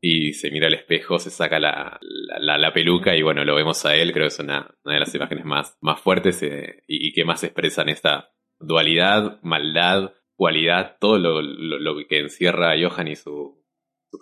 y 0.00 0.34
se 0.34 0.50
mira 0.50 0.66
al 0.66 0.74
espejo, 0.74 1.18
se 1.18 1.30
saca 1.30 1.58
la, 1.58 1.98
la, 2.38 2.72
peluca 2.72 3.16
y 3.16 3.22
bueno, 3.22 3.44
lo 3.44 3.54
vemos 3.54 3.84
a 3.86 3.94
él, 3.94 4.12
creo 4.12 4.24
que 4.24 4.34
es 4.34 4.38
una, 4.38 4.70
una 4.84 4.94
de 4.94 5.00
las 5.00 5.14
imágenes 5.14 5.44
más, 5.44 5.76
más 5.80 6.00
fuertes 6.00 6.42
eh, 6.42 6.82
y, 6.86 7.12
que 7.12 7.24
más 7.24 7.42
expresan 7.44 7.88
esta 7.88 8.30
dualidad, 8.58 9.38
maldad, 9.42 10.12
cualidad, 10.34 10.96
todo 11.00 11.18
lo, 11.18 11.42
lo, 11.42 11.96
que 12.06 12.20
encierra 12.20 12.72
a 12.72 12.76
Johan 12.78 13.08
y 13.08 13.16
su, 13.16 13.62
su 14.10 14.18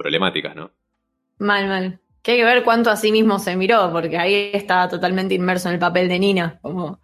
¿no? 0.55 0.71
Mal, 1.39 1.69
mal. 1.69 2.01
Que 2.23 2.33
hay 2.33 2.39
que 2.39 2.45
ver 2.45 2.65
cuánto 2.65 2.91
a 2.91 2.97
sí 2.97 3.13
mismo 3.13 3.39
se 3.39 3.57
miró, 3.57 3.91
porque 3.93 4.17
ahí 4.17 4.51
estaba 4.55 4.89
totalmente 4.89 5.35
inmerso 5.35 5.69
en 5.69 5.75
el 5.75 5.81
papel 5.81 6.09
de 6.09 6.19
Nina. 6.19 6.59
Como... 6.63 7.04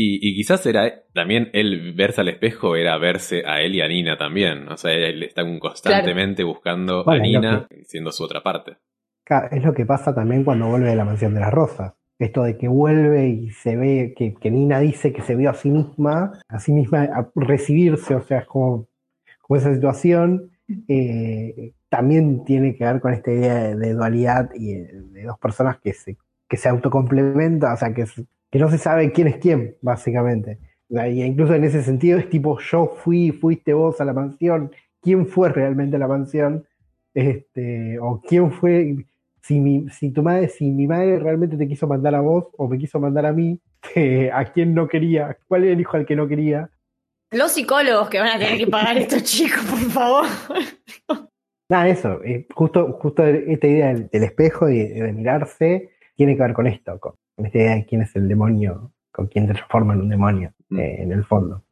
Y, 0.00 0.34
quizás 0.36 0.64
era 0.64 1.02
también 1.12 1.50
él 1.52 1.92
verse 1.92 2.20
al 2.20 2.28
espejo, 2.28 2.76
era 2.76 2.96
verse 2.98 3.42
a 3.44 3.62
él 3.62 3.74
y 3.74 3.80
a 3.80 3.88
Nina 3.88 4.16
también. 4.16 4.68
O 4.68 4.76
sea, 4.76 4.92
él 4.92 5.24
está 5.24 5.42
constantemente 5.58 6.44
buscando 6.44 7.08
a 7.08 7.18
Nina, 7.18 7.66
siendo 7.82 8.12
su 8.12 8.22
otra 8.22 8.40
parte. 8.40 8.76
Es 9.50 9.64
lo 9.64 9.74
que 9.74 9.84
pasa 9.84 10.14
también 10.14 10.44
cuando 10.44 10.68
vuelve 10.68 10.90
de 10.90 10.96
la 10.96 11.04
mansión 11.04 11.34
de 11.34 11.40
las 11.40 11.52
rosas. 11.52 11.94
Esto 12.16 12.44
de 12.44 12.56
que 12.56 12.68
vuelve 12.68 13.28
y 13.28 13.50
se 13.50 13.76
ve 13.76 14.14
que, 14.16 14.50
Nina 14.50 14.78
dice 14.78 15.12
que 15.12 15.22
se 15.22 15.34
vio 15.34 15.50
a 15.50 15.54
sí 15.54 15.68
misma, 15.68 16.32
a 16.48 16.60
sí 16.60 16.72
misma 16.72 17.02
a 17.02 17.28
recibirse, 17.34 18.14
o 18.14 18.22
sea, 18.22 18.38
es 18.38 18.46
como, 18.46 18.86
como 19.40 19.58
esa 19.58 19.74
situación. 19.74 20.52
Eh, 20.86 21.72
también 21.88 22.44
tiene 22.44 22.76
que 22.76 22.84
ver 22.84 23.00
con 23.00 23.12
esta 23.12 23.32
idea 23.32 23.74
de, 23.74 23.94
dualidad 23.94 24.50
y 24.54 24.74
de, 24.74 25.24
dos 25.24 25.38
personas 25.40 25.78
que 25.80 25.92
se, 25.92 26.18
que 26.48 26.56
se 26.56 26.68
autocomplementan, 26.68 27.72
o 27.72 27.76
sea, 27.76 27.92
que, 27.92 28.04
que 28.50 28.58
no 28.58 28.70
se 28.70 28.78
sabe 28.78 29.12
quién 29.12 29.28
es 29.28 29.36
quién, 29.38 29.76
básicamente. 29.82 30.58
Y 30.88 31.22
incluso 31.22 31.54
en 31.54 31.64
ese 31.64 31.82
sentido 31.82 32.18
es 32.18 32.30
tipo, 32.30 32.58
yo 32.60 32.94
fui, 32.96 33.30
fuiste 33.30 33.74
vos 33.74 34.00
a 34.00 34.04
la 34.04 34.14
mansión, 34.14 34.72
¿quién 35.02 35.26
fue 35.26 35.50
realmente 35.50 35.96
a 35.96 35.98
la 35.98 36.08
mansión? 36.08 36.66
Este, 37.12 37.98
o 37.98 38.22
quién 38.26 38.50
fue, 38.52 38.96
si 39.42 39.60
mi, 39.60 39.88
si 39.90 40.10
tu 40.10 40.22
madre, 40.22 40.48
si 40.48 40.70
mi 40.70 40.86
madre 40.86 41.18
realmente 41.18 41.56
te 41.56 41.68
quiso 41.68 41.86
mandar 41.86 42.14
a 42.14 42.20
vos 42.20 42.46
o 42.56 42.68
me 42.68 42.78
quiso 42.78 42.98
mandar 43.00 43.26
a 43.26 43.32
mí, 43.32 43.60
a 44.32 44.44
quién 44.46 44.74
no 44.74 44.88
quería, 44.88 45.36
cuál 45.46 45.64
era 45.64 45.72
el 45.74 45.80
hijo 45.80 45.96
al 45.96 46.06
que 46.06 46.16
no 46.16 46.26
quería. 46.26 46.70
Los 47.30 47.52
psicólogos 47.52 48.08
que 48.08 48.20
van 48.20 48.28
a 48.28 48.38
tener 48.38 48.56
que 48.56 48.66
pagar 48.66 48.96
estos 48.96 49.22
chicos, 49.24 49.62
por 49.64 49.78
favor. 49.90 50.24
Nada, 51.68 51.88
eso, 51.88 52.24
eh, 52.24 52.46
justo, 52.54 52.94
justo 52.94 53.26
esta 53.26 53.66
idea 53.66 53.92
del, 53.92 54.22
espejo 54.22 54.70
y 54.70 54.88
de, 54.88 55.12
mirarse 55.12 55.90
tiene 56.16 56.34
que 56.34 56.42
ver 56.42 56.54
con 56.54 56.66
esto, 56.66 56.98
con, 56.98 57.14
esta 57.46 57.58
idea 57.58 57.74
de 57.74 57.86
quién 57.86 58.02
es 58.02 58.14
el 58.16 58.28
demonio, 58.28 58.92
con 59.10 59.26
quién 59.28 59.46
te 59.46 59.54
transforma 59.54 59.94
en 59.94 60.00
un 60.00 60.08
demonio, 60.08 60.54
mm. 60.68 60.78
eh, 60.78 61.02
en 61.02 61.12
el 61.12 61.24
fondo. 61.24 61.64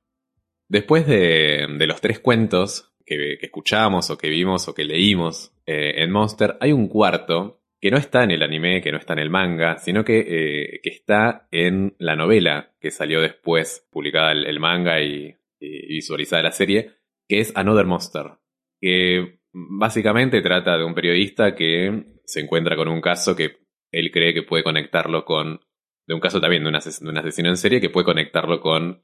Después 0.69 1.07
de, 1.07 1.67
los 1.87 2.01
tres 2.01 2.19
cuentos 2.19 2.95
que, 3.05 3.35
escuchamos 3.41 4.11
o 4.11 4.19
que 4.19 4.29
vimos 4.29 4.69
o 4.69 4.75
que 4.75 4.85
leímos 4.85 5.53
eh, 5.67 6.03
en 6.03 6.11
Monster, 6.11 6.57
hay 6.61 6.73
un 6.73 6.89
cuarto 6.89 7.61
que 7.81 7.91
no 7.91 7.99
está 7.99 8.25
en 8.25 8.33
el 8.33 8.43
anime, 8.43 8.81
que 8.81 8.91
no 8.91 8.99
está 8.99 9.12
en 9.12 9.21
el 9.21 9.31
manga, 9.31 9.79
sino 9.79 10.05
que, 10.05 10.81
está 10.83 11.47
en 11.51 11.95
la 11.99 12.17
novela 12.17 12.73
que 12.81 12.91
salió 12.91 13.21
después, 13.21 13.87
publicada 13.91 14.33
el, 14.33 14.59
manga 14.59 15.01
y, 15.01 15.37
y, 15.61 15.89
visualizada 15.89 16.43
la 16.43 16.53
serie, 16.53 16.93
que 17.29 17.41
es 17.41 17.53
Another 17.55 17.87
Monster, 17.87 18.33
que 18.81 19.39
Básicamente 19.59 20.43
trata 20.43 20.77
de 20.77 20.85
un 20.85 20.93
periodista 20.95 21.55
que 21.55 22.19
se 22.27 22.41
encuentra 22.41 22.77
con 22.77 22.89
un 22.89 23.01
caso 23.01 23.35
que 23.35 23.57
él 23.97 24.11
cree 24.12 24.34
que 24.34 24.42
puede 24.42 24.62
conectarlo 24.62 25.24
con. 25.24 25.61
de 26.07 26.14
un 26.14 26.20
caso 26.20 26.38
también 26.38 26.62
de 26.62 26.68
un, 26.68 26.76
asesino 26.76 27.49
en 27.49 27.57
serie 27.57 27.80
que 27.80 27.88
puede 27.88 28.05
conectarlo 28.05 28.61
con 28.61 29.03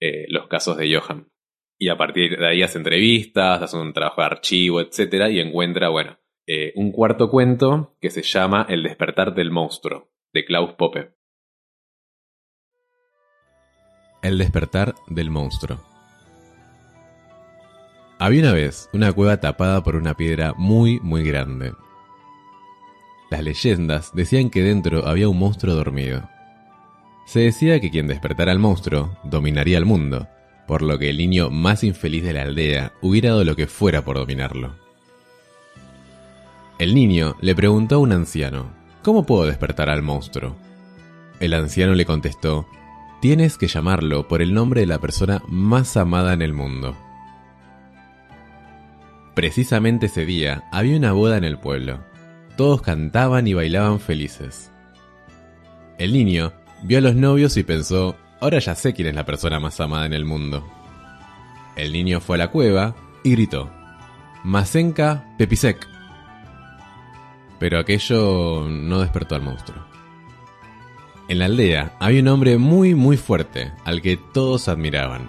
eh, 0.00 0.26
los 0.28 0.48
casos 0.48 0.76
de 0.76 0.92
Johan. 0.92 1.30
Y 1.78 1.88
a 1.88 1.96
partir 1.96 2.36
de 2.36 2.46
ahí 2.46 2.62
hace 2.62 2.78
entrevistas, 2.78 3.62
hace 3.62 3.76
un 3.76 3.92
trabajo 3.92 4.20
de 4.20 4.26
archivo, 4.26 4.80
etc. 4.80 5.30
Y 5.30 5.38
encuentra, 5.38 5.90
bueno, 5.90 6.18
eh, 6.46 6.72
un 6.74 6.90
cuarto 6.90 7.30
cuento 7.30 7.96
que 8.00 8.10
se 8.10 8.22
llama 8.22 8.66
El 8.68 8.82
despertar 8.82 9.32
del 9.32 9.52
monstruo, 9.52 10.10
de 10.32 10.44
Klaus 10.44 10.72
Poppe. 10.72 11.14
El 14.22 14.38
despertar 14.38 14.94
del 15.06 15.30
monstruo. 15.30 15.80
Había 18.18 18.42
una 18.42 18.52
vez 18.52 18.88
una 18.92 19.12
cueva 19.12 19.38
tapada 19.38 19.82
por 19.82 19.96
una 19.96 20.14
piedra 20.14 20.52
muy, 20.56 21.00
muy 21.00 21.24
grande. 21.24 21.72
Las 23.32 23.42
leyendas 23.42 24.10
decían 24.12 24.50
que 24.50 24.62
dentro 24.62 25.08
había 25.08 25.26
un 25.26 25.38
monstruo 25.38 25.74
dormido. 25.74 26.28
Se 27.24 27.40
decía 27.40 27.80
que 27.80 27.90
quien 27.90 28.06
despertara 28.06 28.52
al 28.52 28.58
monstruo 28.58 29.16
dominaría 29.24 29.78
el 29.78 29.86
mundo, 29.86 30.28
por 30.66 30.82
lo 30.82 30.98
que 30.98 31.08
el 31.08 31.16
niño 31.16 31.48
más 31.48 31.82
infeliz 31.82 32.24
de 32.24 32.34
la 32.34 32.42
aldea 32.42 32.92
hubiera 33.00 33.30
dado 33.30 33.44
lo 33.44 33.56
que 33.56 33.66
fuera 33.66 34.04
por 34.04 34.18
dominarlo. 34.18 34.74
El 36.78 36.94
niño 36.94 37.34
le 37.40 37.54
preguntó 37.54 37.94
a 37.94 37.98
un 38.00 38.12
anciano, 38.12 38.66
¿cómo 39.02 39.24
puedo 39.24 39.46
despertar 39.46 39.88
al 39.88 40.02
monstruo? 40.02 40.54
El 41.40 41.54
anciano 41.54 41.94
le 41.94 42.04
contestó, 42.04 42.68
tienes 43.22 43.56
que 43.56 43.66
llamarlo 43.66 44.28
por 44.28 44.42
el 44.42 44.52
nombre 44.52 44.82
de 44.82 44.88
la 44.88 44.98
persona 44.98 45.42
más 45.48 45.96
amada 45.96 46.34
en 46.34 46.42
el 46.42 46.52
mundo. 46.52 46.94
Precisamente 49.34 50.04
ese 50.04 50.26
día 50.26 50.64
había 50.70 50.98
una 50.98 51.12
boda 51.12 51.38
en 51.38 51.44
el 51.44 51.58
pueblo. 51.58 52.11
Todos 52.62 52.80
cantaban 52.80 53.48
y 53.48 53.54
bailaban 53.54 53.98
felices. 53.98 54.70
El 55.98 56.12
niño 56.12 56.52
vio 56.84 56.98
a 56.98 57.00
los 57.00 57.16
novios 57.16 57.56
y 57.56 57.64
pensó, 57.64 58.14
ahora 58.40 58.60
ya 58.60 58.76
sé 58.76 58.94
quién 58.94 59.08
es 59.08 59.16
la 59.16 59.26
persona 59.26 59.58
más 59.58 59.80
amada 59.80 60.06
en 60.06 60.12
el 60.12 60.24
mundo. 60.24 60.64
El 61.74 61.92
niño 61.92 62.20
fue 62.20 62.36
a 62.36 62.38
la 62.38 62.52
cueva 62.52 62.94
y 63.24 63.32
gritó, 63.32 63.68
Masenka 64.44 65.24
Pepisek. 65.38 65.88
Pero 67.58 67.80
aquello 67.80 68.68
no 68.68 69.00
despertó 69.00 69.34
al 69.34 69.42
monstruo. 69.42 69.84
En 71.26 71.40
la 71.40 71.46
aldea 71.46 71.96
había 71.98 72.20
un 72.20 72.28
hombre 72.28 72.58
muy 72.58 72.94
muy 72.94 73.16
fuerte, 73.16 73.72
al 73.84 74.00
que 74.02 74.16
todos 74.16 74.68
admiraban. 74.68 75.28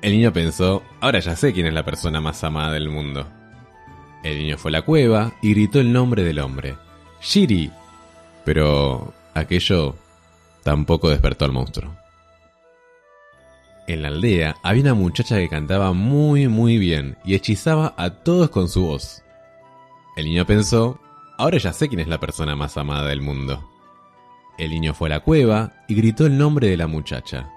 El 0.00 0.12
niño 0.12 0.32
pensó, 0.32 0.82
ahora 1.02 1.18
ya 1.18 1.36
sé 1.36 1.52
quién 1.52 1.66
es 1.66 1.74
la 1.74 1.84
persona 1.84 2.22
más 2.22 2.42
amada 2.42 2.72
del 2.72 2.88
mundo. 2.88 3.26
El 4.22 4.38
niño 4.38 4.58
fue 4.58 4.70
a 4.70 4.72
la 4.72 4.82
cueva 4.82 5.32
y 5.40 5.54
gritó 5.54 5.80
el 5.80 5.92
nombre 5.92 6.22
del 6.22 6.40
hombre. 6.40 6.76
Shiri. 7.22 7.70
Pero 8.44 9.12
aquello 9.34 9.96
tampoco 10.62 11.08
despertó 11.08 11.44
al 11.44 11.52
monstruo. 11.52 11.90
En 13.86 14.02
la 14.02 14.08
aldea 14.08 14.56
había 14.62 14.82
una 14.82 14.94
muchacha 14.94 15.36
que 15.36 15.48
cantaba 15.48 15.92
muy 15.92 16.48
muy 16.48 16.78
bien 16.78 17.16
y 17.24 17.34
hechizaba 17.34 17.94
a 17.96 18.10
todos 18.10 18.50
con 18.50 18.68
su 18.68 18.86
voz. 18.86 19.24
El 20.16 20.26
niño 20.26 20.46
pensó, 20.46 21.00
ahora 21.38 21.58
ya 21.58 21.72
sé 21.72 21.88
quién 21.88 22.00
es 22.00 22.08
la 22.08 22.20
persona 22.20 22.54
más 22.54 22.76
amada 22.76 23.06
del 23.06 23.22
mundo. 23.22 23.68
El 24.58 24.70
niño 24.70 24.94
fue 24.94 25.08
a 25.08 25.16
la 25.16 25.20
cueva 25.20 25.72
y 25.88 25.94
gritó 25.94 26.26
el 26.26 26.36
nombre 26.36 26.68
de 26.68 26.76
la 26.76 26.86
muchacha. 26.86 27.50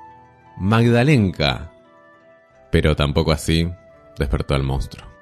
Magdalenka. 0.57 1.71
Pero 2.71 2.95
tampoco 2.95 3.31
así 3.31 3.69
despertó 4.17 4.55
al 4.55 4.63
monstruo. 4.63 5.12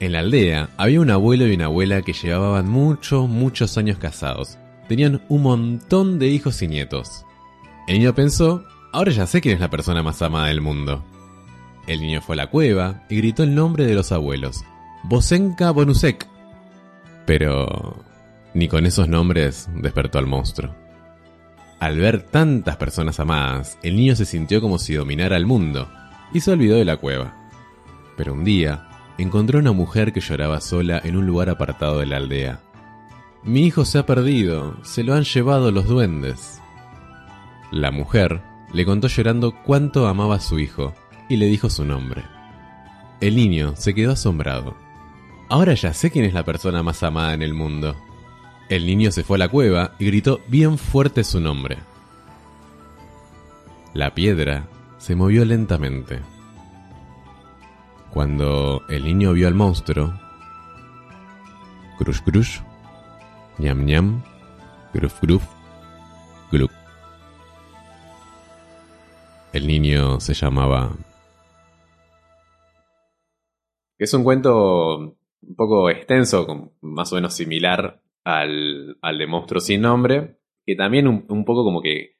En 0.00 0.12
la 0.12 0.20
aldea 0.20 0.70
había 0.78 0.98
un 0.98 1.10
abuelo 1.10 1.46
y 1.46 1.54
una 1.54 1.66
abuela 1.66 2.00
que 2.00 2.14
llevaban 2.14 2.66
muchos, 2.70 3.28
muchos 3.28 3.76
años 3.76 3.98
casados. 3.98 4.56
Tenían 4.88 5.20
un 5.28 5.42
montón 5.42 6.18
de 6.18 6.28
hijos 6.28 6.62
y 6.62 6.68
nietos. 6.68 7.26
El 7.86 7.98
niño 7.98 8.14
pensó, 8.14 8.64
ahora 8.92 9.12
ya 9.12 9.26
sé 9.26 9.42
quién 9.42 9.56
es 9.56 9.60
la 9.60 9.68
persona 9.68 10.02
más 10.02 10.22
amada 10.22 10.46
del 10.46 10.62
mundo. 10.62 11.04
El 11.86 12.00
niño 12.00 12.22
fue 12.22 12.34
a 12.34 12.38
la 12.38 12.46
cueva 12.46 13.02
y 13.10 13.16
gritó 13.16 13.42
el 13.42 13.54
nombre 13.54 13.84
de 13.84 13.94
los 13.94 14.10
abuelos. 14.10 14.64
Bosenka 15.02 15.70
Bonusek. 15.70 16.26
Pero 17.26 18.02
ni 18.54 18.68
con 18.68 18.86
esos 18.86 19.06
nombres 19.06 19.68
despertó 19.74 20.18
al 20.18 20.26
monstruo. 20.26 20.74
Al 21.78 21.98
ver 21.98 22.22
tantas 22.22 22.76
personas 22.78 23.20
amadas, 23.20 23.78
el 23.82 23.96
niño 23.96 24.16
se 24.16 24.24
sintió 24.24 24.62
como 24.62 24.78
si 24.78 24.94
dominara 24.94 25.36
el 25.36 25.44
mundo 25.44 25.90
y 26.32 26.40
se 26.40 26.52
olvidó 26.52 26.76
de 26.76 26.86
la 26.86 26.96
cueva. 26.96 27.36
Pero 28.16 28.32
un 28.32 28.44
día, 28.44 28.89
encontró 29.22 29.58
una 29.58 29.72
mujer 29.72 30.12
que 30.12 30.20
lloraba 30.20 30.60
sola 30.60 31.00
en 31.04 31.16
un 31.16 31.26
lugar 31.26 31.50
apartado 31.50 31.98
de 31.98 32.06
la 32.06 32.16
aldea. 32.16 32.60
Mi 33.42 33.66
hijo 33.66 33.84
se 33.84 33.98
ha 33.98 34.06
perdido, 34.06 34.76
se 34.82 35.02
lo 35.02 35.14
han 35.14 35.24
llevado 35.24 35.70
los 35.70 35.86
duendes. 35.86 36.60
La 37.70 37.90
mujer 37.90 38.42
le 38.72 38.84
contó 38.84 39.08
llorando 39.08 39.54
cuánto 39.64 40.06
amaba 40.06 40.36
a 40.36 40.40
su 40.40 40.58
hijo 40.58 40.94
y 41.28 41.36
le 41.36 41.46
dijo 41.46 41.70
su 41.70 41.84
nombre. 41.84 42.24
El 43.20 43.36
niño 43.36 43.74
se 43.76 43.94
quedó 43.94 44.12
asombrado. 44.12 44.74
Ahora 45.48 45.74
ya 45.74 45.92
sé 45.92 46.10
quién 46.10 46.24
es 46.24 46.32
la 46.32 46.44
persona 46.44 46.82
más 46.82 47.02
amada 47.02 47.34
en 47.34 47.42
el 47.42 47.54
mundo. 47.54 47.96
El 48.68 48.86
niño 48.86 49.10
se 49.10 49.24
fue 49.24 49.36
a 49.36 49.40
la 49.40 49.48
cueva 49.48 49.94
y 49.98 50.06
gritó 50.06 50.40
bien 50.48 50.78
fuerte 50.78 51.24
su 51.24 51.40
nombre. 51.40 51.78
La 53.92 54.14
piedra 54.14 54.68
se 54.98 55.16
movió 55.16 55.44
lentamente. 55.44 56.20
Cuando 58.12 58.82
el 58.88 59.04
niño 59.04 59.32
vio 59.32 59.46
al 59.46 59.54
monstruo, 59.54 60.12
crush 61.98 62.20
crush, 62.22 62.60
ñam 63.58 63.84
ñam, 63.84 64.22
gruf 64.92 65.20
gruf, 65.22 65.44
glup. 66.50 66.70
El 69.52 69.66
niño 69.66 70.20
se 70.20 70.34
llamaba... 70.34 70.90
Es 73.98 74.14
un 74.14 74.24
cuento 74.24 74.96
un 75.42 75.56
poco 75.56 75.90
extenso, 75.90 76.72
más 76.80 77.12
o 77.12 77.16
menos 77.16 77.34
similar 77.34 78.02
al, 78.24 78.98
al 79.02 79.18
de 79.18 79.26
Monstruo 79.26 79.60
sin 79.60 79.82
Nombre, 79.82 80.38
que 80.64 80.76
también 80.76 81.06
un, 81.06 81.44
poco 81.44 81.64
como 81.64 81.82
que, 81.82 82.16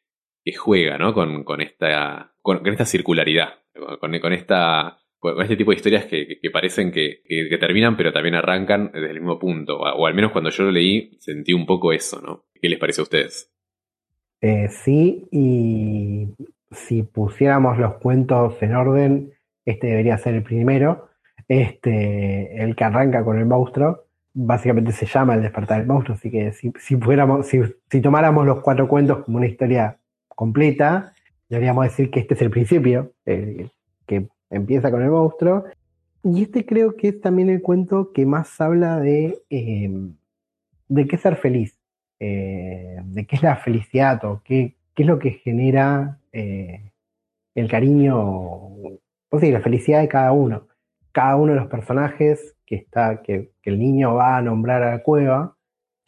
juega, 0.59 0.99
¿no? 0.99 1.14
Con, 1.14 1.45
con 1.45 1.61
esta, 1.61 2.34
con, 2.43 2.66
esta 2.66 2.84
circularidad, 2.84 3.61
con, 4.01 4.18
con, 4.18 4.32
esta, 4.32 5.01
este 5.43 5.57
tipo 5.57 5.71
de 5.71 5.77
historias 5.77 6.07
que, 6.07 6.39
parecen 6.53 6.91
que, 6.91 7.23
terminan, 7.61 7.97
pero 7.97 8.12
también 8.12 8.35
arrancan 8.35 8.91
desde 8.93 9.11
el 9.11 9.21
mismo 9.21 9.39
punto. 9.39 9.79
O, 9.79 10.07
al 10.07 10.14
menos 10.14 10.33
cuando 10.33 10.51
yo 10.51 10.64
lo 10.64 10.71
leí, 10.71 11.16
sentí 11.21 11.53
un 11.53 11.66
poco 11.66 11.93
eso, 11.93 12.21
¿no? 12.21 12.45
¿Qué 12.61 12.68
les 12.68 12.79
parece 12.79 13.01
a 13.01 13.05
ustedes? 13.05 13.53
Eh, 14.41 14.68
sí, 14.68 15.29
y 15.31 16.29
si 16.71 17.03
pusiéramos 17.03 17.79
los 17.79 17.95
cuentos 17.95 18.55
en 18.62 18.75
orden, 18.75 19.33
este 19.64 19.89
debería 19.89 20.16
ser 20.18 20.35
el 20.35 20.43
primero. 20.43 21.09
Este, 21.49 22.62
el 22.62 22.77
que 22.77 22.85
arranca 22.85 23.25
con 23.25 23.39
el 23.39 23.45
monstruo, 23.45 24.05
básicamente 24.33 24.93
se 24.93 25.07
llama 25.07 25.35
El 25.35 25.43
despertar 25.43 25.79
del 25.79 25.89
monstruo, 25.89 26.16
así 26.16 26.31
que 26.31 26.53
si, 26.53 26.73
si, 26.79 26.97
fuéramos, 26.97 27.47
si, 27.47 27.61
si 27.91 28.01
tomáramos 28.01 28.47
los 28.47 28.61
cuatro 28.61 28.87
cuentos 28.87 29.25
como 29.25 29.39
una 29.39 29.49
historia 29.49 29.99
completa, 30.29 31.12
deberíamos 31.49 31.85
decir 31.85 32.11
que 32.11 32.21
este 32.21 32.35
es 32.35 32.43
el 32.43 32.51
principio, 32.51 33.12
que 33.27 34.29
empieza 34.51 34.90
con 34.90 35.03
el 35.03 35.11
monstruo. 35.11 35.64
Y 36.22 36.42
este 36.42 36.66
creo 36.66 36.96
que 36.96 37.09
es 37.09 37.20
también 37.20 37.48
el 37.48 37.62
cuento 37.62 38.12
que 38.12 38.26
más 38.26 38.61
habla 38.61 39.01
de, 39.01 39.42
em, 39.48 40.16
de 40.88 41.07
qué 41.07 41.16
ser 41.16 41.36
feliz, 41.36 41.78
eh, 42.18 42.98
de 43.05 43.26
qué 43.26 43.36
es 43.36 43.42
la 43.42 43.57
felicidad 43.57 44.22
o 44.24 44.42
qué, 44.44 44.76
qué 44.94 45.03
es 45.05 45.07
lo 45.09 45.18
que 45.18 45.30
genera 45.30 46.18
eh, 46.32 46.92
el 47.55 47.68
cariño, 47.68 48.18
o 48.18 49.38
sea, 49.38 49.51
la 49.51 49.61
felicidad 49.61 50.01
de 50.01 50.09
cada 50.09 50.32
uno. 50.32 50.66
Cada 51.12 51.36
uno 51.36 51.53
de 51.55 51.61
los 51.61 51.68
personajes 51.68 52.57
que, 52.66 52.76
está, 52.76 53.22
que, 53.22 53.53
el 53.64 53.78
niño 53.78 54.14
va 54.14 54.36
a 54.36 54.42
nombrar 54.42 54.82
a 54.82 54.90
la 54.92 55.03
cueva 55.03 55.57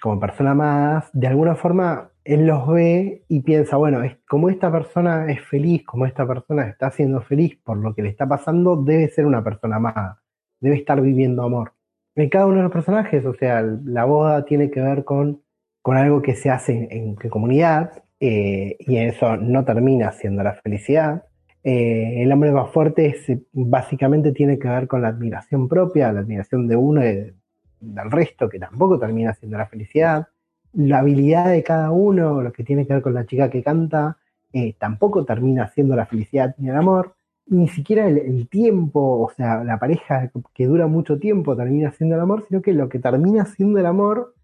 como 0.00 0.20
persona 0.20 0.54
más, 0.54 1.10
de 1.12 1.28
alguna 1.28 1.54
forma 1.54 2.11
él 2.24 2.46
los 2.46 2.66
ve 2.68 3.24
y 3.28 3.40
piensa, 3.40 3.76
bueno, 3.76 4.02
es, 4.02 4.16
como 4.28 4.48
esta 4.48 4.70
persona 4.70 5.30
es 5.30 5.40
feliz, 5.42 5.84
como 5.84 6.06
esta 6.06 6.26
persona 6.26 6.68
está 6.68 6.90
siendo 6.90 7.20
feliz 7.22 7.58
por 7.64 7.76
lo 7.76 7.94
que 7.94 8.02
le 8.02 8.08
está 8.08 8.28
pasando, 8.28 8.76
debe 8.76 9.08
ser 9.08 9.26
una 9.26 9.42
persona 9.42 9.76
amada, 9.76 10.22
debe 10.60 10.76
estar 10.76 11.00
viviendo 11.00 11.42
amor. 11.42 11.72
En 12.14 12.28
cada 12.28 12.46
uno 12.46 12.56
de 12.56 12.62
los 12.64 12.72
personajes, 12.72 13.24
o 13.24 13.34
sea, 13.34 13.62
la 13.62 14.04
boda 14.04 14.44
tiene 14.44 14.70
que 14.70 14.80
ver 14.80 15.04
con, 15.04 15.42
con 15.80 15.96
algo 15.96 16.22
que 16.22 16.34
se 16.34 16.50
hace 16.50 16.88
en, 16.90 17.14
comunidad 17.14 18.02
eh, 18.20 18.76
y 18.78 18.96
eso 18.98 19.36
no 19.36 19.64
termina 19.64 20.12
siendo 20.12 20.42
la 20.42 20.54
felicidad. 20.54 21.24
Eh, 21.64 22.22
el 22.22 22.32
hombre 22.32 22.52
más 22.52 22.70
fuerte 22.70 23.16
básicamente 23.52 24.32
tiene 24.32 24.58
que 24.58 24.68
ver 24.68 24.88
con 24.88 25.02
la 25.02 25.08
admiración 25.08 25.68
propia, 25.68 26.12
la 26.12 26.20
admiración 26.20 26.68
de 26.68 26.76
uno 26.76 27.04
y 27.04 27.32
del 27.80 28.10
resto, 28.10 28.48
que 28.48 28.58
tampoco 28.58 28.98
termina 28.98 29.32
siendo 29.34 29.58
la 29.58 29.66
felicidad. 29.66 30.28
La 30.72 31.00
habilidad 31.00 31.50
de 31.50 31.62
cada 31.62 31.90
uno, 31.90 32.42
lo 32.42 32.52
que 32.52 32.64
tiene 32.64 32.86
que 32.86 32.94
ver 32.94 33.02
con 33.02 33.14
la 33.14 33.26
chica 33.26 33.50
que 33.50 33.62
canta, 33.62 34.18
eh, 34.52 34.74
tampoco 34.78 35.24
termina 35.24 35.68
siendo 35.68 35.96
la 35.96 36.06
felicidad 36.06 36.54
ni 36.58 36.68
el 36.68 36.76
amor. 36.76 37.14
Ni 37.46 37.68
siquiera 37.68 38.06
el, 38.08 38.48
tiempo, 38.48 39.20
o 39.22 39.30
sea, 39.36 39.64
la 39.64 39.78
pareja 39.78 40.30
que 40.54 40.66
dura 40.66 40.86
mucho 40.86 41.18
tiempo 41.18 41.56
termina 41.56 41.90
siendo 41.92 42.14
el 42.14 42.22
amor, 42.22 42.44
sino 42.48 42.62
que 42.62 42.72
lo 42.72 42.88
que 42.88 42.98
termina 42.98 43.44
siendo 43.44 43.78
el 43.78 43.86
amor, 43.86 44.34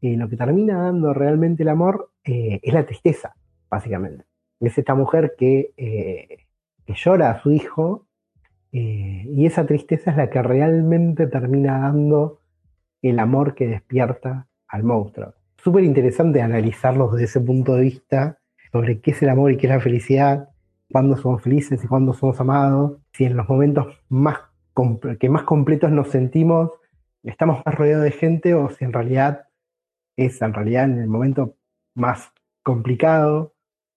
eh, 0.00 0.16
lo 0.16 0.28
que 0.28 0.36
termina 0.36 0.82
dando 0.82 1.12
realmente 1.12 1.62
el 1.62 1.68
amor, 1.68 2.10
es 2.24 2.74
la 2.74 2.84
tristeza, 2.84 3.36
básicamente. 3.70 4.24
Es 4.58 4.76
esta 4.78 4.94
mujer 4.94 5.34
que 5.38 5.72
que 6.86 6.94
llora 6.94 7.30
a 7.32 7.42
su 7.42 7.50
hijo, 7.50 8.06
eh, 8.72 9.24
y 9.26 9.46
esa 9.46 9.66
tristeza 9.66 10.12
es 10.12 10.16
la 10.16 10.30
que 10.30 10.42
realmente 10.42 11.26
termina 11.26 11.80
dando 11.80 12.40
el 13.02 13.18
amor 13.18 13.54
que 13.54 13.66
despierta 13.66 14.46
al 14.68 14.84
monstruo. 14.84 15.34
Súper 15.58 15.84
interesante 15.84 16.42
analizarlos 16.42 17.12
desde 17.12 17.24
ese 17.24 17.40
punto 17.40 17.74
de 17.74 17.82
vista 17.82 18.38
sobre 18.72 19.00
qué 19.00 19.10
es 19.12 19.22
el 19.22 19.30
amor 19.30 19.52
y 19.52 19.56
qué 19.56 19.66
es 19.66 19.72
la 19.72 19.80
felicidad, 19.80 20.48
cuándo 20.90 21.16
somos 21.16 21.42
felices 21.42 21.82
y 21.82 21.86
cuándo 21.86 22.12
somos 22.12 22.40
amados, 22.40 22.98
si 23.12 23.24
en 23.24 23.36
los 23.36 23.48
momentos 23.48 23.86
más 24.08 24.38
que 25.18 25.30
más 25.30 25.44
completos 25.44 25.90
nos 25.90 26.08
sentimos 26.08 26.70
estamos 27.30 27.62
más 27.64 27.74
rodeados 27.74 28.04
de 28.04 28.10
gente 28.10 28.54
o 28.54 28.68
si 28.70 28.84
en 28.84 28.92
realidad 28.92 29.48
es 30.16 30.40
en 30.42 30.54
realidad 30.54 30.84
en 30.84 30.98
el 30.98 31.08
momento 31.08 31.56
más 31.94 32.32
complicado 32.62 33.54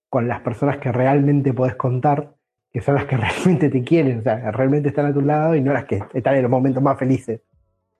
con 0.10 0.28
las 0.28 0.42
personas 0.42 0.78
que 0.78 0.92
realmente 0.92 1.54
podés 1.54 1.76
contar 1.76 2.36
que 2.72 2.82
son 2.82 2.96
las 2.96 3.06
que 3.06 3.18
realmente 3.18 3.70
te 3.70 3.84
quieren, 3.84 4.20
o 4.20 4.22
sea, 4.22 4.52
realmente 4.52 4.90
están 4.90 5.08
a 5.08 5.14
tu 5.14 5.22
lado 5.22 5.56
y 5.56 5.62
no 5.62 5.74
las 5.74 5.86
que 5.86 6.04
están 6.14 6.36
en 6.36 6.44
los 6.44 6.52
momentos 6.52 6.84
más 6.84 6.98
felices. 6.98 7.42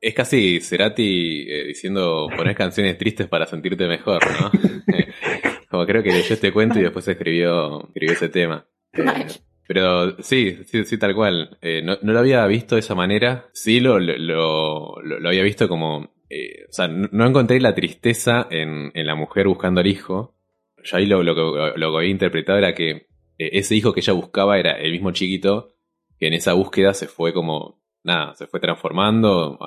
Es 0.02 0.14
casi 0.14 0.62
Cerati 0.62 1.46
eh, 1.50 1.64
diciendo 1.66 2.28
poner 2.36 2.56
canciones 2.56 2.98
tristes 2.98 3.28
para 3.28 3.46
sentirte 3.46 3.88
mejor, 3.88 4.22
¿no? 4.40 4.52
Como 5.70 5.86
creo 5.86 6.02
que 6.02 6.12
leyó 6.12 6.34
este 6.34 6.52
cuento 6.52 6.80
y 6.80 6.84
después 6.84 7.08
escribió, 7.08 7.88
escribió 7.88 8.14
ese 8.14 8.30
tema. 8.30 8.66
Eh, 8.94 9.28
pero 9.68 10.18
sí, 10.24 10.60
sí, 10.66 10.84
sí, 10.86 10.98
tal 10.98 11.14
cual. 11.14 11.58
Eh, 11.62 11.82
no, 11.84 11.98
lo 12.02 12.20
había 12.20 12.46
visto 12.48 12.76
de 12.76 12.80
esa 12.80 12.96
manera. 12.96 13.50
Sí 13.54 13.80
lo, 13.80 14.00
lo, 14.00 14.96
lo, 15.02 15.30
había 15.30 15.44
visto 15.44 15.68
como... 15.68 15.98
o 15.98 16.72
sea, 16.72 16.88
no, 16.88 17.28
encontré 17.28 17.60
la 17.60 17.76
tristeza 17.76 18.48
en, 18.50 18.92
en, 18.96 19.06
la 19.06 19.16
mujer 19.16 19.48
buscando 19.48 19.82
al 19.82 19.88
hijo. 19.88 20.34
Yo 20.84 20.98
ahí 20.98 21.06
lo, 21.06 21.22
lo, 21.22 21.76
lo 21.78 21.92
que 21.92 21.98
había 21.98 22.10
interpretado 22.10 22.58
era 22.58 22.74
que 22.74 23.10
eh, 23.40 23.52
ese 23.54 23.76
hijo 23.76 23.94
que 23.94 24.02
ella 24.02 24.14
buscaba 24.14 24.60
era 24.60 24.74
el 24.74 24.92
mismo 24.92 25.12
chiquito 25.12 25.74
que 26.20 26.28
en 26.28 26.34
esa 26.34 26.54
búsqueda 26.54 26.94
se 26.94 27.08
fue 27.08 27.34
como, 27.34 27.82
nada, 28.10 28.36
se 28.36 28.48
fue 28.48 28.60
transformando 28.60 29.58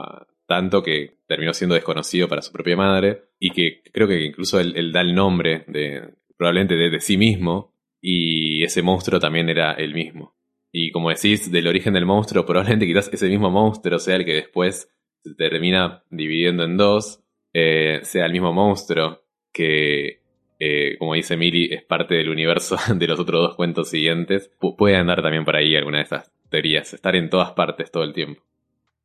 tanto 0.46 0.82
que 0.82 1.16
terminó 1.26 1.54
siendo 1.54 1.74
desconocido 1.74 2.28
para 2.28 2.42
su 2.42 2.52
propia 2.52 2.76
madre 2.76 3.22
y 3.38 3.50
que 3.50 3.82
creo 3.92 4.06
que 4.06 4.22
incluso 4.22 4.60
él, 4.60 4.92
da 4.92 5.00
el 5.00 5.14
nombre 5.14 5.64
de, 5.66 6.14
probablemente 6.36 6.74
de, 6.74 7.00
sí 7.00 7.16
mismo 7.16 7.74
y 8.00 8.62
ese 8.64 8.82
monstruo 8.82 9.18
también 9.18 9.48
era 9.48 9.72
el 9.72 9.94
mismo. 9.94 10.36
Y 10.70 10.90
como 10.90 11.10
decís, 11.10 11.50
del 11.50 11.68
origen 11.68 11.94
del 11.94 12.06
monstruo, 12.06 12.44
probablemente 12.44 12.86
quizás 12.86 13.08
ese 13.12 13.28
mismo 13.28 13.50
monstruo 13.50 13.98
sea 13.98 14.16
el 14.16 14.24
que 14.24 14.34
después 14.34 14.90
se 15.22 15.34
termina 15.34 16.02
dividiendo 16.10 16.64
en 16.64 16.76
dos, 16.76 17.22
eh, 17.52 18.00
sea 18.02 18.26
el 18.26 18.32
mismo 18.32 18.52
monstruo 18.52 19.22
que 19.52 20.22
eh, 20.64 20.96
como 20.96 21.14
dice 21.14 21.36
Mili, 21.36 21.74
es 21.74 21.82
parte 21.82 22.14
del 22.14 22.28
universo 22.28 22.76
de 22.94 23.06
los 23.08 23.18
otros 23.18 23.48
dos 23.48 23.56
cuentos 23.56 23.90
siguientes. 23.90 24.50
puede 24.78 24.96
andar 24.96 25.20
también 25.20 25.44
por 25.44 25.56
ahí 25.56 25.74
alguna 25.74 25.98
de 25.98 26.04
esas 26.04 26.31
estar 26.54 27.16
en 27.16 27.30
todas 27.30 27.52
partes 27.52 27.90
todo 27.90 28.04
el 28.04 28.12
tiempo. 28.12 28.42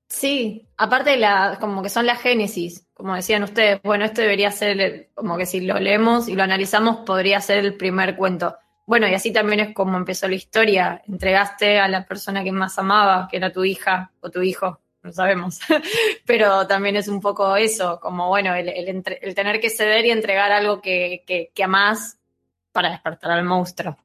Sí, 0.09 0.67
aparte 0.77 1.11
de 1.11 1.17
la, 1.17 1.57
como 1.59 1.83
que 1.83 1.89
son 1.89 2.05
la 2.05 2.15
génesis, 2.15 2.87
como 2.93 3.15
decían 3.15 3.43
ustedes, 3.43 3.81
bueno, 3.83 4.05
esto 4.05 4.21
debería 4.21 4.51
ser, 4.51 5.09
como 5.13 5.37
que 5.37 5.45
si 5.45 5.59
lo 5.59 5.77
leemos 5.79 6.29
y 6.29 6.35
lo 6.35 6.43
analizamos, 6.43 7.05
podría 7.05 7.41
ser 7.41 7.59
el 7.59 7.75
primer 7.75 8.15
cuento. 8.15 8.55
Bueno, 8.87 9.05
y 9.05 9.13
así 9.13 9.33
también 9.33 9.59
es 9.59 9.73
como 9.73 9.97
empezó 9.97 10.29
la 10.29 10.35
historia. 10.35 11.01
Entregaste 11.07 11.77
a 11.77 11.89
la 11.89 12.05
persona 12.05 12.41
que 12.41 12.53
más 12.53 12.79
amaba, 12.79 13.27
que 13.29 13.35
era 13.35 13.51
tu 13.51 13.65
hija 13.65 14.11
o 14.21 14.31
tu 14.31 14.41
hijo, 14.41 14.79
no 15.03 15.11
sabemos. 15.11 15.59
Pero 16.25 16.65
también 16.67 16.95
es 16.95 17.09
un 17.09 17.19
poco 17.19 17.57
eso, 17.57 17.99
como 17.99 18.29
bueno, 18.29 18.55
el, 18.55 19.03
tener 19.35 19.59
que 19.59 19.69
ceder 19.69 20.05
y 20.05 20.11
entregar 20.11 20.53
algo 20.53 20.81
que, 20.81 21.23
que, 21.53 21.63
amás 21.63 22.17
para 22.71 22.89
despertar 22.89 23.31
al 23.31 23.43
monstruo. 23.43 23.97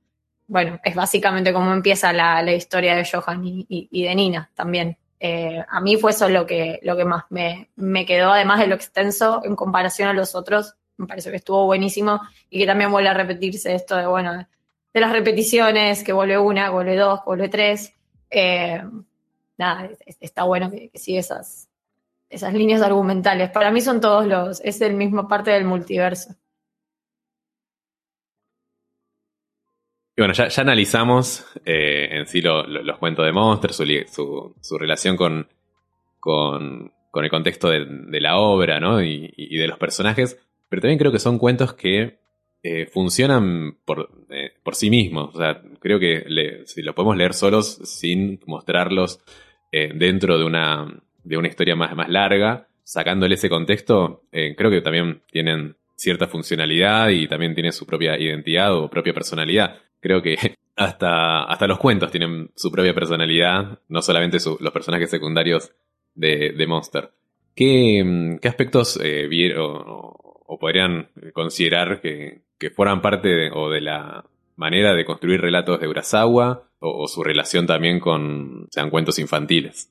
Bueno, 0.46 0.80
es 0.84 0.94
básicamente 0.94 1.52
como 1.52 1.72
empieza 1.72 2.12
la, 2.12 2.52
historia 2.52 2.94
de 2.94 3.08
Johan 3.10 3.42
y, 3.44 4.02
de 4.02 4.14
Nina 4.14 4.50
también. 4.54 4.98
Eh, 5.20 5.64
a 5.68 5.80
mí 5.80 5.96
fue 5.96 6.10
eso 6.10 6.28
lo 6.28 6.46
que, 6.46 6.80
lo 6.82 6.96
que 6.96 7.04
más 7.04 7.24
me, 7.30 7.70
me 7.76 8.04
quedó, 8.04 8.32
además 8.32 8.58
de 8.58 8.66
lo 8.66 8.74
extenso 8.74 9.40
en 9.44 9.54
comparación 9.54 10.08
a 10.08 10.12
los 10.12 10.34
otros. 10.34 10.74
Me 10.96 11.06
parece 11.06 11.30
que 11.30 11.36
estuvo 11.36 11.64
buenísimo 11.64 12.20
y 12.50 12.58
que 12.58 12.66
también 12.66 12.90
vuelve 12.90 13.08
a 13.08 13.14
repetirse 13.14 13.74
esto 13.74 13.96
de, 13.96 14.06
bueno, 14.06 14.46
de 14.92 15.00
las 15.00 15.12
repeticiones, 15.12 16.04
que 16.04 16.12
vuelve 16.12 16.38
una, 16.38 16.70
vuelve 16.70 16.96
dos, 16.96 17.20
vuelve 17.24 17.48
tres. 17.48 17.94
Eh, 18.30 18.82
nada, 19.56 19.90
está 20.20 20.44
bueno 20.44 20.70
que, 20.70 20.90
siga 20.94 21.20
esas, 21.20 21.68
esas 22.28 22.52
líneas 22.52 22.82
argumentales. 22.82 23.50
Para 23.50 23.70
mí 23.70 23.80
son 23.80 24.00
todos 24.00 24.26
los, 24.26 24.60
es 24.60 24.80
el 24.80 24.94
mismo 24.94 25.28
parte 25.28 25.50
del 25.50 25.64
multiverso. 25.64 26.34
Y 30.16 30.20
bueno, 30.20 30.34
ya, 30.34 30.48
analizamos 30.60 31.46
eh, 31.64 32.08
en 32.12 32.26
sí 32.26 32.40
los 32.42 32.98
cuentos 32.98 33.24
de 33.24 33.32
Monster, 33.32 33.72
su, 33.72 34.54
su, 34.60 34.78
relación 34.78 35.16
con, 35.16 35.48
con, 36.20 36.92
el 37.14 37.30
contexto 37.30 37.70
de, 37.70 38.20
la 38.20 38.36
obra 38.36 38.78
¿no? 38.78 39.02
y, 39.02 39.56
de 39.56 39.66
los 39.66 39.78
personajes, 39.78 40.38
pero 40.68 40.82
también 40.82 40.98
creo 40.98 41.12
que 41.12 41.18
son 41.18 41.38
cuentos 41.38 41.74
que 41.74 42.18
eh, 42.62 42.86
funcionan 42.86 43.78
por, 43.84 44.10
eh, 44.30 44.52
por 44.62 44.74
sí 44.74 44.90
mismos. 44.90 45.34
O 45.34 45.38
sea, 45.38 45.62
creo 45.80 45.98
que 45.98 46.62
si 46.66 46.82
lo 46.82 46.94
podemos 46.94 47.16
leer 47.16 47.32
solos 47.32 47.80
sin 47.84 48.38
mostrarlos 48.46 49.20
eh, 49.74 49.90
dentro 49.94 50.38
de 50.38 50.44
una, 50.44 50.86
de 51.24 51.36
una 51.38 51.48
historia 51.48 51.74
más, 51.74 51.96
más 51.96 52.10
larga, 52.10 52.68
sacándole 52.84 53.36
ese 53.36 53.48
contexto, 53.48 54.24
eh, 54.30 54.54
creo 54.54 54.70
que 54.70 54.82
también 54.82 55.22
tienen 55.30 55.76
cierta 55.96 56.26
funcionalidad 56.26 57.08
y 57.08 57.26
también 57.26 57.54
tienen 57.54 57.72
su 57.72 57.86
propia 57.86 58.18
identidad 58.18 58.74
o 58.74 58.90
propia 58.90 59.14
personalidad. 59.14 59.80
Creo 60.02 60.20
que 60.20 60.36
hasta, 60.76 61.44
hasta 61.44 61.66
los 61.66 61.78
cuentos 61.78 62.10
tienen 62.10 62.50
su 62.54 62.70
propia 62.70 62.92
personalidad, 62.94 63.78
no 63.88 64.02
solamente 64.02 64.36
los 64.60 64.72
personajes 64.72 65.08
secundarios 65.08 65.72
de, 66.14 66.52
de 66.52 66.66
Monster. 66.66 67.10
¿Qué, 67.54 68.02
mm, 68.04 68.38
qué 68.38 68.48
aspectos 68.48 68.98
eh, 69.02 69.54
o, 69.58 70.58
podrían 70.60 71.08
considerar 71.32 72.00
que, 72.02 72.42
que 72.58 72.70
fueran 72.70 73.00
parte 73.00 73.50
o 73.52 73.70
de 73.70 73.80
la 73.80 74.24
manera 74.56 74.92
de 74.94 75.04
construir 75.04 75.40
relatos 75.40 75.80
de 75.80 75.88
Urasawa 75.88 76.64
o, 76.78 77.08
su 77.08 77.22
relación 77.24 77.66
también 77.66 78.00
con 78.00 78.66
sean 78.70 78.90
cuentos 78.90 79.18
infantiles? 79.18 79.90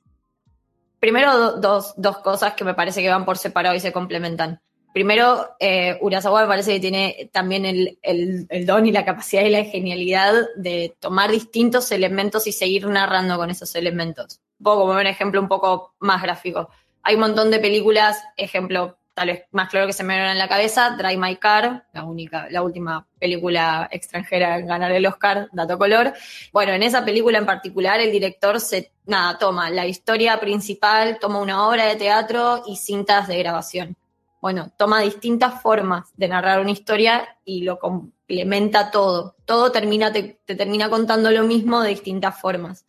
Primero, 0.99 1.35
do- 1.37 1.59
dos, 1.59 1.93
dos 1.97 2.19
cosas 2.19 2.53
que 2.53 2.63
me 2.63 2.75
parece 2.75 3.01
que 3.01 3.09
van 3.09 3.25
por 3.25 3.37
separado 3.37 3.75
y 3.75 3.79
se 3.79 3.91
complementan. 3.91 4.61
Primero, 4.93 5.55
eh, 5.59 5.97
Urasawa 6.01 6.41
me 6.41 6.47
parece 6.47 6.73
que 6.73 6.79
tiene 6.79 7.29
también 7.31 7.65
el, 7.65 8.65
don 8.65 8.85
y 8.85 8.91
la 8.91 9.05
capacidad 9.05 9.43
y 9.43 9.49
la 9.49 9.63
genialidad 9.63 10.33
de 10.57 10.95
tomar 10.99 11.31
distintos 11.31 11.91
elementos 11.91 12.45
y 12.47 12.51
seguir 12.51 12.87
narrando 12.87 13.37
con 13.37 13.49
esos 13.49 13.73
elementos. 13.75 14.41
Un 14.59 14.63
poco 14.63 14.81
como 14.81 14.99
un 14.99 15.07
ejemplo 15.07 15.39
un 15.39 15.47
poco 15.47 15.93
más 15.99 16.21
gráfico. 16.21 16.69
Hay 17.03 17.15
un 17.15 17.21
montón 17.21 17.51
de 17.51 17.59
películas, 17.59 18.21
ejemplo 18.35 18.97
tal 19.13 19.27
vez 19.27 19.43
más 19.51 19.69
claro 19.69 19.87
que 19.87 19.93
se 19.93 20.03
me 20.03 20.15
viene 20.15 20.31
en 20.31 20.37
la 20.37 20.47
cabeza, 20.47 20.91
Drive 20.91 21.17
My 21.17 21.35
Car, 21.35 21.85
la 21.93 22.03
única, 22.03 22.47
la 22.49 22.61
última 22.61 23.05
película 23.19 23.87
extranjera 23.91 24.57
en 24.57 24.67
ganar 24.67 24.91
el 24.91 25.05
Oscar, 25.05 25.49
dato 25.51 25.77
color. 25.77 26.13
Bueno, 26.51 26.73
en 26.73 26.83
esa 26.83 27.03
película 27.03 27.37
en 27.37 27.45
particular, 27.45 27.99
el 27.99 28.11
director 28.11 28.59
se, 28.59 28.91
nada, 29.05 29.37
toma 29.37 29.69
la 29.69 29.85
historia 29.85 30.39
principal, 30.39 31.17
toma 31.19 31.39
una 31.39 31.67
obra 31.67 31.85
de 31.85 31.95
teatro 31.97 32.63
y 32.65 32.77
cintas 32.77 33.27
de 33.27 33.37
grabación. 33.37 33.97
Bueno, 34.41 34.71
toma 34.75 35.01
distintas 35.01 35.61
formas 35.61 36.11
de 36.17 36.27
narrar 36.27 36.59
una 36.59 36.71
historia 36.71 37.37
y 37.45 37.61
lo 37.63 37.77
complementa 37.77 38.89
todo. 38.89 39.35
Todo 39.45 39.71
termina, 39.71 40.11
te, 40.11 40.41
te 40.45 40.55
termina 40.55 40.89
contando 40.89 41.29
lo 41.29 41.43
mismo 41.43 41.81
de 41.81 41.89
distintas 41.89 42.39
formas. 42.41 42.85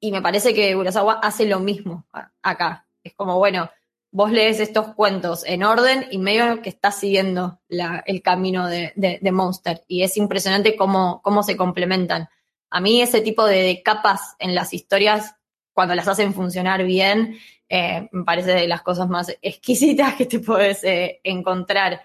Y 0.00 0.10
me 0.10 0.20
parece 0.20 0.52
que 0.54 0.74
Urasawa 0.74 1.14
hace 1.22 1.46
lo 1.46 1.60
mismo 1.60 2.04
acá. 2.42 2.86
Es 3.04 3.14
como, 3.14 3.38
bueno, 3.38 3.70
vos 4.10 4.32
lees 4.32 4.58
estos 4.58 4.94
cuentos 4.94 5.44
en 5.46 5.62
orden 5.62 6.06
y 6.10 6.18
medio 6.18 6.60
que 6.62 6.68
estás 6.70 6.98
siguiendo 6.98 7.60
el 7.68 8.20
camino 8.20 8.66
de, 8.66 8.92
de- 8.96 9.20
de 9.22 9.32
Monster. 9.32 9.84
Y 9.86 10.02
es 10.02 10.16
impresionante 10.16 10.74
cómo, 10.74 11.20
cómo 11.22 11.44
se 11.44 11.56
complementan. 11.56 12.28
A 12.70 12.80
mí 12.80 13.00
ese 13.00 13.20
tipo 13.20 13.44
de 13.46 13.82
capas 13.84 14.34
en 14.40 14.56
las 14.56 14.74
historias, 14.74 15.36
cuando 15.72 15.94
las 15.94 16.08
hacen 16.08 16.34
funcionar 16.34 16.82
bien, 16.82 17.38
eh, 17.74 18.06
me 18.12 18.24
parece 18.24 18.52
de 18.52 18.68
las 18.68 18.82
cosas 18.82 19.08
más 19.08 19.34
exquisitas 19.40 20.14
que 20.14 20.26
te 20.26 20.40
puedes 20.40 20.84
eh, 20.84 21.22
encontrar. 21.24 22.02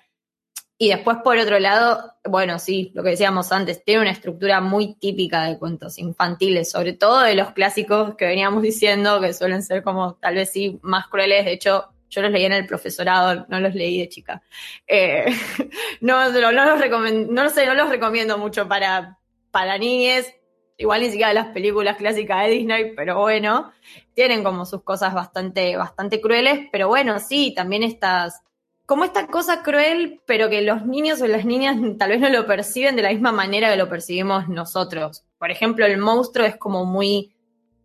Y 0.77 0.87
después, 0.87 1.17
por 1.25 1.37
otro 1.37 1.59
lado, 1.59 2.13
bueno, 2.23 2.57
sí, 2.57 2.93
lo 2.95 3.03
que 3.03 3.09
decíamos 3.09 3.51
antes, 3.51 3.83
tiene 3.83 3.99
una 3.99 4.11
estructura 4.11 4.61
muy 4.61 4.95
típica 4.95 5.43
de 5.43 5.57
cuentos 5.57 5.99
infantiles, 5.99 6.71
sobre 6.71 6.93
todo 6.93 7.19
de 7.19 7.35
los 7.35 7.51
clásicos 7.51 8.15
que 8.15 8.25
veníamos 8.25 8.61
diciendo, 8.63 9.19
que 9.19 9.33
suelen 9.33 9.61
ser 9.61 9.83
como 9.83 10.13
tal 10.13 10.35
vez 10.35 10.53
sí 10.53 10.79
más 10.83 11.07
crueles. 11.07 11.43
De 11.43 11.51
hecho, 11.51 11.89
yo 12.09 12.21
los 12.21 12.31
leí 12.31 12.45
en 12.45 12.53
el 12.53 12.65
profesorado, 12.65 13.45
no 13.49 13.59
los 13.59 13.75
leí 13.75 13.99
de 13.99 14.07
chica. 14.07 14.41
Eh, 14.87 15.25
no, 15.99 16.31
no, 16.31 16.39
los 16.39 16.53
no 16.53 17.43
los 17.43 17.89
recomiendo 17.89 18.37
mucho 18.37 18.69
para, 18.69 19.19
para 19.51 19.77
niñes, 19.77 20.33
igual 20.77 21.01
ni 21.01 21.07
siquiera 21.09 21.33
las 21.33 21.47
películas 21.47 21.97
clásicas 21.97 22.45
de 22.45 22.51
Disney, 22.51 22.93
pero 22.95 23.19
bueno, 23.19 23.71
tienen 24.13 24.43
como 24.43 24.65
sus 24.65 24.83
cosas 24.83 25.13
bastante, 25.13 25.75
bastante 25.77 26.21
crueles, 26.21 26.67
pero 26.71 26.87
bueno, 26.87 27.19
sí, 27.19 27.53
también 27.55 27.83
estas, 27.83 28.41
como 28.85 29.03
esta 29.03 29.27
cosa 29.27 29.63
cruel, 29.63 30.21
pero 30.25 30.49
que 30.49 30.61
los 30.61 30.85
niños 30.85 31.21
o 31.21 31.27
las 31.27 31.45
niñas 31.45 31.77
tal 31.97 32.11
vez 32.11 32.19
no 32.21 32.29
lo 32.29 32.45
perciben 32.45 32.95
de 32.95 33.01
la 33.01 33.09
misma 33.09 33.31
manera 33.31 33.69
que 33.71 33.77
lo 33.77 33.89
percibimos 33.89 34.47
nosotros. 34.49 35.23
Por 35.39 35.51
ejemplo, 35.51 35.85
el 35.85 35.97
monstruo 35.97 36.45
es 36.45 36.57
como 36.57 36.85
muy, 36.85 37.33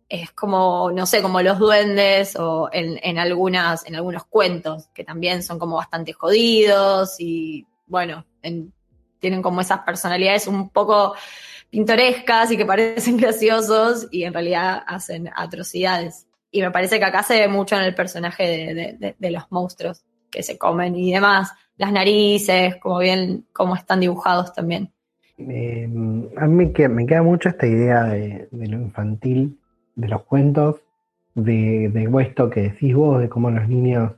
es 0.09 0.31
como, 0.31 0.91
no 0.91 1.05
sé, 1.05 1.21
como 1.21 1.41
los 1.41 1.57
duendes 1.59 2.35
o 2.35 2.69
en, 2.71 3.17
algunas, 3.17 3.85
en 3.87 3.95
algunos 3.95 4.25
cuentos, 4.25 4.87
que 4.93 5.03
también 5.03 5.41
son 5.41 5.57
como 5.57 5.77
bastante 5.77 6.13
jodidos 6.13 7.15
y, 7.19 7.65
bueno, 7.87 8.25
en- 8.41 8.73
tienen 9.19 9.41
como 9.41 9.61
esas 9.61 9.79
personalidades 9.79 10.47
un 10.47 10.69
poco 10.69 11.15
pintorescas 11.73 12.51
y 12.51 12.57
que 12.57 12.67
parecen 12.67 13.17
graciosos 13.23 14.07
y 14.11 14.25
en 14.25 14.33
realidad 14.33 14.83
hacen 14.85 15.27
atrocidades. 15.35 16.27
Y 16.51 16.61
me 16.61 16.69
parece 16.69 16.99
que 16.99 17.05
acá 17.05 17.23
se 17.23 17.39
ve 17.39 17.47
mucho 17.47 17.75
en 17.75 17.81
el 17.81 17.95
personaje 17.95 18.43
de, 18.43 19.15
de- 19.19 19.31
los 19.31 19.51
monstruos 19.51 20.05
que 20.29 20.43
se 20.43 20.55
comen 20.59 20.95
y 20.95 21.11
demás. 21.11 21.51
Las 21.77 21.91
narices, 21.91 22.75
como 22.75 22.99
bien, 22.99 23.47
como 23.51 23.75
están 23.75 24.01
dibujados 24.01 24.53
también. 24.53 24.91
Eh, 25.39 25.85
a 26.37 26.45
mí 26.45 26.65
me 26.65 27.05
queda, 27.07 27.23
mucho 27.23 27.49
esta 27.49 27.65
idea 27.65 28.03
de, 28.03 28.47
de 28.51 28.67
lo 28.67 28.77
infantil, 28.77 29.57
de 29.95 30.07
los 30.09 30.21
cuentos, 30.25 30.75
de, 31.33 31.89
de 31.89 32.21
esto 32.21 32.51
que 32.51 32.61
decís 32.61 32.93
vos, 32.93 33.19
de 33.19 33.29
cómo 33.29 33.49
los 33.49 33.67
niños, 33.67 34.11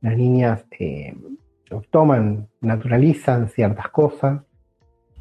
las 0.00 0.16
niñas 0.16 0.64
eh, 0.80 1.14
toman, 1.92 2.48
naturalizan 2.60 3.48
ciertas 3.48 3.90
cosas, 3.90 4.40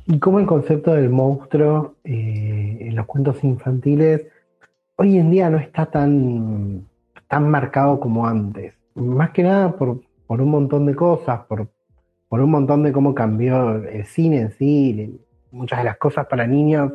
y 0.08 0.20
cómo 0.20 0.40
el 0.40 0.46
concepto 0.46 0.94
del 0.94 1.10
monstruo 1.10 1.96
eh, 2.04 2.78
en 2.82 2.96
los 2.96 3.06
cuentos 3.06 3.44
infantiles 3.44 4.28
hoy 4.98 5.18
en 5.18 5.32
día 5.32 5.50
no 5.50 5.58
está 5.58 5.88
tan, 5.88 6.88
tan 7.28 7.50
marcado 7.50 8.00
como 8.00 8.26
antes. 8.28 8.76
Más 8.94 9.32
que 9.32 9.44
nada 9.44 9.76
por, 9.76 10.02
por 10.28 10.42
un 10.42 10.50
montón 10.52 10.86
de 10.86 10.96
cosas, 10.96 11.42
por, 11.48 11.68
por 12.30 12.40
un 12.40 12.52
montón 12.52 12.84
de 12.84 12.92
cómo 12.92 13.14
cambió 13.14 13.76
el 13.84 14.06
cine 14.06 14.42
en 14.42 14.52
sí, 14.52 15.20
muchas 15.52 15.80
de 15.80 15.86
las 15.86 15.98
cosas 15.98 16.28
para 16.28 16.48
niños 16.48 16.94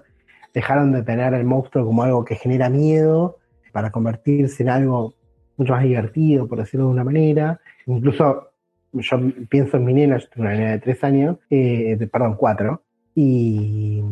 dejaron 0.54 0.92
de 0.92 1.02
tener 1.02 1.34
el 1.34 1.44
monstruo 1.44 1.84
como 1.84 2.02
algo 2.02 2.24
que 2.24 2.36
genera 2.36 2.70
miedo 2.70 3.36
para 3.72 3.90
convertirse 3.90 4.62
en 4.62 4.70
algo 4.70 5.14
mucho 5.56 5.72
más 5.74 5.82
divertido, 5.82 6.48
por 6.48 6.58
decirlo 6.58 6.86
de 6.86 6.92
una 6.92 7.04
manera. 7.04 7.60
Incluso 7.86 8.48
yo 8.92 9.18
pienso 9.48 9.76
en 9.76 9.84
mi 9.84 9.94
nena, 9.94 10.16
yo 10.18 10.28
tengo 10.30 10.46
una 10.48 10.56
nena 10.56 10.70
de 10.72 10.78
tres 10.78 11.04
años, 11.04 11.36
eh, 11.50 11.96
de- 11.98 12.06
perdón, 12.06 12.34
cuatro, 12.36 12.82
y 13.14 14.02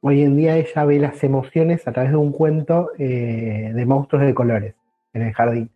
hoy 0.00 0.22
en 0.22 0.36
día 0.36 0.56
ella 0.56 0.84
ve 0.84 0.98
las 0.98 1.22
emociones 1.24 1.86
a 1.86 1.92
través 1.92 2.10
de 2.10 2.16
un 2.16 2.32
cuento 2.32 2.90
eh, 2.98 3.72
de 3.74 3.86
monstruos 3.86 4.24
de 4.24 4.34
colores 4.34 4.74
en 5.12 5.22
el 5.22 5.32
jardín. 5.32 5.70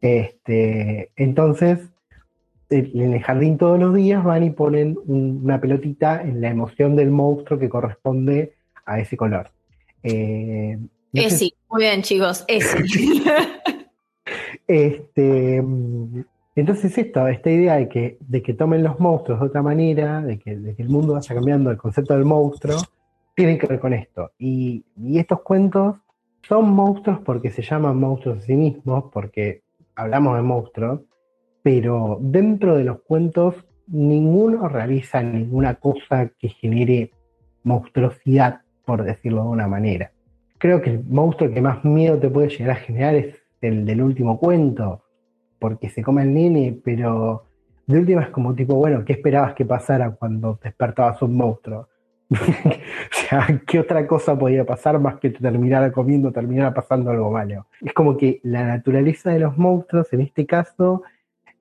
Este, 0.00 1.10
entonces, 1.16 1.80
en 2.70 3.12
el 3.14 3.22
jardín 3.22 3.56
todos 3.58 3.78
los 3.78 3.94
días 3.94 4.22
van 4.24 4.42
y 4.44 4.50
ponen 4.50 4.98
un- 5.06 5.40
una 5.44 5.60
pelotita 5.60 6.22
en 6.22 6.40
la 6.40 6.50
emoción 6.50 6.96
del 6.96 7.10
monstruo 7.10 7.58
que 7.58 7.68
corresponde 7.68 8.52
a 8.84 8.98
ese 9.00 9.16
color. 9.16 9.50
Eh, 10.02 10.78
no 11.12 11.22
muy 11.70 11.82
bien 11.82 12.02
chicos, 12.02 12.44
Esi. 12.48 13.22
Este, 14.66 15.62
entonces 16.56 16.96
esto, 16.96 17.26
esta 17.26 17.50
idea 17.50 17.76
de 17.76 17.88
que, 17.88 18.16
de 18.20 18.42
que 18.42 18.54
tomen 18.54 18.82
los 18.82 19.00
monstruos 19.00 19.40
de 19.40 19.46
otra 19.46 19.62
manera, 19.62 20.22
de 20.22 20.38
que, 20.38 20.52
el 20.52 20.88
mundo 20.88 21.14
vaya 21.14 21.34
cambiando 21.34 21.70
el 21.70 21.76
concepto 21.76 22.14
del 22.14 22.24
monstruo, 22.24 22.76
tiene 23.34 23.58
que 23.58 23.66
ver 23.66 23.80
con 23.80 23.92
esto. 23.92 24.30
Y, 24.38 24.84
y 24.96 25.18
estos 25.18 25.42
cuentos 25.42 25.96
son 26.42 26.70
monstruos 26.70 27.18
porque 27.24 27.50
se 27.50 27.62
llaman 27.62 27.98
monstruos 27.98 28.38
a 28.38 28.42
sí 28.42 28.54
mismos, 28.54 29.04
porque 29.12 29.62
hablamos 29.96 30.36
de 30.36 30.42
monstruos, 30.42 31.00
pero 31.62 32.18
dentro 32.20 32.76
de 32.76 32.84
los 32.84 33.00
cuentos 33.00 33.56
ninguno 33.86 34.68
realiza 34.68 35.22
ninguna 35.22 35.74
cosa 35.74 36.30
que 36.38 36.48
genere 36.48 37.10
monstruosidad, 37.64 38.60
por 38.84 39.02
decirlo 39.02 39.42
de 39.42 39.48
una 39.48 39.66
manera. 39.66 40.12
Creo 40.58 40.80
que 40.80 40.90
el 40.90 41.04
monstruo 41.04 41.52
que 41.52 41.60
más 41.60 41.84
miedo 41.84 42.18
te 42.18 42.30
puede 42.30 42.48
llegar 42.48 42.76
a 42.76 42.80
generar 42.80 43.14
es 43.14 43.34
el 43.60 43.84
del 43.84 44.02
último 44.02 44.38
cuento, 44.38 45.03
porque 45.64 45.88
se 45.88 46.02
come 46.02 46.20
el 46.20 46.34
nene, 46.34 46.78
pero 46.84 47.44
de 47.86 47.98
última 47.98 48.20
es 48.20 48.28
como 48.28 48.54
tipo, 48.54 48.74
bueno, 48.74 49.02
¿qué 49.02 49.14
esperabas 49.14 49.54
que 49.54 49.64
pasara 49.64 50.10
cuando 50.10 50.60
despertabas 50.62 51.22
un 51.22 51.38
monstruo? 51.38 51.88
o 52.30 52.36
sea, 53.10 53.62
¿qué 53.66 53.80
otra 53.80 54.06
cosa 54.06 54.38
podía 54.38 54.66
pasar 54.66 54.98
más 54.98 55.18
que 55.18 55.30
te 55.30 55.38
terminara 55.38 55.90
comiendo, 55.90 56.30
terminara 56.32 56.74
pasando 56.74 57.10
algo 57.10 57.30
malo? 57.30 57.66
Es 57.80 57.94
como 57.94 58.14
que 58.18 58.40
la 58.42 58.66
naturaleza 58.66 59.30
de 59.30 59.38
los 59.38 59.56
monstruos, 59.56 60.12
en 60.12 60.20
este 60.20 60.44
caso, 60.44 61.02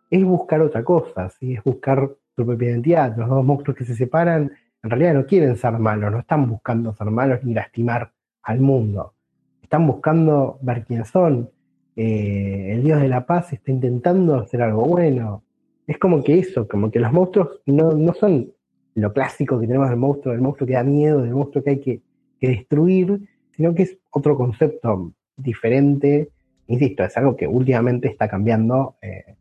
es 0.10 0.26
buscar 0.26 0.60
otra 0.60 0.84
cosa, 0.84 1.30
¿sí? 1.30 1.54
es 1.54 1.64
buscar 1.64 2.10
su 2.36 2.46
propia 2.46 2.72
identidad. 2.72 3.16
Los 3.16 3.30
dos 3.30 3.46
monstruos 3.46 3.78
que 3.78 3.86
se 3.86 3.96
separan, 3.96 4.52
en 4.84 4.90
realidad 4.90 5.14
no 5.14 5.26
quieren 5.26 5.56
ser 5.56 5.80
malos, 5.80 6.12
no 6.12 6.20
están 6.20 6.50
buscando 6.50 6.94
ser 6.94 7.08
malos 7.10 7.42
ni 7.46 7.54
lastimar 7.54 8.12
al 8.42 8.60
mundo. 8.60 9.14
Están 9.62 9.88
buscando 9.88 10.60
ver 10.62 10.84
quién 10.84 11.06
son. 11.06 11.50
Eh, 11.96 12.72
el 12.74 12.84
dios 12.84 13.02
de 13.02 13.08
la 13.08 13.26
paz 13.26 13.54
está 13.54 13.72
intentando 13.72 14.36
hacer 14.36 14.62
algo 14.62 14.84
bueno. 14.86 15.44
Es 15.88 15.98
como 15.98 16.24
que 16.24 16.40
eso, 16.40 16.68
como 16.68 16.90
que 16.92 17.00
los 17.00 17.12
monstruos 17.12 17.62
no, 17.66 17.92
no 17.92 18.14
son 18.14 18.52
lo 18.96 19.12
clásico 19.14 19.60
que 19.60 19.68
tenemos 19.68 19.90
del 19.90 19.98
monstruo, 19.98 20.34
del 20.34 20.42
monstruo 20.42 20.68
que 20.68 20.74
da 20.74 20.84
miedo, 20.84 21.22
del 21.22 21.34
monstruo 21.36 21.64
que 21.64 21.70
hay 21.72 21.80
que, 21.80 22.02
que 22.40 22.48
destruir, 22.48 23.20
sino 23.56 23.74
que 23.76 23.84
es 23.84 23.98
otro 24.12 24.36
concepto 24.38 25.12
diferente. 25.38 26.30
Insisto, 26.68 27.04
es 27.04 27.16
algo 27.18 27.36
que 27.36 27.48
últimamente 27.48 28.08
está 28.08 28.28
cambiando 28.28 28.96
eh, 29.02 29.36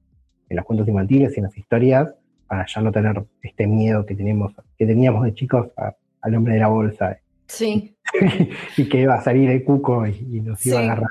en 0.49 0.57
los 0.57 0.65
cuentos 0.65 0.89
infantiles 0.89 1.33
y 1.37 1.41
en 1.41 1.45
las 1.45 1.57
historias 1.57 2.15
para 2.47 2.67
ya 2.67 2.81
no 2.83 2.93
tener 2.93 3.23
este 3.43 3.67
miedo 3.67 4.05
que 4.05 4.15
tenemos, 4.15 4.53
que 4.77 4.85
teníamos 4.87 5.25
de 5.25 5.33
chicos 5.35 5.69
a- 5.77 5.95
al 6.21 6.35
hombre 6.35 6.55
de 6.55 6.61
la 6.61 6.69
bolsa 6.69 7.19
Sí. 7.47 7.95
y 8.77 8.89
que 8.89 9.01
iba 9.03 9.15
a 9.15 9.23
salir 9.23 9.51
el 9.51 9.63
cuco 9.65 10.07
y, 10.07 10.11
y 10.31 10.41
nos 10.41 10.65
iba 10.67 10.81
a 10.81 10.83
agarrar. 10.83 11.11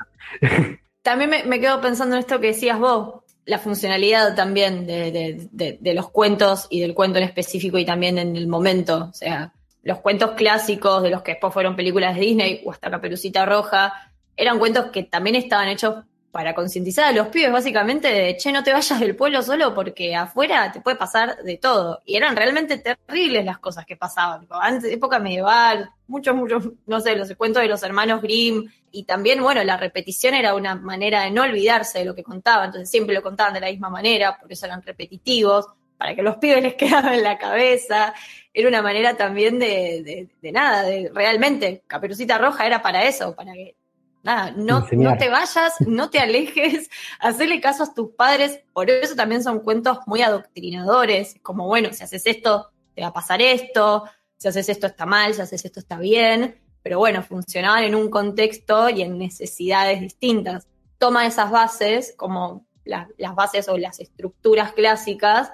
También 1.02 1.30
me, 1.46 1.60
quedo 1.60 1.80
pensando 1.80 2.14
en 2.14 2.20
esto 2.20 2.40
que 2.40 2.48
decías 2.48 2.78
vos. 2.78 3.22
la 3.44 3.58
funcionalidad 3.58 4.36
también 4.36 4.86
de, 4.86 5.48
de, 5.50 5.94
los 5.94 6.10
cuentos 6.10 6.68
y 6.70 6.80
del 6.80 6.94
cuento 6.94 7.18
en 7.18 7.24
específico 7.24 7.76
y 7.78 7.84
también 7.84 8.18
en 8.18 8.36
el 8.36 8.46
momento. 8.46 9.08
O 9.10 9.12
sea, 9.12 9.52
los 9.82 9.98
cuentos 9.98 10.32
clásicos 10.32 11.02
de 11.02 11.10
los 11.10 11.22
que 11.22 11.32
después 11.32 11.52
fueron 11.52 11.74
películas 11.74 12.14
de 12.14 12.20
Disney 12.20 12.62
o 12.64 12.70
hasta 12.70 12.90
Caperucita 12.90 13.44
Roja, 13.44 14.12
eran 14.36 14.58
cuentos 14.58 14.86
que 14.86 15.02
también 15.02 15.36
estaban 15.36 15.68
hechos 15.68 16.04
para 16.32 16.54
concientizar 16.54 17.04
a 17.04 17.12
los 17.12 17.28
pibes 17.28 17.52
básicamente 17.52 18.08
de, 18.08 18.36
che, 18.38 18.52
no 18.52 18.64
te 18.64 18.72
vayas 18.72 18.98
del 18.98 19.14
pueblo 19.14 19.42
solo 19.42 19.74
porque 19.74 20.16
afuera 20.16 20.72
te 20.72 20.80
puede 20.80 20.96
pasar 20.96 21.36
de 21.42 21.58
todo. 21.58 22.00
Y 22.06 22.16
eran 22.16 22.34
realmente 22.34 22.78
terribles 22.78 23.44
las 23.44 23.58
cosas 23.58 23.84
que 23.84 23.96
pasaban. 23.98 24.46
Antes, 24.50 24.90
época 24.90 25.18
medieval, 25.18 25.90
muchos, 26.06 26.34
muchos, 26.34 26.70
no 26.86 27.00
sé, 27.00 27.16
los 27.16 27.30
cuentos 27.34 27.62
de 27.62 27.68
los 27.68 27.82
hermanos 27.82 28.22
Grimm. 28.22 28.66
Y 28.90 29.04
también, 29.04 29.42
bueno, 29.42 29.62
la 29.62 29.76
repetición 29.76 30.34
era 30.34 30.54
una 30.54 30.74
manera 30.74 31.22
de 31.22 31.30
no 31.30 31.42
olvidarse 31.42 31.98
de 31.98 32.06
lo 32.06 32.14
que 32.14 32.22
contaban. 32.22 32.66
Entonces 32.66 32.90
siempre 32.90 33.14
lo 33.14 33.22
contaban 33.22 33.52
de 33.52 33.60
la 33.60 33.70
misma 33.70 33.90
manera, 33.90 34.38
por 34.40 34.50
eso 34.50 34.64
eran 34.64 34.82
repetitivos, 34.82 35.66
para 35.98 36.14
que 36.14 36.22
los 36.22 36.36
pibes 36.36 36.62
les 36.62 36.74
quedara 36.76 37.14
en 37.14 37.22
la 37.22 37.36
cabeza. 37.36 38.14
Era 38.54 38.68
una 38.68 38.80
manera 38.80 39.18
también 39.18 39.58
de, 39.58 40.02
de, 40.02 40.28
de 40.40 40.52
nada, 40.52 40.84
de 40.84 41.10
realmente, 41.12 41.82
Caperucita 41.86 42.38
Roja 42.38 42.66
era 42.66 42.80
para 42.80 43.04
eso, 43.04 43.36
para 43.36 43.52
que 43.52 43.76
Nada, 44.22 44.52
no, 44.52 44.86
no 44.92 45.16
te 45.16 45.28
vayas, 45.28 45.80
no 45.80 46.08
te 46.08 46.20
alejes, 46.20 46.88
hacerle 47.20 47.60
caso 47.60 47.82
a 47.82 47.94
tus 47.94 48.10
padres. 48.10 48.60
Por 48.72 48.88
eso 48.88 49.16
también 49.16 49.42
son 49.42 49.60
cuentos 49.60 49.98
muy 50.06 50.22
adoctrinadores. 50.22 51.34
Como, 51.42 51.66
bueno, 51.66 51.92
si 51.92 52.04
haces 52.04 52.26
esto, 52.26 52.70
te 52.94 53.02
va 53.02 53.08
a 53.08 53.12
pasar 53.12 53.42
esto. 53.42 54.04
Si 54.36 54.48
haces 54.48 54.68
esto 54.68 54.86
está 54.86 55.06
mal, 55.06 55.34
si 55.34 55.40
haces 55.40 55.64
esto 55.64 55.80
está 55.80 55.98
bien. 55.98 56.60
Pero 56.82 56.98
bueno, 56.98 57.22
funcionaban 57.22 57.84
en 57.84 57.94
un 57.94 58.10
contexto 58.10 58.88
y 58.90 59.02
en 59.02 59.18
necesidades 59.18 60.00
distintas. 60.00 60.68
Toma 60.98 61.26
esas 61.26 61.50
bases 61.50 62.14
como 62.16 62.64
las 62.84 63.34
bases 63.34 63.68
o 63.68 63.78
las 63.78 64.00
estructuras 64.00 64.72
clásicas, 64.72 65.52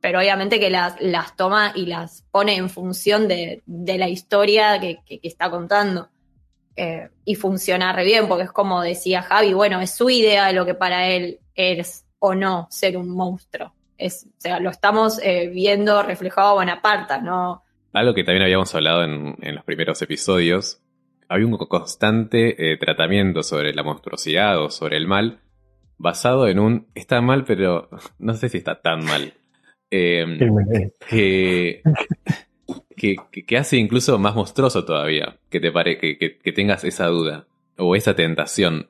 pero 0.00 0.18
obviamente 0.18 0.60
que 0.60 0.70
las, 0.70 1.00
las 1.00 1.36
toma 1.36 1.72
y 1.74 1.86
las 1.86 2.22
pone 2.30 2.56
en 2.56 2.70
función 2.70 3.28
de, 3.28 3.62
de 3.66 3.98
la 3.98 4.08
historia 4.08 4.78
que, 4.80 5.02
que 5.06 5.20
está 5.22 5.50
contando. 5.50 6.10
Eh, 6.80 7.08
y 7.24 7.34
funciona 7.34 7.92
re 7.92 8.04
bien, 8.04 8.28
porque 8.28 8.44
es 8.44 8.52
como 8.52 8.80
decía 8.82 9.22
Javi, 9.22 9.52
bueno, 9.52 9.80
es 9.80 9.96
su 9.96 10.08
idea 10.10 10.46
de 10.46 10.52
lo 10.52 10.64
que 10.64 10.74
para 10.74 11.08
él 11.08 11.40
es 11.56 12.06
o 12.20 12.36
no 12.36 12.68
ser 12.70 12.96
un 12.96 13.10
monstruo. 13.10 13.74
Es, 13.96 14.28
o 14.28 14.40
sea, 14.40 14.60
lo 14.60 14.70
estamos 14.70 15.20
eh, 15.24 15.50
viendo 15.52 16.00
reflejado 16.04 16.50
a 16.50 16.52
Bonaparte, 16.52 17.20
¿no? 17.20 17.64
Algo 17.92 18.14
que 18.14 18.22
también 18.22 18.44
habíamos 18.44 18.72
hablado 18.76 19.02
en, 19.02 19.34
los 19.40 19.64
primeros 19.64 20.00
episodios, 20.02 20.80
había 21.28 21.48
un 21.48 21.58
constante 21.58 22.70
eh, 22.70 22.76
tratamiento 22.76 23.42
sobre 23.42 23.74
la 23.74 23.82
monstruosidad 23.82 24.62
o 24.62 24.70
sobre 24.70 24.98
el 24.98 25.08
mal, 25.08 25.40
basado 25.96 26.46
en 26.46 26.60
un 26.60 26.86
está 26.94 27.20
mal, 27.20 27.44
pero 27.44 27.90
no 28.20 28.34
sé 28.34 28.48
si 28.50 28.58
está 28.58 28.80
tan 28.80 29.04
mal. 29.04 29.34
que 29.90 31.82
que, 32.96 33.56
hace 33.56 33.76
incluso 33.76 34.18
más 34.18 34.34
monstruoso 34.34 34.84
todavía, 34.84 35.38
que 35.50 35.60
te 35.60 35.72
pare, 35.72 35.98
que, 35.98 36.52
tengas 36.52 36.84
esa 36.84 37.06
duda 37.06 37.46
o 37.76 37.94
esa 37.96 38.14
tentación. 38.14 38.88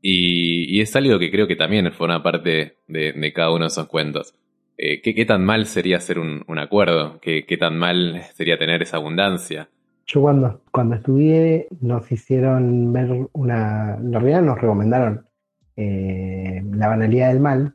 Y, 0.00 0.80
es 0.80 0.94
algo 0.96 1.18
que 1.18 1.30
creo 1.30 1.46
que 1.46 1.56
también 1.56 1.90
forma 1.92 2.22
parte 2.22 2.76
de, 2.86 3.32
cada 3.34 3.50
uno 3.50 3.64
de 3.64 3.68
esos 3.68 3.86
cuentos. 3.86 4.34
Eh, 4.76 5.00
¿qué, 5.00 5.24
tan 5.24 5.44
mal 5.44 5.66
sería 5.66 5.98
hacer 5.98 6.18
un, 6.18 6.44
acuerdo? 6.58 7.20
¿Qué, 7.20 7.56
tan 7.58 7.78
mal 7.78 8.22
sería 8.34 8.58
tener 8.58 8.82
esa 8.82 8.98
abundancia? 8.98 9.68
Yo 10.06 10.20
cuando, 10.20 10.60
cuando 10.70 10.96
estudié 10.96 11.68
nos 11.80 12.10
hicieron 12.12 12.92
ver 12.92 13.28
una... 13.32 13.94
En 13.94 14.12
realidad 14.12 14.42
nos 14.42 14.60
recomendaron 14.60 15.24
eh, 15.76 16.62
La 16.72 16.88
banalidad 16.88 17.28
del 17.28 17.40
mal, 17.40 17.74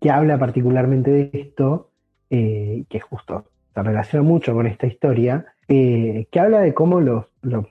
que 0.00 0.10
habla 0.10 0.36
particularmente 0.38 1.10
de 1.12 1.30
esto, 1.32 1.92
eh, 2.30 2.84
que 2.88 2.98
es 2.98 3.04
justo 3.04 3.44
se 3.74 3.82
relaciona 3.82 4.22
mucho 4.22 4.54
con 4.54 4.66
esta 4.66 4.86
historia, 4.86 5.46
eh, 5.68 6.26
que 6.30 6.40
habla 6.40 6.60
de 6.60 6.74
cómo 6.74 7.00
los, 7.00 7.26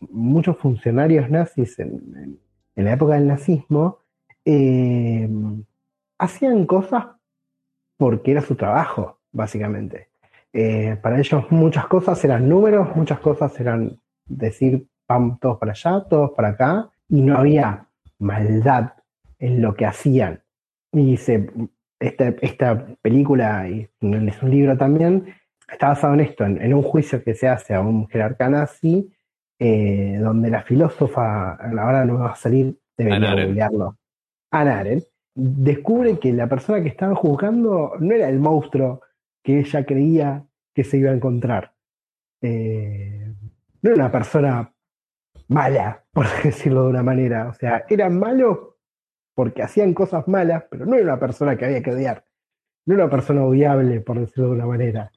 muchos 0.09 0.57
funcionarios 0.57 1.29
nazis 1.29 1.79
en, 1.79 2.39
la 2.75 2.93
época 2.93 3.15
del 3.15 3.27
nazismo 3.27 3.99
eh, 4.45 5.29
hacían 6.17 6.65
cosas 6.65 7.07
porque 7.97 8.31
era 8.31 8.41
su 8.41 8.55
trabajo, 8.55 9.19
básicamente. 9.33 10.07
Eh, 10.53 10.97
para 11.01 11.19
ellos 11.19 11.51
muchas 11.51 11.87
cosas 11.87 12.23
eran 12.23 12.47
números, 12.47 12.95
muchas 12.95 13.19
cosas 13.19 13.59
eran 13.59 13.99
decir 14.25 14.87
vamos 15.09 15.39
todos 15.39 15.57
para 15.57 15.73
allá, 15.73 16.05
todos 16.09 16.31
para 16.31 16.49
acá, 16.49 16.89
y 17.09 17.21
no 17.21 17.37
había 17.37 17.87
maldad 18.19 18.93
en 19.39 19.61
lo 19.61 19.73
que 19.73 19.85
hacían. 19.85 20.41
Y 20.93 21.17
se, 21.17 21.49
esta, 21.99 22.27
esta 22.41 22.85
película, 23.01 23.67
y 23.67 23.89
es 24.01 24.43
un 24.43 24.51
libro 24.51 24.77
también, 24.77 25.33
está 25.71 25.89
basado 25.89 26.13
en 26.13 26.21
esto, 26.21 26.45
en, 26.45 26.73
un 26.73 26.83
juicio 26.83 27.23
que 27.23 27.35
se 27.35 27.47
hace 27.47 27.73
a 27.73 27.81
un 27.81 28.07
jerarca 28.07 28.49
nazi, 28.49 29.11
eh, 29.57 30.17
donde 30.21 30.49
la 30.49 30.63
filósofa, 30.63 31.53
ahora 31.53 32.05
no 32.05 32.19
va 32.19 32.31
a 32.31 32.35
salir, 32.35 32.77
debería 32.97 33.35
googlearlo, 33.35 33.97
Anna 34.51 34.83
descubre 35.35 36.19
que 36.19 36.33
la 36.33 36.47
persona 36.47 36.81
que 36.81 36.89
estaba 36.89 37.15
juzgando 37.15 37.93
no 37.99 38.13
era 38.13 38.29
el 38.29 38.39
monstruo 38.39 39.01
que 39.43 39.59
ella 39.59 39.85
creía 39.85 40.45
que 40.73 40.83
se 40.83 40.97
iba 40.97 41.11
a 41.11 41.15
encontrar. 41.15 41.73
Eh, 42.41 43.33
no 43.81 43.89
era 43.89 43.95
una 43.95 44.11
persona 44.11 44.73
mala, 45.47 46.03
por 46.11 46.25
decirlo 46.43 46.83
de 46.83 46.89
una 46.89 47.03
manera. 47.03 47.47
O 47.47 47.53
sea, 47.53 47.85
eran 47.89 48.19
malos 48.19 48.57
porque 49.33 49.63
hacían 49.63 49.93
cosas 49.93 50.27
malas, 50.27 50.65
pero 50.69 50.85
no 50.85 50.95
era 50.95 51.05
una 51.05 51.19
persona 51.19 51.55
que 51.55 51.65
había 51.65 51.81
que 51.81 51.91
odiar. 51.91 52.25
No 52.85 52.95
era 52.95 53.05
una 53.05 53.11
persona 53.11 53.43
odiable, 53.45 54.01
por 54.01 54.19
decirlo 54.19 54.49
de 54.49 54.55
una 54.55 54.65
manera. 54.65 55.11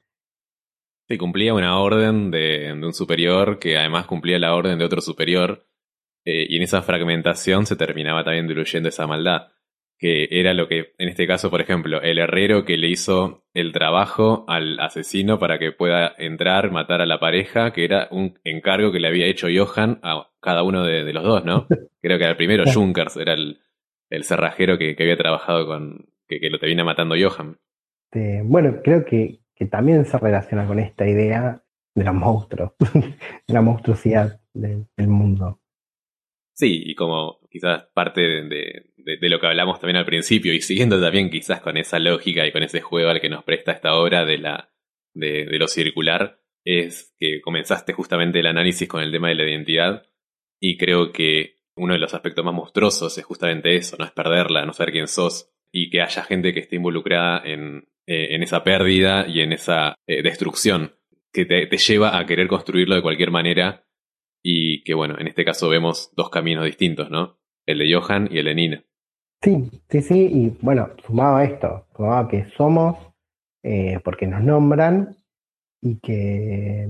Sí, 1.07 1.17
cumplía 1.17 1.53
una 1.53 1.79
orden 1.79 2.31
de, 2.31 2.71
un 2.73 2.93
superior 2.93 3.59
que 3.59 3.77
además 3.77 4.05
cumplía 4.05 4.39
la 4.39 4.55
orden 4.55 4.79
de 4.79 4.85
otro 4.85 5.01
superior. 5.01 5.65
Eh, 6.25 6.45
y 6.47 6.57
en 6.57 6.63
esa 6.63 6.81
fragmentación 6.81 7.65
se 7.65 7.75
terminaba 7.75 8.23
también 8.23 8.47
diluyendo 8.47 8.89
esa 8.89 9.05
maldad. 9.05 9.47
Que 9.99 10.27
era 10.31 10.53
lo 10.53 10.67
que, 10.67 10.93
en 10.97 11.09
este 11.09 11.27
caso, 11.27 11.49
por 11.49 11.61
ejemplo, 11.61 12.01
el 12.01 12.19
herrero 12.19 12.65
que 12.65 12.77
le 12.77 12.87
hizo 12.87 13.45
el 13.53 13.71
trabajo 13.73 14.45
al 14.47 14.79
asesino 14.79 15.39
para 15.39 15.59
que 15.59 15.71
pueda 15.71 16.13
entrar, 16.17 16.71
matar 16.71 17.01
a 17.01 17.05
la 17.05 17.19
pareja, 17.19 17.71
que 17.71 17.85
era 17.85 18.07
un 18.11 18.39
encargo 18.43 18.91
que 18.91 18.99
le 18.99 19.07
había 19.07 19.27
hecho 19.27 19.47
Johan 19.53 19.99
a 20.03 20.29
cada 20.41 20.63
uno 20.63 20.83
de, 20.83 21.11
los 21.13 21.23
dos, 21.23 21.45
¿no? 21.45 21.67
Creo 22.01 22.17
que 22.17 22.25
el 22.25 22.35
primero 22.35 22.63
Junkers, 22.65 23.17
era 23.17 23.33
el, 23.33 23.59
cerrajero 24.23 24.77
que, 24.77 24.95
había 24.97 25.17
trabajado 25.17 25.65
con. 25.65 26.05
que, 26.27 26.49
lo 26.49 26.59
termina 26.59 26.83
matando 26.83 27.15
Johan. 27.15 27.57
bueno, 28.45 28.81
creo 28.83 29.05
que 29.05 29.42
que 29.63 29.69
también 29.69 30.05
se 30.05 30.17
relaciona 30.17 30.67
con 30.67 30.79
esta 30.79 31.07
idea 31.07 31.63
de 31.95 32.03
los 32.03 32.13
monstruos, 32.13 32.73
de 32.93 33.53
la 33.53 33.61
monstruosidad 33.61 34.41
del 34.53 35.07
mundo. 35.07 35.61
Sí, 36.53 36.83
y 36.85 36.95
como 36.95 37.39
quizás 37.49 37.85
parte 37.93 38.21
de, 38.21 39.29
lo 39.29 39.39
que 39.39 39.47
hablamos 39.47 39.79
también 39.79 39.97
al 39.97 40.05
principio, 40.05 40.53
y 40.53 40.61
siguiendo 40.61 41.01
también 41.01 41.29
quizás 41.29 41.61
con 41.61 41.77
esa 41.77 41.97
lógica 41.99 42.45
y 42.45 42.51
con 42.51 42.63
ese 42.63 42.81
juego 42.81 43.09
al 43.09 43.21
que 43.21 43.29
nos 43.29 43.43
presta 43.43 43.71
esta 43.71 43.95
obra 43.95 44.25
de, 44.25 44.37
la, 44.37 44.69
de, 45.13 45.45
lo 45.57 45.67
circular, 45.67 46.41
es 46.65 47.15
que 47.17 47.41
comenzaste 47.41 47.93
justamente 47.93 48.39
el 48.39 48.47
análisis 48.47 48.87
con 48.87 49.01
el 49.01 49.11
tema 49.11 49.29
de 49.29 49.35
la 49.35 49.49
identidad, 49.49 50.03
y 50.59 50.77
creo 50.77 51.11
que 51.11 51.61
uno 51.75 51.93
de 51.93 51.99
los 51.99 52.13
aspectos 52.13 52.43
más 52.43 52.53
monstruosos 52.53 53.17
es 53.17 53.23
justamente 53.23 53.75
eso, 53.75 53.95
no 53.97 54.05
es 54.05 54.11
perderla, 54.11 54.65
no 54.65 54.73
saber 54.73 54.91
quién 54.91 55.07
sos, 55.07 55.49
y 55.71 55.89
que 55.89 56.01
haya 56.01 56.23
gente 56.23 56.53
que 56.53 56.59
esté 56.59 56.75
involucrada 56.75 57.41
en, 57.43 57.87
eh, 58.05 58.35
en 58.35 58.43
esa 58.43 58.65
pérdida 58.65 59.25
y 59.27 59.39
en 59.39 59.53
esa 59.53 59.95
eh, 60.07 60.21
destrucción 60.21 60.91
que 61.31 61.45
te, 61.45 61.65
lleva 61.77 62.17
a 62.19 62.25
querer 62.25 62.49
construirlo 62.49 62.95
de 62.95 63.01
cualquier 63.01 63.31
manera 63.31 63.85
y 64.43 64.83
que 64.83 64.93
bueno, 64.93 65.17
en 65.17 65.27
este 65.27 65.45
caso 65.45 65.69
vemos 65.69 66.11
dos 66.13 66.29
caminos 66.29 66.65
distintos, 66.65 67.09
¿no? 67.09 67.39
El 67.65 67.79
de 67.79 67.93
Johan 67.93 68.27
y 68.29 68.39
el 68.39 68.45
de 68.45 68.55
Nina. 68.55 68.83
Sí, 69.41 69.69
sí, 69.89 70.01
sí, 70.01 70.19
y 70.19 70.57
bueno, 70.61 70.89
sumado 71.05 71.37
a 71.37 71.45
esto, 71.45 71.87
sumado 71.95 72.25
a 72.25 72.27
que 72.27 72.45
somos 72.57 72.97
eh, 73.63 73.99
porque 74.03 74.27
nos 74.27 74.43
nombran 74.43 75.15
y 75.81 75.97
que 75.99 76.89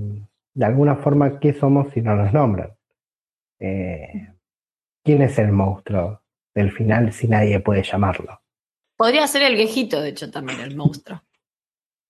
de 0.52 0.64
alguna 0.64 0.96
forma, 0.96 1.38
¿qué 1.38 1.52
somos 1.52 1.92
si 1.92 2.02
no 2.02 2.16
nos 2.16 2.32
nombran? 2.32 2.70
¿Quién 3.58 5.22
es 5.22 5.38
el 5.38 5.52
monstruo 5.52 6.22
del 6.54 6.72
final 6.72 7.12
si 7.12 7.28
nadie 7.28 7.60
puede 7.60 7.84
llamarlo? 7.84 8.43
Podría 8.96 9.26
ser 9.26 9.42
el 9.42 9.56
viejito, 9.56 10.00
de 10.00 10.10
hecho, 10.10 10.30
también, 10.30 10.60
el 10.60 10.76
monstruo. 10.76 11.22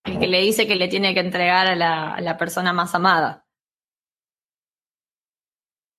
El 0.04 0.18
que 0.18 0.26
le 0.26 0.40
dice 0.40 0.66
que 0.66 0.76
le 0.76 0.88
tiene 0.88 1.14
que 1.14 1.20
entregar 1.20 1.66
a 1.66 1.74
la, 2.20 2.36
persona 2.36 2.72
más 2.72 2.94
amada. 2.94 3.46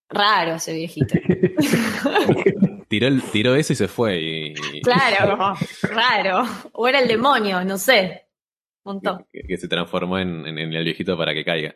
Raro 0.09 0.55
ese 0.55 0.73
viejito. 0.73 1.15
tiró, 2.87 3.55
eso 3.55 3.73
y 3.73 3.75
se 3.75 3.87
fue. 3.87 4.21
Y... 4.21 4.81
Claro, 4.81 5.55
raro. 5.81 6.43
O 6.73 6.87
era 6.87 6.99
el 6.99 7.07
demonio, 7.07 7.65
no 7.65 7.77
sé. 7.77 8.27
Montón. 8.83 9.25
Que, 9.31 9.57
se 9.57 9.67
transformó 9.67 10.19
en, 10.19 10.45
el 10.45 10.83
viejito 10.83 11.17
para 11.17 11.33
que 11.33 11.43
caiga. 11.43 11.75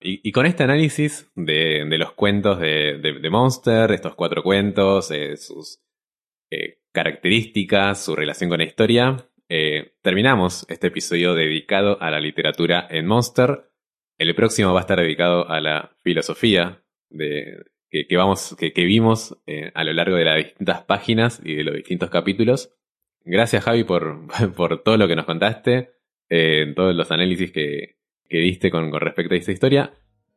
Y, 0.00 0.30
con 0.32 0.46
este 0.46 0.62
análisis 0.62 1.30
de, 1.34 1.84
los 1.98 2.12
cuentos 2.12 2.58
de, 2.58 2.98
de, 2.98 3.30
Monster, 3.30 3.90
estos 3.92 4.14
cuatro 4.14 4.42
cuentos, 4.42 5.10
sus, 5.38 5.80
eh, 6.50 6.78
características, 6.92 8.04
su 8.04 8.16
relación 8.16 8.50
con 8.50 8.58
la 8.58 8.64
historia, 8.64 9.28
eh, 9.48 9.92
terminamos 10.02 10.66
este 10.68 10.88
episodio 10.88 11.34
dedicado 11.34 12.00
a 12.02 12.10
la 12.10 12.18
literatura 12.18 12.86
en 12.90 13.06
Monster. 13.06 13.70
El 14.18 14.34
próximo 14.34 14.72
va 14.72 14.80
a 14.80 14.82
estar 14.82 14.98
dedicado 14.98 15.48
a 15.48 15.60
la 15.60 15.92
filosofía 16.02 16.82
de, 17.10 17.64
que, 17.90 18.16
vamos, 18.16 18.56
que, 18.58 18.84
vimos 18.84 19.36
eh, 19.46 19.70
a 19.74 19.84
lo 19.84 19.92
largo 19.92 20.16
de 20.16 20.24
las 20.24 20.36
distintas 20.36 20.82
páginas 20.82 21.40
y 21.44 21.54
de 21.54 21.64
los 21.64 21.74
distintos 21.76 22.10
capítulos. 22.10 22.74
Gracias 23.24 23.64
Javi 23.64 23.84
por, 23.84 24.26
todo 24.84 24.96
lo 24.96 25.06
que 25.06 25.16
nos 25.16 25.26
contaste, 25.26 25.90
eh, 26.28 26.72
todos 26.74 26.94
los 26.94 27.10
análisis 27.12 27.52
que, 27.52 27.98
que 28.28 28.38
diste 28.38 28.70
con, 28.70 28.92
respecto 28.92 29.34
a 29.34 29.38
esta 29.38 29.52
historia. 29.52 29.94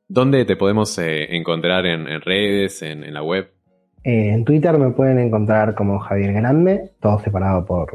¿Dónde 0.07 0.45
te 0.45 0.55
podemos 0.55 0.97
encontrar 0.97 1.85
en, 1.85 2.21
redes, 2.21 2.81
en, 2.81 3.13
la 3.13 3.21
web? 3.21 3.53
En 4.03 4.45
Twitter 4.45 4.77
me 4.77 4.91
pueden 4.91 5.19
encontrar 5.19 5.75
como 5.75 5.99
Javier 5.99 6.33
Grande, 6.33 6.91
todo 6.99 7.19
separado 7.19 7.65
por, 7.65 7.91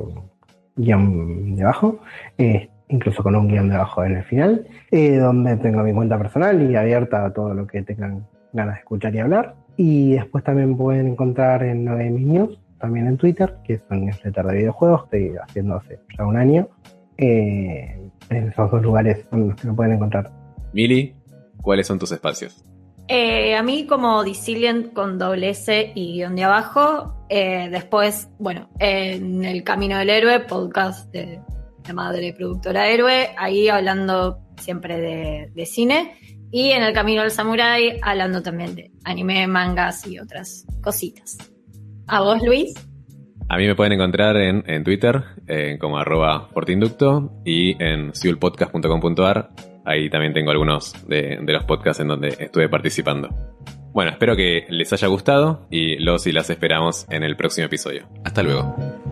guion 0.77 1.57
debajo, 1.57 2.01
eh, 2.39 2.69
incluso 2.89 3.23
con 3.23 3.37
un 3.37 3.49
guion 3.49 3.69
debajo 3.69 4.05
en 4.05 4.17
el 4.17 4.25
final, 4.25 4.67
eh, 4.91 5.17
donde 5.17 5.57
tengo 5.57 5.83
mi 5.83 5.93
cuenta 5.93 6.19
personal 6.19 6.71
y 6.71 6.77
abierta 6.77 7.25
a 7.25 7.33
todo 7.33 7.55
lo 7.55 7.67
que 7.67 7.83
tengan 7.83 8.27
ganas 8.53 8.75
de 8.75 8.81
escuchar 8.81 9.15
y 9.15 9.21
hablar. 9.21 9.55
Y 9.77 10.13
después 10.13 10.45
también 10.45 10.77
pueden 10.77 11.09
encontrar 11.09 11.63
en 11.65 12.15
mis 12.15 12.27
News, 12.27 12.61
también 12.79 13.07
en 13.07 13.17
Twitter, 13.17 13.57
que 13.65 13.75
es 13.75 13.83
un 13.91 14.07
newsletter 14.07 14.45
de 14.47 14.57
videojuegos, 14.57 15.05
estoy 15.05 15.37
haciendo 15.37 15.77
hace 15.77 15.99
ya 16.17 16.27
un 16.27 16.37
año. 16.37 16.69
Eh, 17.17 18.11
en 18.31 18.53
dos 18.57 18.83
lugares 18.83 19.29
donde 19.31 19.57
se 19.57 19.69
me 19.69 19.75
pueden 19.75 19.95
encontrar. 19.95 20.31
Mili, 20.73 21.15
¿cuáles 21.63 21.87
son 21.87 21.99
tus 21.99 22.11
espacios? 22.13 22.65
Eh, 23.07 23.55
a 23.55 23.63
mí 23.63 23.87
como 23.87 24.25
Disilient 24.25 24.95
con 24.95 25.19
doble 25.19 25.51
S 25.51 25.93
y 25.95 26.15
guion 26.15 26.37
de 26.37 26.45
abajo. 26.45 27.27
Eh, 27.29 27.69
después, 27.71 28.29
bueno, 28.39 28.71
en 28.79 29.45
El 29.45 29.63
Camino 29.63 29.99
del 29.99 30.11
Héroe, 30.11 30.41
podcast 30.41 31.11
de 31.13 31.41
la 31.87 31.95
madre 31.95 32.33
productora 32.33 32.89
Héroe, 32.89 33.31
ahí 33.37 33.69
hablando 33.69 34.39
siempre 34.59 35.01
de, 35.55 35.67
cine. 35.67 36.17
Y 36.51 36.71
en 36.71 36.83
El 36.83 36.95
Camino 36.95 37.23
del 37.23 37.31
Samurai, 37.31 37.99
hablando 38.01 38.43
también 38.43 38.75
de 38.75 38.91
anime, 39.05 39.47
mangas 39.47 40.07
y 40.07 40.19
otras 40.19 40.65
cositas. 40.81 41.37
¿A 42.07 42.21
vos, 42.21 42.43
Luis? 42.43 42.75
A 43.49 43.59
mí 43.59 43.67
me 43.67 43.75
pueden 43.75 43.93
encontrar 43.93 44.37
en, 44.37 44.85
Twitter 44.85 45.23
eh, 45.47 45.77
como 45.79 45.99
arroba 45.99 46.49
portinducto 46.49 47.43
y 47.45 47.83
en 47.83 48.15
siulpodcast.com.ar 48.15 49.74
Ahí 49.85 50.09
también 50.09 50.33
tengo 50.33 50.51
algunos 50.51 50.95
de, 51.07 51.39
los 51.43 51.65
podcasts 51.65 52.01
en 52.01 52.09
donde 52.09 52.29
estuve 52.39 52.69
participando. 52.69 53.29
Bueno, 53.93 54.11
espero 54.11 54.35
que 54.35 54.67
les 54.71 54.93
haya 54.93 55.09
gustado 55.09 55.67
y 55.71 55.97
los 55.99 56.27
y 56.27 56.33
las 56.33 56.51
esperamos 56.51 57.07
en 57.11 57.23
el 57.23 57.37
próximo 57.37 57.67
episodio. 57.67 58.09
Hasta 58.25 58.43
luego. 58.43 59.04